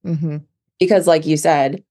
Mm-hmm. 0.06 0.38
Because, 0.80 1.08
like 1.08 1.26
you 1.26 1.38
said, 1.38 1.84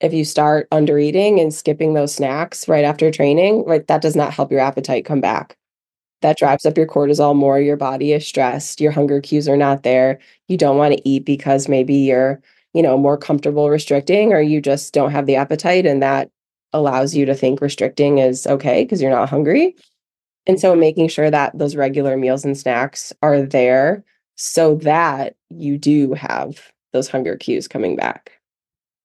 if 0.00 0.12
you 0.12 0.24
start 0.24 0.68
undereating 0.70 1.40
and 1.40 1.52
skipping 1.52 1.94
those 1.94 2.14
snacks 2.14 2.68
right 2.68 2.84
after 2.84 3.10
training, 3.10 3.64
right, 3.64 3.86
that 3.86 4.02
does 4.02 4.16
not 4.16 4.32
help 4.32 4.50
your 4.50 4.60
appetite 4.60 5.04
come 5.04 5.20
back 5.20 5.56
that 6.24 6.38
drives 6.38 6.64
up 6.64 6.78
your 6.78 6.86
cortisol 6.86 7.36
more. 7.36 7.60
Your 7.60 7.76
body 7.76 8.14
is 8.14 8.26
stressed. 8.26 8.80
Your 8.80 8.92
hunger 8.92 9.20
cues 9.20 9.46
are 9.46 9.58
not 9.58 9.82
there. 9.82 10.18
You 10.48 10.56
don't 10.56 10.78
want 10.78 10.94
to 10.94 11.06
eat 11.06 11.26
because 11.26 11.68
maybe 11.68 11.94
you're, 11.94 12.40
you 12.72 12.82
know, 12.82 12.96
more 12.96 13.18
comfortable 13.18 13.68
restricting 13.68 14.32
or 14.32 14.40
you 14.40 14.62
just 14.62 14.94
don't 14.94 15.10
have 15.10 15.26
the 15.26 15.36
appetite. 15.36 15.84
And 15.84 16.02
that 16.02 16.30
allows 16.72 17.14
you 17.14 17.26
to 17.26 17.34
think 17.34 17.60
restricting 17.60 18.18
is 18.18 18.46
okay 18.46 18.84
because 18.84 19.02
you're 19.02 19.10
not 19.10 19.28
hungry. 19.28 19.76
And 20.46 20.58
so 20.58 20.74
making 20.74 21.08
sure 21.08 21.30
that 21.30 21.58
those 21.58 21.76
regular 21.76 22.16
meals 22.16 22.42
and 22.42 22.56
snacks 22.56 23.12
are 23.20 23.42
there 23.42 24.02
so 24.36 24.76
that 24.76 25.36
you 25.50 25.76
do 25.76 26.14
have 26.14 26.72
those 26.94 27.06
hunger 27.06 27.36
cues 27.36 27.68
coming 27.68 27.96
back. 27.96 28.32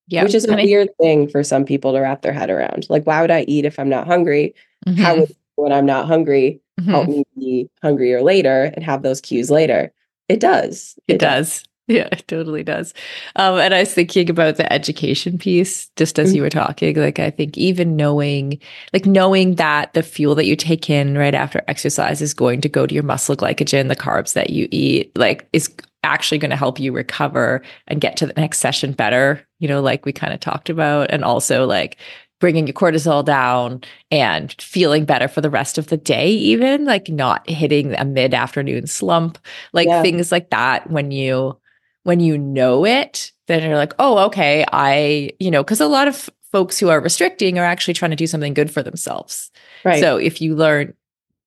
Yeah. 0.08 0.24
Which 0.24 0.36
is 0.36 0.48
a 0.48 0.56
weird 0.56 0.88
thing 1.02 1.28
for 1.28 1.44
some 1.44 1.66
people 1.66 1.92
to 1.92 2.00
wrap 2.00 2.22
their 2.22 2.32
head 2.32 2.50
around. 2.50 2.88
Like, 2.90 3.06
why 3.06 3.20
would 3.20 3.30
I 3.30 3.42
eat 3.42 3.66
if 3.66 3.78
I'm 3.78 3.90
not 3.90 4.08
hungry? 4.08 4.56
Mm-hmm. 4.88 5.02
How 5.02 5.20
would 5.20 5.36
when 5.60 5.74
I'm 5.74 5.86
not 5.86 6.08
hungry 6.08 6.62
mm-hmm. 6.80 6.92
help 6.92 7.08
me 7.08 7.24
be 7.38 7.70
hungrier 7.82 8.22
later 8.22 8.72
and 8.76 8.84
have 8.84 9.02
those 9.02 9.22
cues 9.22 9.50
later. 9.50 9.92
It 10.28 10.40
does. 10.40 10.98
It, 11.08 11.16
it 11.16 11.20
does. 11.20 11.60
does. 11.60 11.66
Yeah, 11.90 12.08
it 12.12 12.24
totally 12.28 12.62
does. 12.64 12.94
Um, 13.36 13.58
and 13.58 13.74
I 13.74 13.80
was 13.80 13.92
thinking 13.92 14.30
about 14.30 14.58
the 14.58 14.72
education 14.72 15.40
piece 15.40 15.90
just 15.96 16.20
as 16.20 16.28
mm-hmm. 16.30 16.36
you 16.36 16.42
were 16.44 16.52
talking. 16.52 16.96
Like, 16.96 17.18
I 17.18 17.32
think 17.32 17.58
even 17.58 17.96
knowing, 17.96 18.60
like, 18.94 19.08
knowing 19.08 19.56
that 19.56 19.92
the 19.96 20.04
fuel 20.04 20.36
that 20.36 20.46
you 20.46 20.56
take 20.56 20.88
in 20.88 21.18
right 21.18 21.34
after 21.34 21.64
exercise 21.68 22.22
is 22.22 22.36
going 22.36 22.62
to 22.62 22.70
go 22.70 22.86
to 22.86 22.94
your 22.94 23.02
muscle 23.02 23.36
glycogen, 23.36 23.88
the 23.88 23.96
carbs 23.96 24.34
that 24.34 24.52
you 24.52 24.68
eat, 24.70 25.18
like, 25.18 25.50
is 25.52 25.68
actually 26.04 26.38
going 26.38 26.52
to 26.52 26.56
help 26.56 26.80
you 26.80 26.92
recover 26.92 27.64
and 27.88 28.02
get 28.02 28.16
to 28.18 28.28
the 28.28 28.34
next 28.34 28.60
session 28.60 28.92
better, 28.92 29.44
you 29.58 29.68
know, 29.68 29.82
like 29.82 30.06
we 30.06 30.14
kind 30.14 30.32
of 30.32 30.40
talked 30.40 30.70
about. 30.70 31.10
And 31.10 31.24
also, 31.24 31.66
like, 31.66 31.98
bringing 32.40 32.68
your 32.68 32.74
cortisol 32.74 33.24
down 33.24 33.82
and 34.12 34.56
feeling 34.60 35.06
better 35.06 35.28
for 35.28 35.42
the 35.42 35.50
rest 35.50 35.78
of 35.78 35.88
the 35.88 35.98
day 35.98 36.30
even 36.30 36.86
like 36.86 37.10
not 37.10 37.48
hitting 37.50 37.94
a 37.96 38.06
mid-afternoon 38.06 38.88
slump 38.88 39.38
like 39.74 39.88
yeah. 39.88 40.02
things 40.02 40.32
like 40.32 40.50
that 40.50 40.90
when 40.90 41.12
you 41.12 41.58
when 42.04 42.20
you 42.20 42.38
know 42.38 42.86
it 42.86 43.32
then 43.48 43.64
you're 43.64 43.78
like 43.78 43.94
oh 44.00 44.18
okay 44.20 44.66
i 44.72 45.30
you 45.40 45.52
know 45.52 45.64
because 45.64 45.82
a 45.82 45.88
lot 45.88 46.08
of 46.08 46.30
folks 46.52 46.80
who 46.80 46.90
are 46.90 47.02
restricting 47.02 47.60
are 47.60 47.66
actually 47.66 47.94
trying 47.94 48.12
to 48.12 48.18
do 48.18 48.26
something 48.26 48.56
good 48.56 48.72
for 48.72 48.82
themselves. 48.82 49.52
Right. 49.86 50.00
so 50.00 50.18
if 50.18 50.42
you 50.42 50.56
learn 50.56 50.94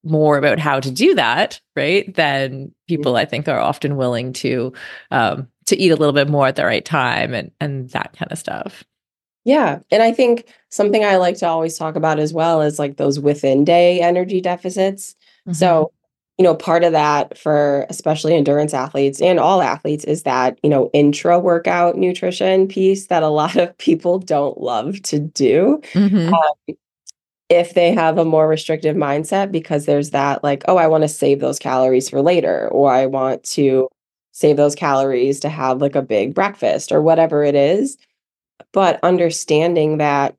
more 0.05 0.37
about 0.37 0.59
how 0.59 0.81
to 0.81 0.91
do 0.91 1.15
that 1.15 1.61
right 1.77 2.13
then 2.15 2.73
people 2.89 3.15
i 3.15 3.25
think 3.25 3.47
are 3.47 3.61
often 3.61 3.97
willing 3.97 4.33
to 4.33 4.73
um 5.13 5.47
to 5.67 5.77
eat 5.77 5.91
a 5.91 5.97
little 5.97 6.13
bit 6.13 6.29
more 6.29 6.49
at 6.49 6.57
the 6.57 6.65
right 6.65 6.85
time 6.85 7.35
and 7.35 7.53
and 7.61 7.91
that 7.91 8.13
kind 8.19 8.33
of 8.33 8.39
stuff 8.39 8.83
yeah. 9.45 9.81
And 9.91 10.03
I 10.03 10.13
think 10.13 10.47
something 10.69 11.05
I 11.05 11.17
like 11.17 11.37
to 11.39 11.49
always 11.49 11.77
talk 11.77 11.97
about 11.97 12.19
as 12.19 12.33
well 12.33 12.63
is 12.63 12.79
like 12.79 12.97
those 12.97 13.19
within 13.19 13.65
day 13.65 14.01
energy 14.01 14.41
deficits. 14.41 15.17
Mm-hmm. 15.47 15.55
So, 15.55 15.93
you 16.39 16.45
know, 16.45 16.55
part 16.55 16.85
of 16.85 16.93
that 16.93 17.37
for 17.37 17.87
especially 17.91 18.35
endurance 18.35 18.73
athletes 18.73 19.21
and 19.21 19.41
all 19.41 19.61
athletes 19.61 20.05
is 20.05 20.23
that, 20.23 20.59
you 20.63 20.71
know, 20.71 20.91
intra 20.93 21.39
workout 21.39 21.97
nutrition 21.97 22.69
piece 22.69 23.07
that 23.09 23.23
a 23.23 23.29
lot 23.29 23.57
of 23.57 23.77
people 23.79 24.19
don't 24.19 24.61
love 24.61 25.03
to 25.03 25.19
do. 25.19 25.81
Mm-hmm. 25.93 26.33
Um, 26.33 26.77
if 27.49 27.75
they 27.75 27.93
have 27.93 28.17
a 28.17 28.25
more 28.25 28.49
restrictive 28.49 28.97
mindset, 28.97 29.53
because 29.53 29.85
there's 29.85 30.11
that 30.11 30.43
like, 30.43 30.63
oh, 30.69 30.79
I 30.79 30.87
want 30.87 31.03
to 31.03 31.09
save 31.09 31.41
those 31.41 31.59
calories 31.59 32.09
for 32.09 32.23
later, 32.23 32.69
or 32.69 32.91
I 32.91 33.05
want 33.05 33.43
to 33.45 33.89
save 34.31 34.57
those 34.57 34.75
calories 34.75 35.39
to 35.41 35.51
have 35.51 35.83
like 35.83 35.95
a 35.95 36.01
big 36.01 36.35
breakfast 36.35 36.93
or 36.93 37.03
whatever 37.03 37.45
it 37.45 37.55
is 37.55 37.99
but 38.73 39.01
understanding 39.03 39.99
that, 39.99 40.37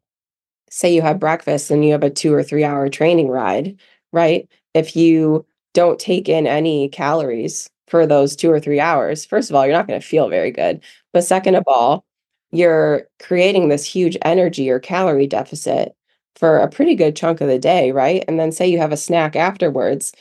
say 0.69 0.93
you 0.93 1.01
have 1.01 1.19
breakfast 1.19 1.71
and 1.71 1.86
you 1.86 1.91
have 1.91 2.03
a 2.03 2.09
two 2.09 2.34
or 2.34 2.43
three 2.43 2.63
hour 2.63 2.89
training 2.89 3.29
ride, 3.29 3.79
right? 4.11 4.47
If 4.73 4.95
you 4.95 5.45
don't 5.73 5.99
take 5.99 6.29
in 6.29 6.47
any 6.47 6.89
calories 6.89 7.69
for 7.88 8.07
those 8.07 8.36
two 8.36 8.51
or 8.51 8.59
three 8.59 8.79
hours, 8.79 9.25
first 9.25 9.49
of 9.49 9.55
all, 9.55 9.65
you're 9.65 9.75
not 9.75 9.88
going 9.88 9.99
to 9.99 10.05
feel 10.05 10.29
very 10.29 10.51
good. 10.51 10.81
But 11.13 11.23
second 11.23 11.55
of 11.55 11.63
all, 11.67 12.05
you're 12.51 13.07
creating 13.19 13.69
this 13.69 13.86
huge 13.86 14.17
energy 14.23 14.69
or 14.69 14.79
calorie 14.79 15.27
deficit 15.27 15.95
for 16.36 16.57
a 16.57 16.69
pretty 16.69 16.95
good 16.95 17.15
chunk 17.15 17.41
of 17.41 17.47
the 17.47 17.59
day, 17.59 17.91
right? 17.91 18.23
And 18.27 18.39
then 18.39 18.51
say 18.51 18.67
you 18.67 18.79
have 18.79 18.91
a 18.91 18.97
snack 18.97 19.36
afterwards, 19.36 20.13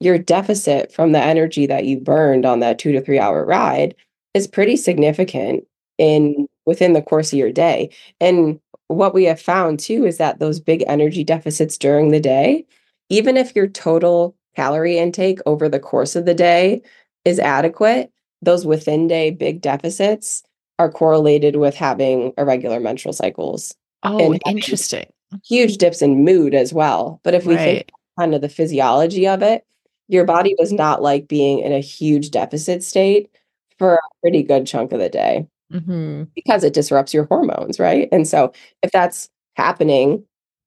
your 0.00 0.18
deficit 0.18 0.92
from 0.92 1.12
the 1.12 1.22
energy 1.22 1.66
that 1.66 1.84
you 1.84 1.98
burned 1.98 2.44
on 2.44 2.60
that 2.60 2.78
two 2.78 2.92
to 2.92 3.00
three 3.00 3.18
hour 3.18 3.44
ride 3.44 3.94
is 4.34 4.46
pretty 4.46 4.76
significant 4.76 5.64
in 5.98 6.46
within 6.66 6.92
the 6.92 7.02
course 7.02 7.32
of 7.32 7.38
your 7.38 7.52
day. 7.52 7.90
And 8.20 8.60
what 8.88 9.14
we 9.14 9.24
have 9.24 9.40
found 9.40 9.78
too 9.78 10.04
is 10.04 10.18
that 10.18 10.38
those 10.38 10.60
big 10.60 10.84
energy 10.86 11.24
deficits 11.24 11.78
during 11.78 12.10
the 12.10 12.20
day, 12.20 12.66
even 13.08 13.36
if 13.36 13.54
your 13.56 13.66
total 13.66 14.36
calorie 14.54 14.98
intake 14.98 15.38
over 15.46 15.68
the 15.68 15.80
course 15.80 16.16
of 16.16 16.24
the 16.24 16.34
day 16.34 16.82
is 17.24 17.38
adequate, 17.38 18.12
those 18.42 18.66
within 18.66 19.08
day 19.08 19.30
big 19.30 19.60
deficits 19.60 20.42
are 20.78 20.90
correlated 20.90 21.56
with 21.56 21.74
having 21.74 22.32
irregular 22.36 22.80
menstrual 22.80 23.12
cycles. 23.12 23.74
Oh, 24.02 24.34
interesting. 24.46 25.06
Huge 25.44 25.78
dips 25.78 26.02
in 26.02 26.24
mood 26.24 26.54
as 26.54 26.72
well. 26.72 27.20
But 27.24 27.34
if 27.34 27.46
we 27.46 27.56
right. 27.56 27.64
think 27.64 27.90
kind 28.18 28.34
of 28.34 28.40
the 28.40 28.48
physiology 28.48 29.26
of 29.26 29.42
it, 29.42 29.64
your 30.08 30.24
body 30.24 30.54
does 30.58 30.68
mm-hmm. 30.68 30.76
not 30.76 31.02
like 31.02 31.26
being 31.26 31.60
in 31.60 31.72
a 31.72 31.80
huge 31.80 32.30
deficit 32.30 32.82
state 32.84 33.30
for 33.78 33.94
a 33.94 34.00
pretty 34.22 34.42
good 34.42 34.66
chunk 34.66 34.92
of 34.92 35.00
the 35.00 35.08
day 35.08 35.46
mm-hmm. 35.72 36.24
because 36.34 36.64
it 36.64 36.74
disrupts 36.74 37.14
your 37.14 37.24
hormones, 37.24 37.78
right? 37.78 38.08
And 38.12 38.26
so 38.26 38.52
if 38.82 38.90
that's 38.92 39.28
happening 39.54 40.24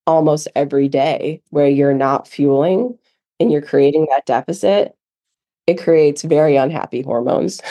almost 0.07 0.47
every 0.55 0.87
day 0.87 1.41
where 1.49 1.67
you're 1.67 1.93
not 1.93 2.27
fueling 2.27 2.97
and 3.39 3.51
you're 3.51 3.61
creating 3.61 4.07
that 4.09 4.25
deficit, 4.25 4.95
it 5.67 5.81
creates 5.81 6.23
very 6.23 6.55
unhappy 6.55 7.01
hormones. 7.01 7.61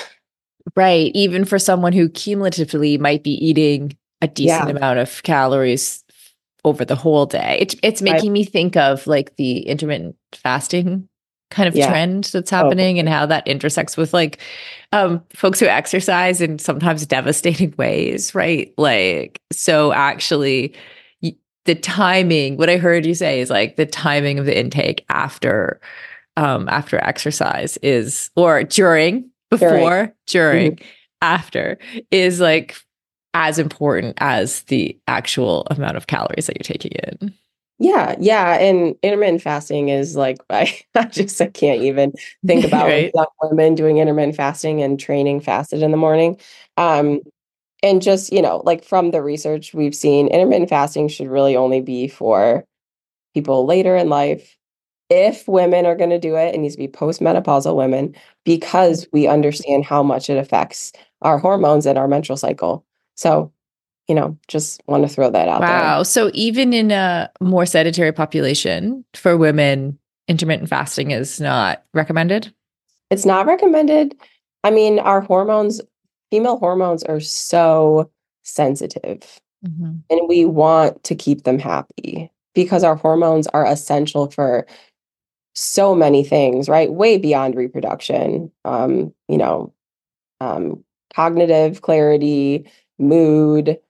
Right. 0.76 1.10
Even 1.14 1.44
for 1.44 1.58
someone 1.58 1.92
who 1.92 2.08
cumulatively 2.08 2.98
might 2.98 3.22
be 3.22 3.32
eating 3.44 3.96
a 4.20 4.28
decent 4.28 4.68
yeah. 4.68 4.76
amount 4.76 4.98
of 4.98 5.22
calories 5.22 6.04
over 6.64 6.84
the 6.84 6.94
whole 6.94 7.26
day. 7.26 7.58
It, 7.60 7.74
it's 7.82 8.02
making 8.02 8.32
me 8.32 8.44
think 8.44 8.76
of 8.76 9.06
like 9.06 9.36
the 9.36 9.60
intermittent 9.60 10.16
fasting 10.34 11.08
kind 11.50 11.68
of 11.68 11.74
yeah. 11.74 11.88
trend 11.88 12.24
that's 12.24 12.52
oh, 12.52 12.56
happening 12.56 12.96
oh. 12.96 13.00
and 13.00 13.08
how 13.08 13.26
that 13.26 13.46
intersects 13.46 13.96
with 13.96 14.12
like 14.12 14.38
um 14.92 15.22
folks 15.34 15.60
who 15.60 15.66
exercise 15.66 16.40
in 16.40 16.58
sometimes 16.58 17.06
devastating 17.06 17.74
ways 17.78 18.34
right 18.34 18.72
like 18.76 19.40
so 19.52 19.92
actually 19.92 20.74
the 21.64 21.74
timing 21.74 22.56
what 22.56 22.70
i 22.70 22.76
heard 22.76 23.04
you 23.04 23.14
say 23.14 23.40
is 23.40 23.50
like 23.50 23.76
the 23.76 23.86
timing 23.86 24.38
of 24.38 24.46
the 24.46 24.58
intake 24.58 25.04
after 25.10 25.80
um 26.36 26.68
after 26.68 26.98
exercise 27.04 27.76
is 27.82 28.30
or 28.36 28.64
during 28.64 29.28
before 29.50 30.14
during, 30.26 30.72
mm-hmm. 30.72 30.88
after 31.22 31.78
is 32.10 32.40
like 32.40 32.76
as 33.34 33.58
important 33.58 34.14
as 34.18 34.62
the 34.64 34.98
actual 35.06 35.66
amount 35.70 35.96
of 35.96 36.06
calories 36.06 36.46
that 36.46 36.56
you're 36.56 36.76
taking 36.76 36.92
in 36.92 37.34
yeah, 37.78 38.16
yeah, 38.18 38.54
and 38.58 38.96
intermittent 39.02 39.42
fasting 39.42 39.88
is 39.88 40.16
like 40.16 40.38
I, 40.50 40.80
I 40.94 41.04
just 41.04 41.40
I 41.40 41.46
can't 41.46 41.82
even 41.82 42.12
think 42.46 42.64
about 42.66 42.86
right? 42.86 43.12
young 43.14 43.26
women 43.42 43.74
doing 43.74 43.98
intermittent 43.98 44.36
fasting 44.36 44.82
and 44.82 44.98
training 44.98 45.40
fasted 45.40 45.82
in 45.82 45.90
the 45.90 45.96
morning. 45.96 46.38
Um, 46.76 47.20
and 47.82 48.02
just 48.02 48.32
you 48.32 48.42
know, 48.42 48.62
like 48.64 48.84
from 48.84 49.12
the 49.12 49.22
research 49.22 49.74
we've 49.74 49.94
seen, 49.94 50.28
intermittent 50.28 50.68
fasting 50.70 51.08
should 51.08 51.28
really 51.28 51.56
only 51.56 51.80
be 51.80 52.08
for 52.08 52.64
people 53.34 53.66
later 53.66 53.96
in 53.96 54.08
life. 54.08 54.56
If 55.10 55.48
women 55.48 55.86
are 55.86 55.96
going 55.96 56.10
to 56.10 56.18
do 56.18 56.36
it, 56.36 56.54
it 56.54 56.58
needs 56.58 56.74
to 56.74 56.78
be 56.78 56.88
postmenopausal 56.88 57.74
women 57.74 58.14
because 58.44 59.06
we 59.12 59.26
understand 59.26 59.84
how 59.84 60.02
much 60.02 60.28
it 60.28 60.36
affects 60.36 60.92
our 61.22 61.38
hormones 61.38 61.86
and 61.86 61.96
our 61.96 62.08
menstrual 62.08 62.36
cycle. 62.36 62.84
So 63.14 63.52
you 64.08 64.14
know, 64.14 64.38
just 64.48 64.82
want 64.86 65.06
to 65.06 65.08
throw 65.08 65.30
that 65.30 65.48
out 65.48 65.60
wow. 65.60 65.66
there. 65.66 65.80
Wow. 65.80 66.02
So 66.02 66.30
even 66.34 66.72
in 66.72 66.90
a 66.90 67.30
more 67.40 67.66
sedentary 67.66 68.12
population 68.12 69.04
for 69.14 69.36
women, 69.36 69.98
intermittent 70.28 70.68
fasting 70.68 71.10
is 71.10 71.40
not 71.40 71.84
recommended? 71.94 72.52
it's 73.10 73.24
not 73.24 73.46
recommended. 73.46 74.14
I 74.64 74.70
mean, 74.70 74.98
our 74.98 75.22
hormones, 75.22 75.80
female 76.30 76.58
hormones 76.58 77.02
are 77.04 77.20
so 77.20 78.10
sensitive 78.42 79.40
Mm-hmm. 79.66 79.94
and 80.08 80.28
we 80.28 80.44
want 80.44 81.02
to 81.02 81.16
keep 81.16 81.42
them 81.42 81.58
happy 81.58 82.30
because 82.54 82.84
our 82.84 82.94
hormones 82.94 83.48
are 83.48 83.66
essential 83.66 84.30
for 84.30 84.68
so 85.56 85.96
many 85.96 86.22
things, 86.22 86.68
right? 86.68 86.92
Way 86.92 87.18
beyond 87.18 87.56
reproduction. 87.56 88.52
Um, 88.64 89.12
you 89.26 89.36
know, 89.36 89.74
um, 90.40 90.84
cognitive 91.12 91.82
clarity, 91.82 92.70
mood, 93.00 93.80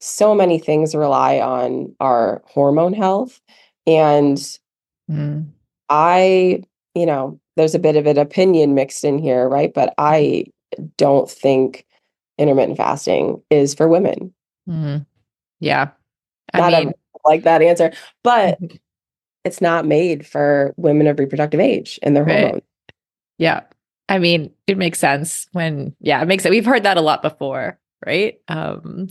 so 0.00 0.34
many 0.34 0.58
things 0.58 0.94
rely 0.94 1.38
on 1.38 1.94
our 2.00 2.42
hormone 2.46 2.92
health. 2.92 3.40
And 3.86 4.36
Mm. 5.10 5.46
I, 5.88 6.62
you 6.94 7.04
know, 7.04 7.40
there's 7.56 7.74
a 7.74 7.80
bit 7.80 7.96
of 7.96 8.06
an 8.06 8.16
opinion 8.16 8.74
mixed 8.74 9.04
in 9.04 9.18
here, 9.18 9.48
right? 9.48 9.74
But 9.74 9.92
I 9.98 10.44
don't 10.96 11.28
think 11.28 11.84
intermittent 12.38 12.76
fasting 12.76 13.42
is 13.50 13.74
for 13.74 13.88
women. 13.88 14.32
Mm. 14.68 15.04
Yeah. 15.58 15.90
I 16.54 16.58
Not 16.58 16.72
mean, 16.72 16.92
like 17.24 17.42
that 17.42 17.60
answer, 17.60 17.92
but 18.22 18.58
it's 19.44 19.60
not 19.60 19.84
made 19.84 20.26
for 20.26 20.74
women 20.76 21.06
of 21.06 21.18
reproductive 21.18 21.60
age 21.60 21.98
and 22.02 22.14
their 22.14 22.24
Right. 22.24 22.40
hormones. 22.40 22.62
Yeah. 23.38 23.62
I 24.08 24.18
mean, 24.18 24.52
it 24.66 24.78
makes 24.78 24.98
sense 24.98 25.48
when, 25.52 25.94
yeah, 26.00 26.22
it 26.22 26.26
makes 26.26 26.44
it. 26.44 26.50
We've 26.50 26.64
heard 26.64 26.84
that 26.84 26.96
a 26.96 27.02
lot 27.02 27.22
before, 27.22 27.78
right? 28.06 28.40
Um, 28.48 29.08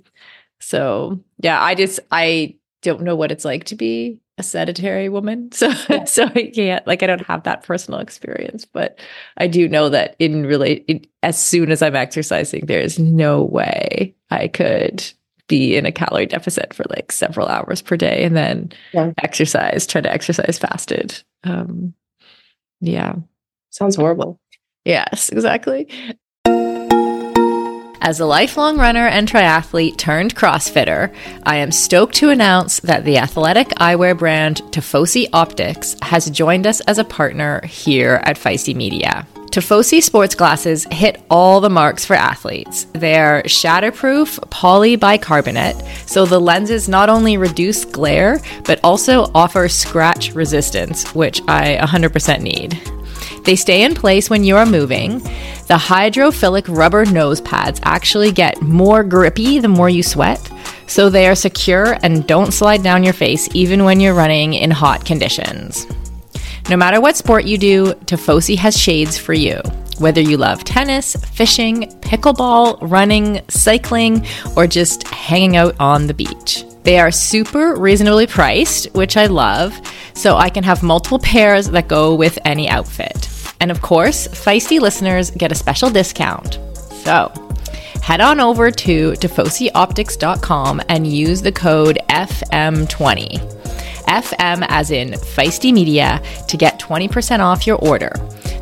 so 0.60 1.20
yeah, 1.40 1.62
I 1.62 1.76
just, 1.76 2.00
I 2.12 2.56
don't 2.82 3.02
know 3.02 3.16
what 3.16 3.32
it's 3.32 3.46
like 3.46 3.66
to 3.66 3.76
be 3.76 4.20
a 4.38 4.44
sedentary 4.44 5.10
woman. 5.10 5.50
So, 5.54 5.72
so 6.06 6.26
I 6.34 6.52
can't, 6.56 6.86
like, 6.88 7.04
I 7.04 7.08
don't 7.08 7.26
have 7.26 7.44
that 7.44 7.64
personal 7.64 8.00
experience, 8.00 8.64
but 8.66 9.00
I 9.38 9.48
do 9.48 9.68
know 9.68 9.90
that 9.90 10.16
in 10.20 10.46
really, 10.46 10.86
it, 10.88 11.08
as 11.24 11.42
soon 11.42 11.72
as 11.72 11.82
I'm 11.82 11.96
exercising, 11.96 12.66
there's 12.66 12.98
no 13.00 13.44
way 13.44 14.16
I 14.32 14.48
could 14.48 15.04
be 15.48 15.76
in 15.76 15.86
a 15.86 15.92
calorie 15.92 16.26
deficit 16.28 16.74
for 16.74 16.86
like 16.90 17.12
several 17.12 17.48
hours 17.48 17.82
per 17.82 17.98
day 17.98 18.24
and 18.24 18.38
then 18.38 18.72
Yeah. 18.94 19.12
exercise, 19.22 19.86
try 19.88 20.00
to 20.00 20.12
exercise 20.12 20.58
fasted. 20.60 21.22
Um, 21.44 21.94
yeah. 22.80 23.16
Sounds 23.72 23.96
horrible. 23.96 24.40
Yes, 24.86 25.30
exactly. 25.30 25.90
As 28.02 28.22
a 28.22 28.26
lifelong 28.26 28.78
runner 28.78 29.08
and 29.08 29.28
triathlete 29.28 29.98
turned 29.98 30.34
CrossFitter, 30.34 31.14
I 31.44 31.58
am 31.58 31.70
stoked 31.72 32.16
to 32.16 32.30
announce 32.30 32.80
that 32.80 33.04
the 33.04 33.18
athletic 33.18 33.68
eyewear 33.72 34.18
brand 34.18 34.62
Tifosi 34.72 35.28
Optics 35.34 35.98
has 36.02 36.30
joined 36.30 36.66
us 36.66 36.80
as 36.82 36.98
a 36.98 37.04
partner 37.04 37.60
here 37.66 38.22
at 38.24 38.38
Feisty 38.38 38.74
Media. 38.74 39.28
Tifosi 39.52 40.02
sports 40.02 40.34
glasses 40.34 40.88
hit 40.92 41.22
all 41.30 41.60
the 41.60 41.70
marks 41.70 42.06
for 42.06 42.14
athletes. 42.14 42.86
They're 42.94 43.44
shatterproof 43.44 44.40
polybicarbonate, 44.50 46.08
so 46.08 46.26
the 46.26 46.40
lenses 46.40 46.88
not 46.88 47.10
only 47.10 47.36
reduce 47.36 47.84
glare, 47.84 48.40
but 48.64 48.80
also 48.82 49.30
offer 49.36 49.68
scratch 49.68 50.34
resistance, 50.34 51.14
which 51.14 51.42
I 51.50 51.78
100% 51.82 52.42
need. 52.42 52.80
They 53.44 53.56
stay 53.56 53.84
in 53.84 53.96
place 53.96 54.30
when 54.30 54.44
you 54.44 54.58
are 54.58 54.66
moving. 54.66 55.20
The 55.68 55.78
hydrophilic 55.78 56.66
rubber 56.68 57.06
nose 57.06 57.42
pads 57.42 57.80
actually 57.84 58.32
get 58.32 58.62
more 58.62 59.04
grippy 59.04 59.60
the 59.60 59.68
more 59.68 59.90
you 59.90 60.04
sweat, 60.04 60.52
so 60.88 61.10
they 61.10 61.28
are 61.28 61.36
secure 61.36 61.98
and 62.04 62.28
don't 62.28 62.54
slide 62.54 62.84
down 62.84 63.04
your 63.04 63.14
face 63.14 63.48
even 63.54 63.84
when 63.84 64.00
you're 64.00 64.14
running 64.14 64.54
in 64.54 64.72
hot 64.72 65.06
conditions. 65.06 65.86
No 66.70 66.78
matter 66.78 67.02
what 67.02 67.18
sport 67.18 67.46
you 67.46 67.58
do, 67.58 67.94
Tifosi 68.06 68.56
has 68.58 68.78
shades 68.78 69.18
for 69.18 69.34
you. 69.34 69.62
Whether 69.98 70.22
you 70.22 70.38
love 70.38 70.64
tennis, 70.64 71.16
fishing, 71.16 71.92
pickleball, 72.02 72.78
running, 72.82 73.42
cycling, 73.50 74.26
or 74.56 74.68
just 74.68 75.08
hanging 75.08 75.58
out 75.58 75.76
on 75.80 76.08
the 76.08 76.14
beach. 76.14 76.64
They 76.84 77.00
are 77.00 77.12
super 77.12 77.76
reasonably 77.76 78.28
priced, 78.28 78.94
which 78.94 79.18
I 79.18 79.28
love, 79.28 79.80
so 80.14 80.38
I 80.38 80.50
can 80.50 80.64
have 80.64 80.82
multiple 80.82 81.20
pairs 81.20 81.68
that 81.68 81.88
go 81.88 82.16
with 82.16 82.40
any 82.46 82.70
outfit. 82.70 83.30
And 83.60 83.72
of 83.72 83.82
course, 83.82 84.28
feisty 84.28 84.80
listeners 84.80 85.32
get 85.32 85.52
a 85.52 85.56
special 85.56 85.90
discount. 85.90 86.60
So, 87.04 87.32
head 88.02 88.22
on 88.22 88.40
over 88.40 88.72
to 88.72 89.12
tifosioptics.com 89.12 90.82
and 90.90 91.06
use 91.06 91.42
the 91.42 91.52
code 91.52 92.00
FM20. 92.10 93.58
FM 94.08 94.66
as 94.70 94.90
in 94.90 95.12
Feisty 95.12 95.72
Media 95.72 96.22
to 96.48 96.58
get 96.58 96.80
20% 96.80 97.40
off 97.40 97.68
your 97.68 97.78
order. 97.78 98.12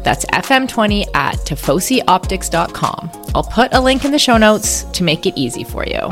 That's 0.03 0.25
FM20 0.25 1.05
at 1.15 1.35
tifosioptics.com. 1.37 3.11
I'll 3.33 3.43
put 3.43 3.73
a 3.73 3.79
link 3.79 4.03
in 4.03 4.11
the 4.11 4.19
show 4.19 4.37
notes 4.37 4.83
to 4.83 5.03
make 5.03 5.25
it 5.25 5.37
easy 5.37 5.63
for 5.63 5.85
you. 5.85 6.11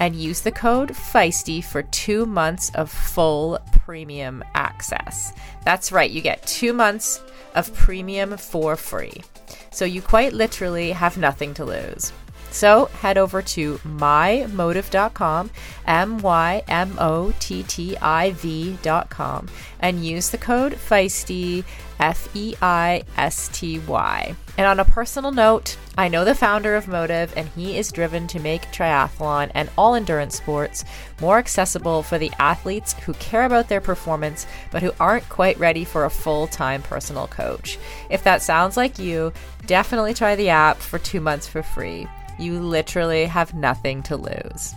and 0.00 0.14
use 0.14 0.40
the 0.40 0.52
code 0.52 0.90
feisty 0.90 1.62
for 1.62 1.82
two 1.82 2.26
months 2.26 2.70
of 2.74 2.90
full 2.90 3.58
premium 3.84 4.42
access. 4.54 5.32
That's 5.64 5.92
right, 5.92 6.10
you 6.10 6.20
get 6.20 6.46
two 6.46 6.72
months 6.72 7.22
of 7.54 7.74
premium 7.74 8.36
for 8.36 8.76
free. 8.76 9.22
So 9.70 9.84
you 9.84 10.02
quite 10.02 10.32
literally 10.32 10.92
have 10.92 11.16
nothing 11.18 11.54
to 11.54 11.64
lose. 11.64 12.12
So 12.52 12.86
head 13.00 13.16
over 13.16 13.40
to 13.40 13.78
mymottiv.com, 13.78 15.50
M 15.86 16.18
Y 16.18 16.62
M 16.68 16.94
O 16.98 17.32
T 17.40 17.62
T 17.62 17.96
I 17.96 18.32
V.com, 18.32 19.48
and 19.80 20.04
use 20.04 20.28
the 20.28 20.38
code 20.38 20.76
FEISTY, 20.76 21.64
F 22.02 22.28
E 22.34 22.54
I 22.60 23.04
S 23.16 23.48
T 23.52 23.78
Y. 23.78 24.34
And 24.58 24.66
on 24.66 24.80
a 24.80 24.84
personal 24.84 25.30
note, 25.30 25.78
I 25.96 26.08
know 26.08 26.24
the 26.24 26.34
founder 26.34 26.74
of 26.74 26.86
MOTTIV, 26.86 27.30
and 27.36 27.48
he 27.50 27.78
is 27.78 27.92
driven 27.92 28.26
to 28.26 28.40
make 28.40 28.62
triathlon 28.72 29.52
and 29.54 29.70
all 29.78 29.94
endurance 29.94 30.36
sports 30.36 30.84
more 31.20 31.38
accessible 31.38 32.02
for 32.02 32.18
the 32.18 32.32
athletes 32.40 32.94
who 32.94 33.14
care 33.14 33.44
about 33.44 33.68
their 33.68 33.80
performance 33.80 34.46
but 34.72 34.82
who 34.82 34.92
aren't 34.98 35.28
quite 35.28 35.58
ready 35.58 35.84
for 35.84 36.04
a 36.04 36.10
full 36.10 36.48
time 36.48 36.82
personal 36.82 37.28
coach. 37.28 37.78
If 38.10 38.24
that 38.24 38.42
sounds 38.42 38.76
like 38.76 38.98
you, 38.98 39.32
definitely 39.66 40.12
try 40.12 40.34
the 40.34 40.48
app 40.48 40.78
for 40.78 40.98
two 40.98 41.20
months 41.20 41.46
for 41.46 41.62
free. 41.62 42.08
You 42.36 42.58
literally 42.58 43.26
have 43.26 43.54
nothing 43.54 44.02
to 44.04 44.16
lose. 44.16 44.74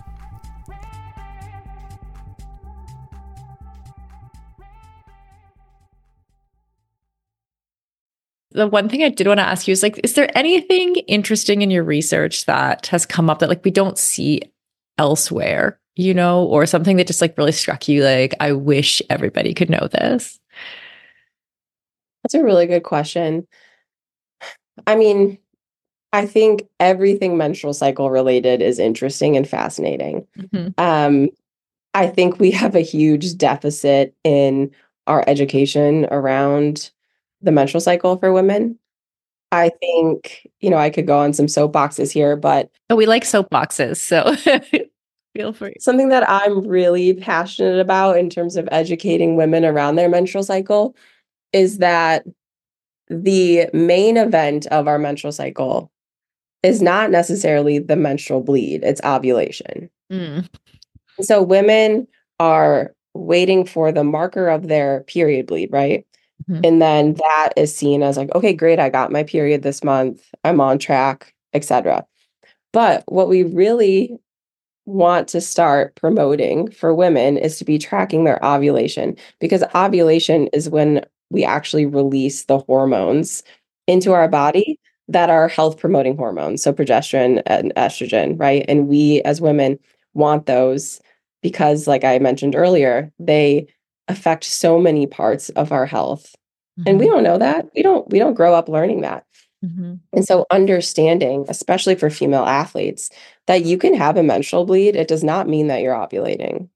The 8.55 8.67
one 8.67 8.87
thing 8.87 9.03
I 9.03 9.09
did 9.09 9.27
want 9.27 9.39
to 9.39 9.45
ask 9.45 9.67
you 9.67 9.73
is 9.73 9.83
like, 9.83 9.99
is 10.03 10.13
there 10.13 10.35
anything 10.37 10.95
interesting 11.07 11.61
in 11.61 11.69
your 11.69 11.83
research 11.83 12.45
that 12.45 12.87
has 12.87 13.05
come 13.05 13.29
up 13.29 13.39
that 13.39 13.49
like 13.49 13.65
we 13.65 13.71
don't 13.71 13.97
see 13.97 14.41
elsewhere, 14.97 15.79
you 15.95 16.13
know, 16.13 16.45
or 16.45 16.65
something 16.65 16.95
that 16.97 17.07
just 17.07 17.21
like 17.21 17.37
really 17.37 17.51
struck 17.51 17.87
you 17.87 18.03
like, 18.03 18.33
I 18.39 18.53
wish 18.53 19.01
everybody 19.09 19.53
could 19.53 19.69
know 19.69 19.87
this? 19.91 20.39
That's 22.23 22.33
a 22.33 22.43
really 22.43 22.65
good 22.65 22.83
question. 22.83 23.45
I 24.87 24.95
mean, 24.95 25.37
I 26.13 26.25
think 26.25 26.63
everything 26.79 27.37
menstrual 27.37 27.73
cycle 27.73 28.09
related 28.09 28.61
is 28.61 28.79
interesting 28.79 29.35
and 29.35 29.47
fascinating. 29.47 30.25
Mhm. 30.37 30.73
Um, 30.79 31.29
I 31.93 32.07
think 32.07 32.39
we 32.39 32.51
have 32.51 32.73
a 32.75 32.81
huge 32.81 33.37
deficit 33.37 34.15
in 34.23 34.71
our 35.07 35.23
education 35.27 36.07
around 36.09 36.91
the 37.45 37.51
menstrual 37.51 37.81
cycle 37.81 38.17
for 38.17 38.33
women. 38.33 38.77
I 39.51 39.69
think, 39.79 40.47
you 40.59 40.69
know, 40.69 40.77
I 40.77 40.89
could 40.89 41.07
go 41.07 41.17
on 41.17 41.31
some 41.33 41.45
soapboxes 41.45 42.11
here, 42.11 42.35
but 42.35 42.69
Oh, 42.89 42.95
we 42.95 43.05
like 43.05 43.23
soapboxes, 43.23 43.97
so 43.97 44.35
feel 45.35 45.53
free. 45.53 45.75
something 45.79 46.09
that 46.09 46.29
I'm 46.29 46.67
really 46.67 47.13
passionate 47.13 47.79
about 47.79 48.17
in 48.17 48.29
terms 48.29 48.57
of 48.57 48.67
educating 48.71 49.35
women 49.37 49.63
around 49.63 49.95
their 49.95 50.09
menstrual 50.09 50.43
cycle 50.43 50.95
is 51.53 51.77
that 51.77 52.25
the 53.07 53.69
main 53.71 54.17
event 54.17 54.65
of 54.67 54.87
our 54.87 54.97
menstrual 54.97 55.31
cycle 55.31 55.91
is 56.63 56.81
not 56.81 57.11
necessarily 57.11 57.77
the 57.77 57.95
menstrual 57.95 58.41
bleed, 58.41 58.83
it's 58.83 59.01
ovulation. 59.05 59.89
Mm. 60.11 60.49
So 61.21 61.41
women 61.41 62.07
are 62.39 62.93
waiting 63.13 63.65
for 63.65 63.91
the 63.91 64.03
marker 64.03 64.49
of 64.49 64.67
their 64.67 65.01
period 65.03 65.45
bleed, 65.45 65.71
right? 65.71 66.05
Mhm. 66.49 66.61
And 66.65 66.81
then 66.81 67.13
that 67.15 67.49
is 67.57 67.75
seen 67.75 68.03
as 68.03 68.17
like, 68.17 68.33
okay, 68.35 68.53
great, 68.53 68.79
I 68.79 68.89
got 68.89 69.11
my 69.11 69.23
period 69.23 69.63
this 69.63 69.83
month. 69.83 70.23
I'm 70.43 70.61
on 70.61 70.77
track, 70.79 71.33
etc. 71.53 72.05
But 72.73 73.03
what 73.07 73.29
we 73.29 73.43
really 73.43 74.17
want 74.85 75.27
to 75.29 75.41
start 75.41 75.95
promoting 75.95 76.69
for 76.71 76.93
women 76.93 77.37
is 77.37 77.57
to 77.57 77.65
be 77.65 77.77
tracking 77.79 78.23
their 78.23 78.43
ovulation 78.45 79.15
because 79.39 79.63
ovulation 79.73 80.47
is 80.53 80.69
when 80.69 81.03
we 81.31 81.43
actually 81.43 81.85
release 81.85 82.45
the 82.45 82.59
hormones 82.59 83.43
into 83.87 84.13
our 84.13 84.27
body 84.27 84.79
that 85.07 85.29
are 85.29 85.47
health 85.47 85.77
promoting 85.79 86.15
hormones 86.17 86.61
so 86.61 86.71
progesterone 86.71 87.41
and 87.47 87.73
estrogen 87.75 88.39
right 88.39 88.63
and 88.67 88.87
we 88.87 89.21
as 89.23 89.41
women 89.41 89.79
want 90.13 90.45
those 90.45 91.01
because 91.41 91.87
like 91.87 92.03
i 92.03 92.19
mentioned 92.19 92.55
earlier 92.55 93.11
they 93.19 93.65
affect 94.07 94.43
so 94.43 94.79
many 94.79 95.07
parts 95.07 95.49
of 95.49 95.71
our 95.71 95.85
health 95.85 96.35
and 96.85 96.99
we 96.99 97.07
don't 97.07 97.23
know 97.23 97.37
that 97.37 97.65
we 97.73 97.81
don't 97.81 98.09
we 98.09 98.19
don't 98.19 98.33
grow 98.33 98.53
up 98.53 98.67
learning 98.69 99.01
that 99.01 99.25
Mhm. 99.63 99.99
and 100.13 100.25
so 100.25 100.45
understanding 100.51 101.45
especially 101.49 101.95
for 101.95 102.09
female 102.09 102.43
athletes 102.43 103.09
that 103.47 103.63
you 103.65 103.77
can 103.77 103.93
have 103.93 104.17
a 104.17 104.23
menstrual 104.23 104.65
bleed 104.65 104.95
it 104.95 105.07
does 105.07 105.23
not 105.23 105.47
mean 105.47 105.67
that 105.67 105.81
you're 105.81 105.95
ovulating 105.95 106.67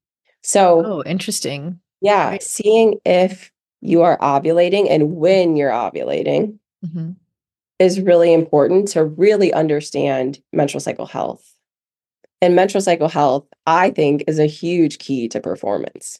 so 0.42 0.82
Oh, 0.84 1.02
interesting. 1.04 1.78
yeah 2.00 2.30
right. 2.30 2.42
seeing 2.42 2.98
if 3.04 3.52
you 3.82 4.02
are 4.02 4.16
ovulating 4.18 4.88
and 4.90 5.16
when 5.16 5.56
you're 5.56 5.70
ovulating 5.70 6.58
Mhm. 6.84 7.16
is 7.78 8.00
really 8.00 8.32
important 8.32 8.88
to 8.88 9.04
really 9.04 9.52
understand 9.52 10.40
menstrual 10.52 10.80
cycle 10.80 11.06
health. 11.06 11.54
And 12.42 12.54
menstrual 12.56 12.80
cycle 12.82 13.08
health, 13.08 13.44
I 13.66 13.90
think, 13.90 14.24
is 14.26 14.38
a 14.38 14.46
huge 14.46 14.98
key 14.98 15.28
to 15.28 15.40
performance. 15.40 16.18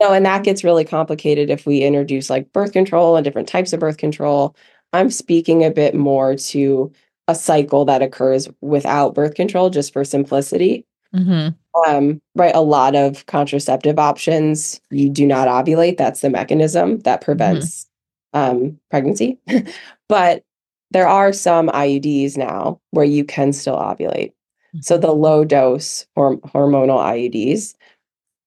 No, 0.00 0.12
and 0.12 0.26
that 0.26 0.44
gets 0.44 0.64
really 0.64 0.84
complicated 0.84 1.50
if 1.50 1.66
we 1.66 1.82
introduce 1.82 2.28
like 2.28 2.52
birth 2.52 2.72
control 2.72 3.16
and 3.16 3.24
different 3.24 3.48
types 3.48 3.72
of 3.72 3.80
birth 3.80 3.96
control. 3.96 4.56
I'm 4.92 5.10
speaking 5.10 5.64
a 5.64 5.70
bit 5.70 5.94
more 5.94 6.36
to 6.36 6.92
a 7.28 7.34
cycle 7.34 7.84
that 7.86 8.02
occurs 8.02 8.48
without 8.60 9.14
birth 9.14 9.34
control 9.34 9.70
just 9.70 9.92
for 9.92 10.04
simplicity. 10.04 10.84
Mhm. 11.14 11.54
Um, 11.86 12.20
right, 12.34 12.54
a 12.54 12.60
lot 12.60 12.94
of 12.94 13.26
contraceptive 13.26 13.98
options, 13.98 14.80
you 14.90 15.08
do 15.08 15.26
not 15.26 15.48
ovulate. 15.48 15.96
That's 15.96 16.20
the 16.20 16.30
mechanism 16.30 17.00
that 17.00 17.20
prevents 17.20 17.86
um, 18.32 18.78
pregnancy. 18.90 19.38
but 20.08 20.42
there 20.90 21.08
are 21.08 21.32
some 21.32 21.68
IUDs 21.68 22.36
now 22.36 22.80
where 22.90 23.04
you 23.04 23.24
can 23.24 23.52
still 23.52 23.76
ovulate. 23.76 24.32
So 24.80 24.98
the 24.98 25.12
low 25.12 25.44
dose 25.44 26.04
horm- 26.16 26.40
hormonal 26.40 26.98
IUDs, 26.98 27.74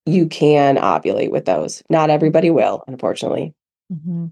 you 0.08 0.28
can 0.28 0.78
ovulate 0.78 1.32
with 1.32 1.46
those. 1.46 1.84
Not 1.90 2.10
everybody 2.10 2.50
will, 2.50 2.84
unfortunately. 2.88 3.54
Mhm. 3.92 4.32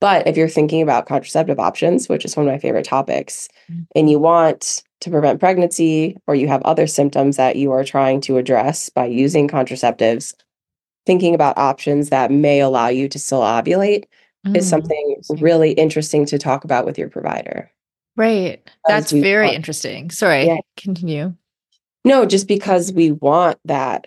But 0.00 0.26
if 0.26 0.36
you're 0.36 0.48
thinking 0.48 0.82
about 0.82 1.06
contraceptive 1.06 1.58
options, 1.58 2.08
which 2.08 2.24
is 2.24 2.36
one 2.36 2.46
of 2.46 2.52
my 2.52 2.58
favorite 2.58 2.84
topics, 2.84 3.48
Mm. 3.70 3.86
and 3.96 4.10
you 4.10 4.18
want 4.18 4.82
to 5.00 5.10
prevent 5.10 5.40
pregnancy 5.40 6.16
or 6.26 6.34
you 6.34 6.48
have 6.48 6.62
other 6.62 6.86
symptoms 6.86 7.36
that 7.36 7.56
you 7.56 7.72
are 7.72 7.84
trying 7.84 8.20
to 8.22 8.36
address 8.36 8.88
by 8.90 9.06
using 9.06 9.48
contraceptives, 9.48 10.34
thinking 11.06 11.34
about 11.34 11.56
options 11.58 12.10
that 12.10 12.30
may 12.30 12.60
allow 12.60 12.88
you 12.88 13.08
to 13.08 13.18
still 13.18 13.40
ovulate 13.40 14.04
is 14.54 14.66
Mm. 14.66 14.70
something 14.70 15.16
really 15.40 15.72
interesting 15.72 16.26
to 16.26 16.38
talk 16.38 16.64
about 16.64 16.84
with 16.84 16.98
your 16.98 17.08
provider. 17.08 17.70
Right. 18.16 18.60
That's 18.86 19.10
very 19.10 19.46
want- 19.46 19.56
interesting. 19.56 20.10
Sorry. 20.10 20.46
Yeah. 20.46 20.58
Continue. 20.76 21.34
No, 22.04 22.26
just 22.26 22.46
because 22.46 22.92
we 22.92 23.10
want 23.12 23.58
that 23.64 24.06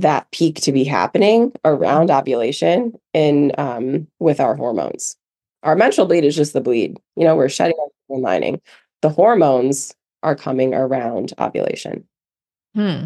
that 0.00 0.30
peak 0.30 0.60
to 0.60 0.72
be 0.72 0.84
happening 0.84 1.52
around 1.64 2.10
ovulation 2.10 2.92
in 3.14 3.52
um, 3.56 4.06
with 4.18 4.40
our 4.40 4.54
hormones. 4.54 5.16
Our 5.62 5.74
menstrual 5.74 6.06
bleed 6.06 6.24
is 6.24 6.36
just 6.36 6.52
the 6.52 6.60
bleed. 6.60 6.98
You 7.16 7.24
know, 7.24 7.34
we're 7.34 7.48
shedding 7.48 7.76
our 8.10 8.18
lining. 8.18 8.60
The 9.02 9.08
hormones 9.08 9.94
are 10.22 10.36
coming 10.36 10.74
around 10.74 11.32
ovulation. 11.38 12.06
Hmm. 12.74 13.04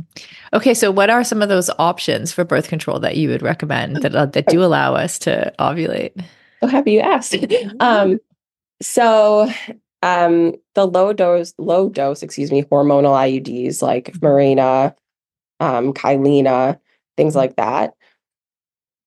Okay, 0.53 0.75
so 0.75 0.91
what 0.91 1.11
are 1.11 1.23
some 1.23 1.43
of 1.43 1.49
those 1.49 1.71
options 1.79 2.33
for 2.33 2.45
birth 2.45 2.69
control 2.69 2.99
that 3.01 3.17
you 3.17 3.29
would 3.29 3.43
recommend 3.43 3.97
that 3.99 4.15
uh, 4.17 4.27
that 4.27 4.47
do 4.47 4.65
allow 4.65 4.95
us 4.95 5.19
to 5.21 5.53
ovulate? 5.61 6.25
So 6.61 6.67
happy 6.67 6.93
you 6.93 7.01
asked. 7.01 7.37
um, 7.81 8.19
so 8.83 9.49
um, 10.03 10.55
the 10.75 10.87
low 10.87 11.13
dose, 11.13 11.55
low 11.57 11.89
dose, 11.89 12.23
excuse 12.25 12.51
me, 12.51 12.65
hormonal 12.65 13.15
IUDs 13.15 13.81
like 13.81 14.13
Mirena, 14.15 14.95
um, 15.61 15.93
Kyleena, 15.93 16.79
things 17.17 17.37
like 17.37 17.57
that. 17.57 17.95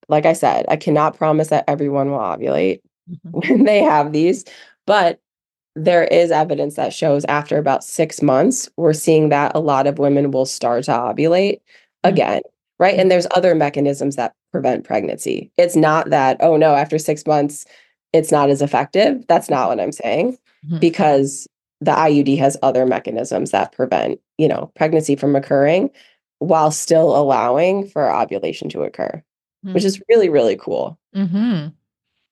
Like 0.10 0.26
I 0.26 0.34
said, 0.34 0.66
I 0.68 0.76
cannot 0.76 1.18
promise 1.18 1.47
that 1.49 1.64
everyone 1.68 2.12
will 2.12 2.20
ovulate 2.20 2.80
Mhm. 3.12 3.32
when 3.49 3.64
they 3.66 3.80
have 3.80 4.14
these, 4.14 4.45
but 4.88 5.20
there 5.76 6.04
is 6.06 6.32
evidence 6.32 6.76
that 6.76 6.93
shows 6.93 7.26
after 7.26 7.58
about 7.58 7.84
six 7.84 8.22
months, 8.22 8.70
we're 8.78 8.93
seeing 8.93 9.30
that 9.30 9.51
a 9.56 9.60
lot 9.60 9.88
of 9.88 9.97
women 9.99 10.32
will 10.32 10.45
start 10.45 10.84
to 10.86 10.91
ovulate 10.91 11.60
Mhm. 12.06 12.12
again, 12.12 12.41
right? 12.80 12.97
And 12.97 13.10
there's 13.12 13.28
other 13.36 13.56
mechanisms 13.56 14.16
that 14.16 14.34
prevent 14.51 14.84
pregnancy. 14.86 15.51
It's 15.58 15.76
not 15.76 16.12
that, 16.12 16.38
oh 16.41 16.58
no, 16.58 16.76
after 16.76 16.97
six 16.99 17.26
months, 17.26 17.66
it's 18.14 18.32
not 18.32 18.49
as 18.49 18.62
effective. 18.62 19.26
That's 19.28 19.49
not 19.49 19.68
what 19.68 19.80
I'm 19.80 19.91
saying, 19.91 20.38
Mhm. 20.70 20.80
because 20.80 21.47
the 21.82 21.91
IUD 21.91 22.38
has 22.38 22.56
other 22.62 22.86
mechanisms 22.86 23.51
that 23.51 23.72
prevent, 23.74 24.20
you 24.38 24.47
know, 24.47 24.72
pregnancy 24.76 25.16
from 25.16 25.36
occurring 25.36 25.89
while 26.43 26.71
still 26.71 27.15
allowing 27.15 27.87
for 27.87 28.11
ovulation 28.13 28.69
to 28.69 28.83
occur, 28.83 29.23
which 29.63 29.83
Mm. 29.83 29.87
is 29.87 30.01
really, 30.09 30.29
really 30.29 30.55
cool. 30.57 30.97
Mhm. 31.15 31.73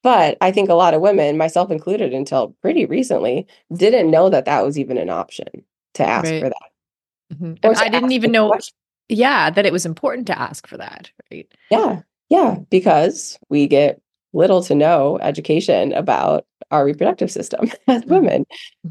But 0.03 0.37
I 0.41 0.51
think 0.51 0.69
a 0.69 0.73
lot 0.73 0.93
of 0.93 1.01
women, 1.01 1.37
myself 1.37 1.69
included 1.71 2.13
until 2.13 2.55
pretty 2.61 2.85
recently, 2.85 3.47
didn't 3.75 4.09
know 4.11 4.29
that 4.29 4.45
that 4.45 4.65
was 4.65 4.77
even 4.79 4.97
an 4.97 5.09
option 5.09 5.47
to 5.93 6.03
ask 6.03 6.25
Right. 6.31 6.41
for 6.41 6.49
that. 6.49 7.35
Mhm. 7.37 7.61
To 7.61 7.69
I 7.83 7.87
didn't 7.89 8.11
even 8.11 8.31
know, 8.31 8.47
question. 8.49 8.75
yeah, 9.09 9.49
that 9.49 9.65
it 9.65 9.71
was 9.73 9.85
important 9.85 10.27
to 10.27 10.39
ask 10.39 10.67
for 10.67 10.77
that. 10.77 11.11
Right. 11.31 11.47
Yeah, 11.69 12.01
yeah, 12.29 12.57
because 12.69 13.37
we 13.49 13.67
get 13.67 14.01
little 14.33 14.63
to 14.63 14.73
no 14.75 15.19
education 15.21 15.93
about 15.93 16.45
our 16.71 16.83
reproductive 16.85 17.29
system 17.31 17.69
as 17.87 18.01
Mhm. 18.03 18.07
women. 18.07 18.45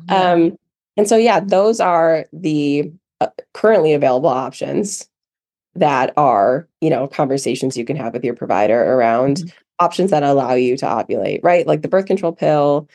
Yeah. 0.09 0.33
Um, 0.33 0.59
and 0.97 1.09
so, 1.09 1.17
yeah, 1.17 1.41
those 1.41 1.81
are 1.81 2.27
the 2.33 2.91
uh, 3.23 3.29
currently 3.53 3.93
available 3.93 4.31
options 4.31 5.07
that 5.77 6.13
are, 6.17 6.69
you 6.81 6.91
know, 6.91 7.07
conversations 7.09 7.77
you 7.77 7.85
can 7.85 7.97
have 7.97 8.13
with 8.13 8.25
your 8.25 8.35
provider 8.35 8.81
around 8.95 9.39
Mhm. 9.39 9.53
options 9.81 10.11
that 10.11 10.23
allow 10.23 10.55
you 10.55 10.77
to 10.77 10.85
ovulate, 10.87 11.41
right? 11.43 11.67
Like 11.67 11.83
the 11.83 11.89
birth 11.89 12.07
control 12.07 12.33
pill, 12.33 12.89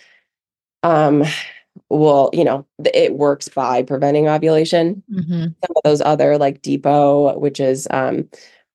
um, 0.83 1.23
will, 1.89 2.29
you 2.33 2.43
know, 2.43 2.65
it 2.93 3.15
works 3.15 3.49
by 3.49 3.83
preventing 3.83 4.27
ovulation. 4.29 5.03
Mhm. 5.11 5.55
Some 5.65 5.75
of 5.75 5.83
those 5.83 6.01
other 6.01 6.37
like 6.37 6.61
Depo, 6.61 7.37
which 7.39 7.59
is 7.59 7.87
um, 7.91 8.29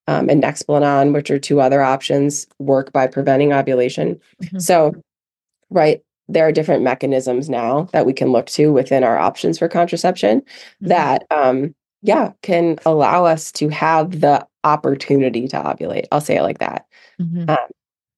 um, 0.08 0.28
and 0.30 0.42
Nexplanon, 0.42 1.12
which 1.14 1.30
are 1.30 1.38
two 1.38 1.60
other 1.60 1.82
options, 1.82 2.46
work 2.58 2.92
by 2.92 3.06
preventing 3.06 3.52
ovulation. 3.52 4.20
Mhm. 4.42 4.60
So, 4.60 4.94
right, 5.70 6.02
there 6.28 6.46
are 6.46 6.52
different 6.52 6.82
mechanisms 6.82 7.48
now 7.50 7.88
that 7.92 8.06
we 8.06 8.12
can 8.12 8.32
look 8.32 8.46
to 8.46 8.72
within 8.72 9.04
our 9.04 9.18
options 9.18 9.58
for 9.58 9.68
contraception 9.68 10.40
Mhm. 10.82 10.88
that, 10.88 11.24
um, 11.30 11.74
yeah, 12.02 12.32
can 12.42 12.78
allow 12.86 13.24
us 13.24 13.52
to 13.52 13.68
have 13.68 14.20
the 14.20 14.46
opportunity 14.64 15.48
to 15.48 15.56
ovulate. 15.56 16.06
I'll 16.12 16.20
say 16.20 16.36
it 16.36 16.42
like 16.42 16.58
that, 16.58 16.86
Mhm. 17.20 17.48
um, 17.50 17.68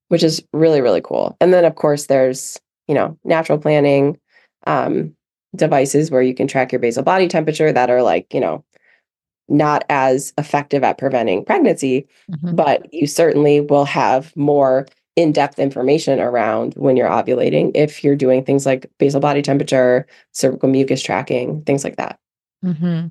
which 0.09 0.23
is 0.23 0.43
really, 0.53 0.81
really 0.81 1.01
cool. 1.03 1.37
And 1.41 1.53
then, 1.53 1.65
of 1.65 1.75
course, 1.75 2.07
there's, 2.07 2.61
you 2.89 2.95
know, 2.95 3.17
natural 3.25 3.59
planning 3.59 4.19
um, 4.67 5.15
devices 5.57 6.11
where 6.11 6.23
you 6.23 6.35
can 6.35 6.47
track 6.49 6.73
your 6.73 6.79
basal 6.79 7.03
body 7.03 7.29
temperature 7.29 7.73
that 7.73 7.91
are 7.91 8.03
like, 8.03 8.33
you 8.33 8.41
know, 8.41 8.65
not 9.49 9.85
as 9.91 10.33
effective 10.39 10.85
at 10.85 10.99
preventing 10.99 11.45
pregnancy, 11.45 12.07
Mhm. 12.31 12.57
but 12.57 12.93
you 12.95 13.07
certainly 13.07 13.61
will 13.61 13.85
have 13.85 14.35
more 14.37 14.87
in-depth 15.17 15.59
information 15.59 16.21
around 16.21 16.73
when 16.75 16.97
you're 16.97 17.09
ovulating 17.09 17.71
if 17.75 18.03
you're 18.03 18.17
doing 18.17 18.43
things 18.45 18.65
like 18.65 18.91
basal 18.99 19.21
body 19.21 19.43
temperature, 19.43 20.07
cervical 20.33 20.69
mucus 20.71 21.03
tracking, 21.03 21.61
things 21.63 21.85
like 21.85 21.97
that. 21.97 22.19
Mhm. 22.65 23.11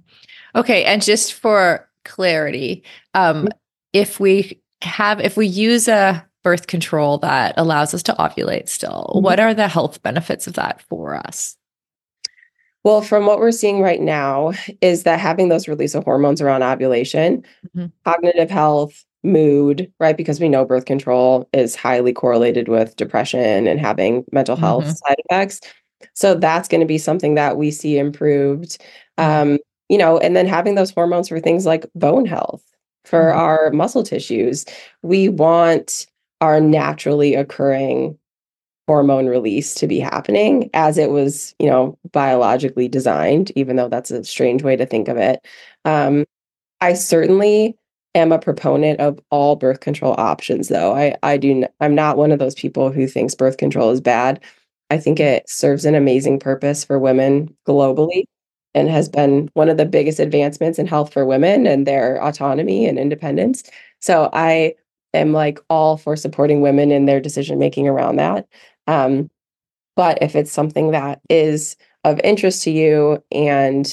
Okay, 0.55 0.83
and 0.85 1.01
just 1.01 1.33
for 1.33 1.87
clarity, 2.05 2.83
um, 3.13 3.47
if 3.93 4.19
we 4.19 4.59
have 4.81 5.19
if 5.21 5.37
we 5.37 5.47
use 5.47 5.87
a 5.87 6.25
birth 6.43 6.67
control 6.67 7.19
that 7.19 7.53
allows 7.57 7.93
us 7.93 8.01
to 8.03 8.13
ovulate 8.13 8.67
still, 8.67 9.11
Mhm. 9.15 9.21
what 9.21 9.39
are 9.39 9.53
the 9.53 9.67
health 9.67 10.01
benefits 10.01 10.47
of 10.47 10.53
that 10.53 10.81
for 10.89 11.15
us? 11.15 11.55
Well, 12.83 13.03
from 13.03 13.27
what 13.27 13.37
we're 13.37 13.51
seeing 13.51 13.79
right 13.81 14.01
now 14.01 14.53
is 14.81 15.03
that 15.03 15.19
having 15.19 15.49
those 15.49 15.67
release 15.67 15.93
of 15.93 16.03
hormones 16.03 16.41
around 16.41 16.63
ovulation, 16.63 17.43
Mhm. 17.77 17.91
cognitive 18.03 18.49
health, 18.49 19.05
mood, 19.23 19.91
right? 19.99 20.17
Because 20.17 20.39
we 20.39 20.49
know 20.49 20.65
birth 20.65 20.85
control 20.85 21.47
is 21.53 21.75
highly 21.75 22.11
correlated 22.11 22.67
with 22.67 22.95
depression 22.95 23.67
and 23.67 23.79
having 23.79 24.25
mental 24.31 24.55
health 24.55 24.85
Mhm. 24.85 24.97
side 24.97 25.15
effects. 25.29 25.61
So 26.15 26.33
that's 26.33 26.67
going 26.67 26.81
to 26.81 26.87
be 26.87 26.97
something 26.97 27.35
that 27.35 27.55
we 27.55 27.69
see 27.69 27.99
improved. 27.99 28.79
Mhm. 29.19 29.23
Um, 29.23 29.57
you 29.91 29.99
know, 29.99 30.17
and 30.19 30.35
then 30.37 30.47
having 30.47 30.75
those 30.75 30.91
hormones 30.91 31.29
for 31.29 31.39
things 31.41 31.67
like 31.67 31.85
bone 31.95 32.25
health, 32.25 32.63
for 33.05 33.25
Mhm. 33.33 33.37
our 33.37 33.71
muscle 33.73 34.03
tissues. 34.03 34.65
We 35.03 35.29
want 35.29 36.07
our 36.41 36.61
naturally 36.61 37.35
occurring 37.35 38.17
hormone 38.87 39.27
release 39.27 39.73
to 39.75 39.87
be 39.87 39.99
happening 39.99 40.69
as 40.73 40.97
it 40.97 41.11
was, 41.11 41.55
you 41.59 41.69
know, 41.69 41.97
biologically 42.11 42.87
designed, 42.87 43.51
even 43.55 43.75
though 43.77 43.87
that's 43.89 44.11
a 44.11 44.23
strange 44.23 44.63
way 44.63 44.75
to 44.75 44.85
think 44.85 45.07
of 45.07 45.17
it. 45.17 45.45
Um, 45.85 46.25
I 46.81 46.93
certainly 46.93 47.75
am 48.15 48.31
a 48.31 48.39
proponent 48.39 48.99
of 49.01 49.19
all 49.31 49.55
birth 49.55 49.79
control 49.81 50.15
options, 50.17 50.67
though. 50.69 50.93
I 50.95 51.15
I 51.23 51.37
do 51.37 51.51
n- 51.51 51.69
I'm 51.81 51.95
not 51.95 52.17
one 52.17 52.31
of 52.31 52.39
those 52.39 52.55
people 52.55 52.91
who 52.91 53.07
thinks 53.07 53.35
birth 53.35 53.57
control 53.57 53.91
is 53.91 54.01
bad. 54.01 54.39
I 54.91 54.97
think 54.97 55.19
it 55.19 55.49
serves 55.49 55.85
an 55.85 55.95
amazing 55.95 56.39
purpose 56.39 56.83
for 56.85 56.99
women 56.99 57.55
globally 57.67 58.25
and 58.73 58.89
has 58.89 59.09
been 59.09 59.49
one 59.53 59.69
of 59.69 59.77
the 59.77 59.85
biggest 59.85 60.19
advancements 60.19 60.79
in 60.79 60.87
health 60.87 61.11
for 61.11 61.25
women 61.25 61.67
and 61.67 61.85
their 61.85 62.23
autonomy 62.23 62.87
and 62.87 62.97
independence. 62.97 63.63
So 63.99 64.29
I 64.33 64.75
am 65.13 65.33
like 65.33 65.59
all 65.69 65.97
for 65.97 66.15
supporting 66.15 66.61
women 66.61 66.91
in 66.91 67.05
their 67.05 67.19
decision 67.19 67.59
making 67.59 67.87
around 67.87 68.15
that. 68.17 68.47
Um, 68.87 69.29
but 69.95 70.17
if 70.21 70.35
it's 70.35 70.51
something 70.51 70.91
that 70.91 71.21
is 71.29 71.75
of 72.03 72.19
interest 72.23 72.63
to 72.63 72.71
you 72.71 73.23
and 73.31 73.85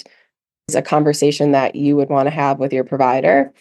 is 0.68 0.74
a 0.74 0.82
conversation 0.82 1.52
that 1.52 1.74
you 1.74 1.96
would 1.96 2.08
want 2.08 2.26
to 2.26 2.30
have 2.30 2.58
with 2.58 2.72
your 2.72 2.84
provider, 2.84 3.52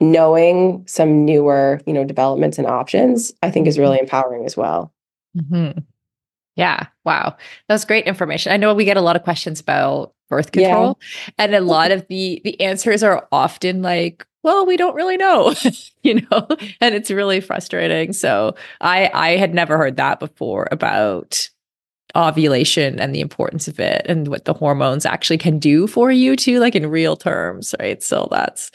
knowing 0.00 0.84
some 0.86 1.24
newer, 1.24 1.80
you 1.86 1.92
know, 1.92 2.04
developments 2.04 2.58
and 2.58 2.66
options, 2.66 3.32
I 3.42 3.50
think 3.50 3.66
is 3.66 3.78
really 3.78 3.98
empowering 3.98 4.44
as 4.44 4.56
well. 4.56 4.92
Mhm. 5.36 5.84
Yeah. 6.56 6.86
Wow. 7.04 7.36
That's 7.68 7.84
great 7.84 8.06
information. 8.06 8.52
I 8.52 8.56
know 8.56 8.74
we 8.74 8.84
get 8.84 8.96
a 8.96 9.02
lot 9.02 9.16
of 9.16 9.22
questions 9.22 9.60
about 9.60 10.14
birth 10.28 10.50
Yeah. 10.54 10.68
control 10.68 10.98
and 11.38 11.54
a 11.54 11.60
lot 11.60 11.90
of 11.92 12.06
the 12.08 12.40
the 12.44 12.60
answers 12.60 13.02
are 13.02 13.28
often 13.30 13.82
like, 13.82 14.26
well, 14.42 14.64
we 14.66 14.76
don't 14.76 14.94
really 14.94 15.16
know, 15.16 15.54
you 16.02 16.14
know, 16.30 16.46
and 16.80 16.94
it's 16.94 17.10
really 17.10 17.40
frustrating. 17.40 18.12
So 18.12 18.54
I 18.80 19.10
I 19.12 19.36
had 19.36 19.54
never 19.54 19.76
heard 19.76 19.96
that 19.96 20.18
before 20.20 20.66
about 20.72 21.48
ovulation 22.16 22.98
and 22.98 23.14
the 23.14 23.20
importance 23.20 23.68
of 23.68 23.78
it 23.78 24.06
and 24.08 24.28
what 24.28 24.46
the 24.46 24.54
hormones 24.54 25.04
actually 25.04 25.36
can 25.36 25.58
do 25.58 25.86
for 25.86 26.10
you 26.10 26.34
too, 26.36 26.58
like 26.60 26.74
in 26.74 26.86
real 26.88 27.16
terms, 27.16 27.74
right? 27.78 28.02
So 28.02 28.28
that's 28.30 28.70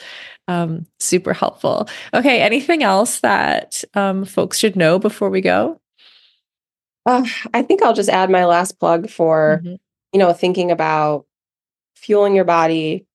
um, 0.48 0.86
super 1.00 1.34
helpful. 1.34 1.90
Okay. 2.14 2.42
Anything 2.42 2.84
else 2.84 3.22
that 3.22 3.84
um, 3.96 4.26
folks 4.26 4.60
should 4.60 4.76
know 4.76 5.00
before 5.00 5.30
we 5.32 5.42
go? 5.42 5.80
Uh, 7.06 7.26
I 7.54 7.62
think 7.64 7.82
I'll 7.82 7.94
just 7.94 8.10
add 8.10 8.30
my 8.30 8.46
last 8.46 8.80
plug 8.80 9.10
for, 9.10 9.62
Mhm. 9.64 9.80
you 10.14 10.20
know, 10.20 10.34
thinking 10.34 10.72
about 10.72 11.26
fueling 11.96 12.36
your 12.36 12.46
body, 12.46 13.06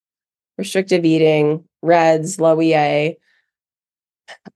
restrictive 0.57 1.05
eating, 1.05 1.65
RED-S, 1.83 2.39
low 2.39 2.61
EA, 2.61 3.17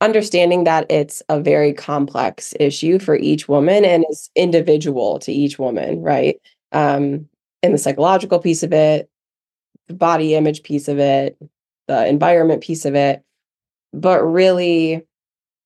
understanding 0.01 0.63
that 0.65 0.85
it's 0.91 1.21
a 1.29 1.39
very 1.39 1.73
complex 1.73 2.53
issue 2.59 2.99
for 2.99 3.15
each 3.15 3.47
woman 3.47 3.85
and 3.85 4.05
is 4.09 4.29
individual 4.35 5.19
to 5.19 5.31
each 5.31 5.59
woman, 5.59 6.01
right? 6.01 6.37
Um, 6.71 7.29
and 7.63 7.73
the 7.73 7.77
psychological 7.77 8.39
piece 8.39 8.63
of 8.63 8.73
it, 8.73 9.09
the 9.87 9.93
body 9.95 10.35
image 10.35 10.63
piece 10.63 10.87
of 10.87 10.99
it, 10.99 11.37
the 11.87 12.07
environment 12.07 12.63
piece 12.63 12.85
of 12.85 12.95
it, 12.95 13.23
but 13.93 14.23
really, 14.23 15.03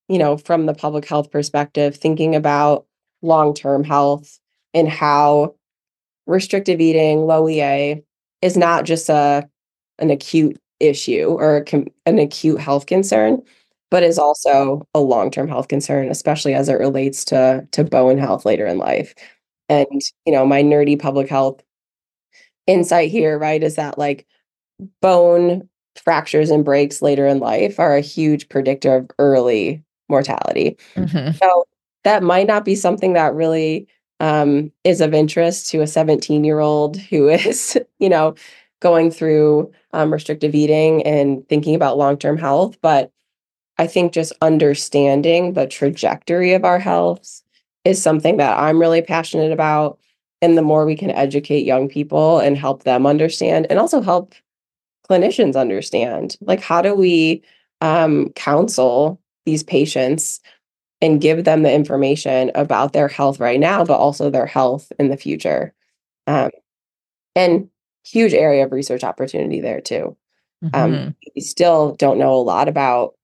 you 0.08 0.18
know, 0.18 0.36
from 0.36 0.66
the 0.66 0.74
public 0.74 1.06
health 1.06 1.30
perspective, 1.30 1.96
thinking 1.96 2.34
about 2.36 2.86
long-term 3.22 3.84
health 3.84 4.38
and 4.74 4.88
how 4.88 5.54
restrictive 6.26 6.80
eating, 6.80 7.26
low 7.26 7.48
EA 7.48 8.02
is 8.42 8.56
not 8.56 8.84
just 8.84 9.08
a 9.08 9.48
an 9.98 10.10
acute 10.10 10.58
issue 10.80 11.24
or 11.38 11.64
com- 11.64 11.88
an 12.04 12.18
acute 12.18 12.60
health 12.60 12.86
concern, 12.86 13.42
but 13.90 14.02
is 14.02 14.18
also 14.18 14.86
a 14.94 15.00
long-term 15.00 15.48
health 15.48 15.68
concern, 15.68 16.10
especially 16.10 16.54
as 16.54 16.68
it 16.68 16.74
relates 16.74 17.24
to 17.26 17.66
to 17.72 17.84
bone 17.84 18.18
health 18.18 18.44
later 18.44 18.66
in 18.66 18.78
life. 18.78 19.14
And 19.68 19.86
you 20.26 20.32
know, 20.32 20.46
my 20.46 20.62
nerdy 20.62 20.98
public 20.98 21.28
health 21.28 21.62
insight 22.66 23.10
here, 23.10 23.38
right, 23.38 23.62
is 23.62 23.76
that 23.76 23.98
like 23.98 24.26
bone 25.00 25.68
fractures 25.96 26.50
and 26.50 26.64
breaks 26.64 27.02
later 27.02 27.26
in 27.26 27.38
life 27.38 27.78
are 27.80 27.96
a 27.96 28.00
huge 28.00 28.48
predictor 28.48 28.96
of 28.96 29.10
early 29.18 29.82
mortality. 30.08 30.76
Mhm. 30.96 31.38
So 31.38 31.64
that 32.06 32.22
might 32.22 32.46
not 32.46 32.64
be 32.64 32.76
something 32.76 33.14
that 33.14 33.34
really 33.34 33.88
um, 34.20 34.70
is 34.84 35.00
of 35.00 35.12
interest 35.12 35.68
to 35.70 35.80
a 35.80 35.88
17 35.88 36.44
year 36.44 36.60
old 36.60 36.96
who 36.96 37.28
is, 37.28 37.76
you 37.98 38.08
know, 38.08 38.36
going 38.80 39.10
through 39.10 39.72
um, 39.92 40.12
restrictive 40.12 40.54
eating 40.54 41.02
and 41.02 41.46
thinking 41.48 41.74
about 41.74 41.98
long 41.98 42.16
term 42.16 42.38
health. 42.38 42.78
But 42.80 43.10
I 43.76 43.88
think 43.88 44.12
just 44.12 44.32
understanding 44.40 45.54
the 45.54 45.66
trajectory 45.66 46.52
of 46.52 46.64
our 46.64 46.78
health 46.78 47.42
is 47.84 48.00
something 48.00 48.36
that 48.36 48.56
I'm 48.56 48.78
really 48.78 49.02
passionate 49.02 49.50
about. 49.50 49.98
And 50.40 50.56
the 50.56 50.62
more 50.62 50.86
we 50.86 50.96
can 50.96 51.10
educate 51.10 51.66
young 51.66 51.88
people 51.88 52.38
and 52.38 52.56
help 52.56 52.84
them 52.84 53.04
understand, 53.04 53.66
and 53.68 53.80
also 53.80 54.00
help 54.00 54.32
clinicians 55.10 55.56
understand, 55.56 56.36
like, 56.40 56.60
how 56.60 56.82
do 56.82 56.94
we 56.94 57.42
um, 57.80 58.28
counsel 58.34 59.20
these 59.44 59.64
patients 59.64 60.40
and 61.00 61.20
give 61.20 61.44
them 61.44 61.62
the 61.62 61.72
information 61.72 62.50
about 62.54 62.92
their 62.92 63.08
health 63.08 63.38
right 63.38 63.60
now, 63.60 63.84
but 63.84 63.98
also 63.98 64.30
their 64.30 64.46
health 64.46 64.90
in 64.98 65.08
the 65.08 65.16
future. 65.16 65.74
Um, 66.26 66.50
and 67.34 67.68
huge 68.04 68.32
area 68.34 68.64
of 68.64 68.72
research 68.72 69.04
opportunity 69.04 69.60
there 69.60 69.80
too. 69.80 70.16
Um, 70.72 70.92
Mhm. 70.92 71.14
we 71.34 71.42
still 71.42 71.94
don't 71.96 72.18
know 72.18 72.32
a 72.34 72.40
lot 72.42 72.68
about, 72.68 73.14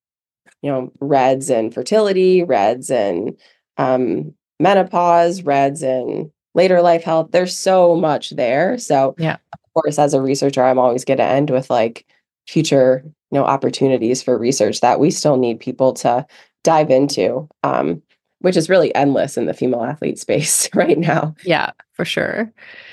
you 0.60 0.70
know, 0.70 0.92
RED-S 1.00 1.48
and 1.50 1.72
fertility, 1.72 2.42
RED-S 2.42 2.90
and 2.90 3.36
um, 3.78 4.34
menopause, 4.60 5.42
RED-S 5.42 5.82
and 5.82 6.30
later 6.54 6.82
life 6.82 7.02
health. 7.02 7.30
There's 7.32 7.56
so 7.56 7.96
much 7.96 8.30
there. 8.30 8.76
So, 8.76 9.14
Yeah. 9.18 9.38
of 9.52 9.58
course, 9.74 9.98
as 9.98 10.12
a 10.12 10.20
researcher, 10.20 10.62
I'm 10.62 10.78
always 10.78 11.04
going 11.04 11.18
to 11.18 11.24
end 11.24 11.48
with 11.50 11.70
like 11.70 12.04
future, 12.46 13.02
you 13.04 13.38
know, 13.38 13.44
opportunities 13.44 14.22
for 14.22 14.36
research 14.36 14.80
that 14.82 15.00
we 15.00 15.10
still 15.10 15.38
need 15.38 15.58
people 15.58 15.94
to 15.94 16.26
dive 16.64 16.90
into, 16.90 17.48
um, 17.62 18.02
which 18.40 18.56
is 18.56 18.68
really 18.68 18.94
endless 18.94 19.36
in 19.36 19.46
the 19.46 19.54
female 19.54 19.82
athlete 19.84 20.18
space 20.18 20.68
right 20.74 20.98
now. 20.98 21.34
Yeah, 21.44 21.70
for 21.92 22.04
sure. 22.04 22.52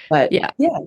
But 0.10 0.32
Yeah. 0.32 0.52
yeah, 0.58 0.80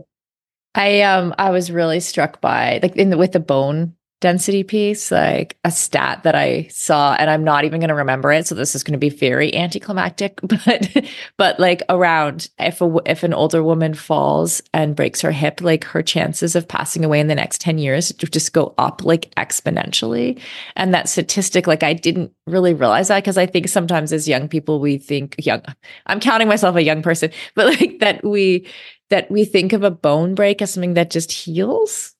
I 0.75 1.03
um 1.03 1.35
I 1.39 1.51
was 1.51 1.71
really 1.71 2.01
struck 2.01 2.41
by 2.41 2.81
like 2.83 2.97
in 2.97 3.11
the, 3.11 3.19
with 3.19 3.33
the 3.33 3.41
bone 3.41 3.95
density 4.23 4.63
piece, 4.63 5.11
like 5.11 5.59
a 5.65 5.71
stat 5.71 6.23
that 6.23 6.35
I 6.35 6.69
saw, 6.69 7.15
and 7.19 7.29
I'm 7.29 7.45
not 7.45 7.65
even 7.65 7.81
going 7.81 7.89
to 7.89 7.95
remember 7.95 8.33
it, 8.33 8.47
so 8.47 8.55
this 8.55 8.75
is 8.75 8.83
going 8.83 8.93
to 8.93 8.99
be 8.99 9.11
very 9.11 9.55
anticlimactic. 9.55 10.41
But 10.65 11.07
but 11.39 11.59
like 11.59 11.83
around 11.89 12.49
if 12.61 12.81
a 12.81 13.01
if 13.05 13.25
an 13.25 13.35
older 13.35 13.65
woman 13.65 13.95
falls 13.95 14.63
and 14.73 14.95
breaks 14.95 15.21
her 15.23 15.33
hip, 15.33 15.61
like 15.61 15.83
her 15.85 16.03
chances 16.03 16.55
of 16.55 16.69
passing 16.69 17.05
away 17.05 17.19
in 17.19 17.27
the 17.27 17.35
next 17.35 17.61
ten 17.61 17.79
years 17.79 18.13
just 18.13 18.53
go 18.53 18.75
up 18.79 19.03
like 19.03 19.35
exponentially. 19.37 20.39
And 20.77 20.95
that 20.95 21.09
statistic, 21.09 21.67
like 21.67 21.83
I 21.83 21.95
didn't 21.95 22.33
really 22.47 22.75
realize 22.75 23.09
that 23.09 23.25
because 23.25 23.39
I 23.39 23.47
think 23.47 23.67
sometimes 23.69 24.13
as 24.13 24.29
young 24.29 24.49
people 24.49 24.79
we 24.79 24.99
think 24.99 25.35
young. 25.39 25.63
I'm 26.07 26.21
counting 26.21 26.49
myself 26.49 26.77
a 26.77 26.83
young 26.83 27.03
person, 27.03 27.33
but 27.57 27.67
like 27.81 27.99
that 27.99 28.23
we 28.25 28.69
that 29.11 29.31
we 29.31 29.45
think 29.45 29.73
of 29.73 29.83
a 29.83 29.91
bone 29.91 30.35
break 30.35 30.63
as 30.63 30.73
something 30.73 30.95
that 30.95 31.11
just 31.11 31.33
heals 31.33 32.12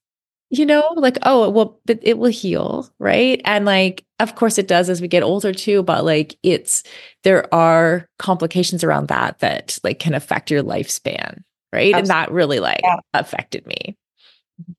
you 0.53 0.67
know 0.67 0.85
like 0.97 1.19
oh 1.25 1.49
well 1.51 1.81
but 1.87 1.99
it 2.03 2.19
will 2.19 2.31
heal 2.31 2.89
right 3.01 3.41
and 3.47 3.65
like 3.65 4.05
of 4.21 4.35
course 4.37 4.59
it 4.59 4.69
does 4.69 4.91
as 4.91 5.01
we 5.01 5.09
get 5.09 5.23
older 5.25 5.53
too 5.53 5.83
but 5.83 6.05
like 6.05 6.37
it's 6.43 6.83
there 7.25 7.53
are 7.55 8.07
complications 8.19 8.85
around 8.85 9.09
that 9.09 9.39
that 9.41 9.79
like 9.83 9.99
can 9.99 10.15
affect 10.15 10.51
your 10.51 10.63
lifespan 10.63 11.43
right 11.73 11.95
and 11.95 12.07
that 12.09 12.31
really 12.31 12.61
like 12.61 12.81
Yeah. 12.85 12.97
affected 13.15 13.67
me 13.67 13.97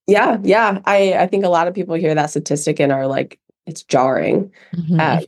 Yeah, 0.08 0.38
yeah. 0.44 0.80
I 0.86 1.14
I 1.16 1.28
think 1.28 1.44
a 1.46 1.50
lot 1.50 1.68
of 1.68 1.74
people 1.74 1.96
hear 1.96 2.16
that 2.16 2.30
statistic 2.30 2.80
and 2.80 2.92
are 2.92 3.08
like, 3.08 3.40
it's 3.66 3.84
jarring. 3.84 4.52
Mhm. 4.76 5.00
Uh, 5.00 5.22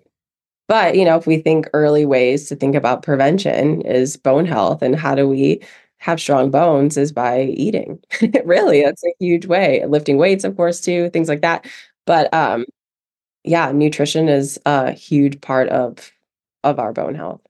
but 0.68 0.96
you 0.96 1.06
know, 1.06 1.18
if 1.18 1.28
we 1.28 1.38
think 1.40 1.70
early 1.74 2.06
ways 2.06 2.48
to 2.50 2.56
think 2.56 2.76
about 2.76 3.04
prevention 3.04 3.82
is 3.82 4.18
bone 4.18 4.46
health, 4.46 4.82
and 4.82 4.96
how 4.96 5.16
do 5.16 5.28
we 5.28 5.62
have 5.98 6.20
strong 6.20 6.52
bones 6.52 6.98
is 6.98 7.12
by 7.12 7.44
eating. 7.44 8.00
really, 8.46 8.84
that's 8.84 9.04
a 9.04 9.14
huge 9.20 9.46
way. 9.46 9.84
Lifting 9.86 10.18
weights, 10.18 10.44
of 10.44 10.56
course, 10.56 10.82
too, 10.82 11.10
things 11.10 11.30
like 11.30 11.42
that. 11.42 11.66
But 12.06 12.34
um, 12.34 12.66
yeah, 13.44 13.72
nutrition 13.72 14.30
is 14.30 14.60
a 14.66 14.92
huge 14.92 15.42
part 15.42 15.70
of 15.70 16.12
of 16.64 16.80
our 16.80 16.94
bone 16.94 17.16
health. 17.16 17.42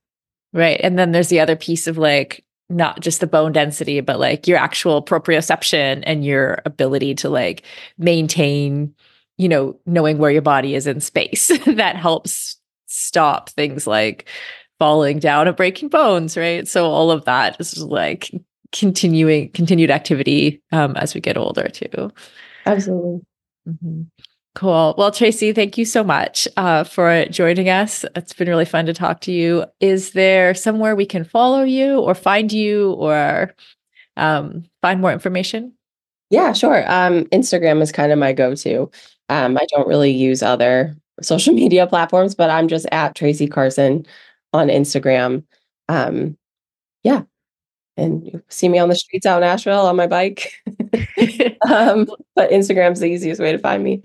Right. 0.53 0.79
And 0.83 0.97
then 0.99 1.11
there's 1.11 1.29
the 1.29 1.39
other 1.39 1.55
piece 1.55 1.87
of 1.87 1.97
like 1.97 2.45
not 2.69 2.99
just 2.99 3.19
the 3.19 3.27
bone 3.27 3.51
density, 3.51 3.99
but 4.01 4.19
like 4.19 4.47
your 4.47 4.57
actual 4.57 5.03
proprioception 5.03 6.03
and 6.05 6.25
your 6.25 6.61
ability 6.65 7.15
to 7.15 7.29
like 7.29 7.63
maintain, 7.97 8.93
you 9.37 9.47
know, 9.47 9.79
knowing 9.85 10.17
where 10.17 10.31
your 10.31 10.41
body 10.41 10.75
is 10.75 10.87
in 10.87 10.99
space 10.99 11.47
that 11.65 11.95
helps 11.95 12.57
stop 12.87 13.49
things 13.49 13.85
like 13.85 14.27
falling 14.79 15.19
down 15.19 15.47
and 15.47 15.55
breaking 15.55 15.89
bones, 15.89 16.37
right? 16.37 16.67
So 16.67 16.85
all 16.85 17.11
of 17.11 17.25
that 17.25 17.59
is 17.59 17.81
like 17.81 18.31
continuing 18.71 19.49
continued 19.51 19.91
activity 19.91 20.61
um, 20.71 20.95
as 20.97 21.15
we 21.15 21.21
get 21.21 21.37
older 21.37 21.67
too. 21.69 22.11
Absolutely. 22.65 23.21
Mm-hmm. 23.67 24.03
Cool. 24.55 24.95
Well, 24.97 25.11
Traci, 25.11 25.53
thank 25.53 25.77
you 25.77 25.83
so 25.83 26.01
much 26.01 26.47
uh, 26.55 26.85
for 26.85 27.25
joining 27.25 27.67
us. 27.69 28.05
It's 28.15 28.31
been 28.31 28.47
really 28.47 28.63
fun 28.63 28.85
to 28.85 28.93
talk 28.93 29.19
to 29.21 29.31
you. 29.31 29.65
Is 29.81 30.11
there 30.11 30.53
somewhere 30.53 30.95
we 30.95 31.05
can 31.05 31.25
follow 31.25 31.63
you 31.63 31.99
or 31.99 32.15
find 32.15 32.53
you 32.53 32.93
or 32.93 33.53
um, 34.15 34.63
find 34.81 35.01
more 35.01 35.11
information? 35.11 35.73
Yeah, 36.29 36.53
sure. 36.53 36.89
Um, 36.89 37.25
Instagram 37.25 37.81
is 37.81 37.91
kind 37.91 38.13
of 38.13 38.17
my 38.17 38.31
go-to. 38.31 38.89
Um, 39.27 39.57
I 39.57 39.65
don't 39.69 39.89
really 39.89 40.11
use 40.11 40.41
other 40.41 40.95
social 41.21 41.53
media 41.61 41.85
platforms, 41.85 42.33
but 42.33 42.49
I'm 42.49 42.69
just 42.69 42.85
at 42.93 43.13
Traci 43.13 43.51
Carson 43.51 44.05
on 44.55 44.67
Instagram. 44.67 45.43
Um, 45.89 46.37
yeah, 47.03 47.23
and 47.97 48.25
you 48.25 48.43
see 48.49 48.69
me 48.69 48.79
on 48.79 48.89
the 48.89 48.95
streets 48.95 49.25
out 49.25 49.41
in 49.41 49.47
Asheville 49.47 49.85
on 49.85 49.95
my 49.95 50.07
bike. 50.07 50.51
um, 51.69 52.07
but 52.35 52.49
Instagram's 52.51 52.99
the 52.99 53.07
easiest 53.07 53.41
way 53.41 53.51
to 53.51 53.59
find 53.59 53.83
me. 53.83 54.03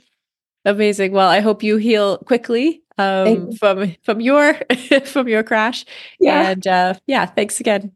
Amazing. 0.65 1.13
Well, 1.13 1.29
I 1.29 1.41
hope 1.41 1.63
you 1.63 1.79
heal 1.79 2.19
quickly 2.19 2.83
um, 2.99 3.53
from 3.53 3.97
from 4.03 4.21
your 4.21 4.55
from 5.05 5.29
your 5.29 5.43
crash. 5.43 5.85
Yeah. 6.19 6.51
And 6.51 6.67
uh, 6.67 6.95
yeah, 7.07 7.27
thanks 7.27 7.61
again. 7.61 7.93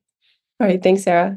All 0.61 0.67
right. 0.67 0.83
Thanks, 0.83 1.03
Sara. 1.03 1.37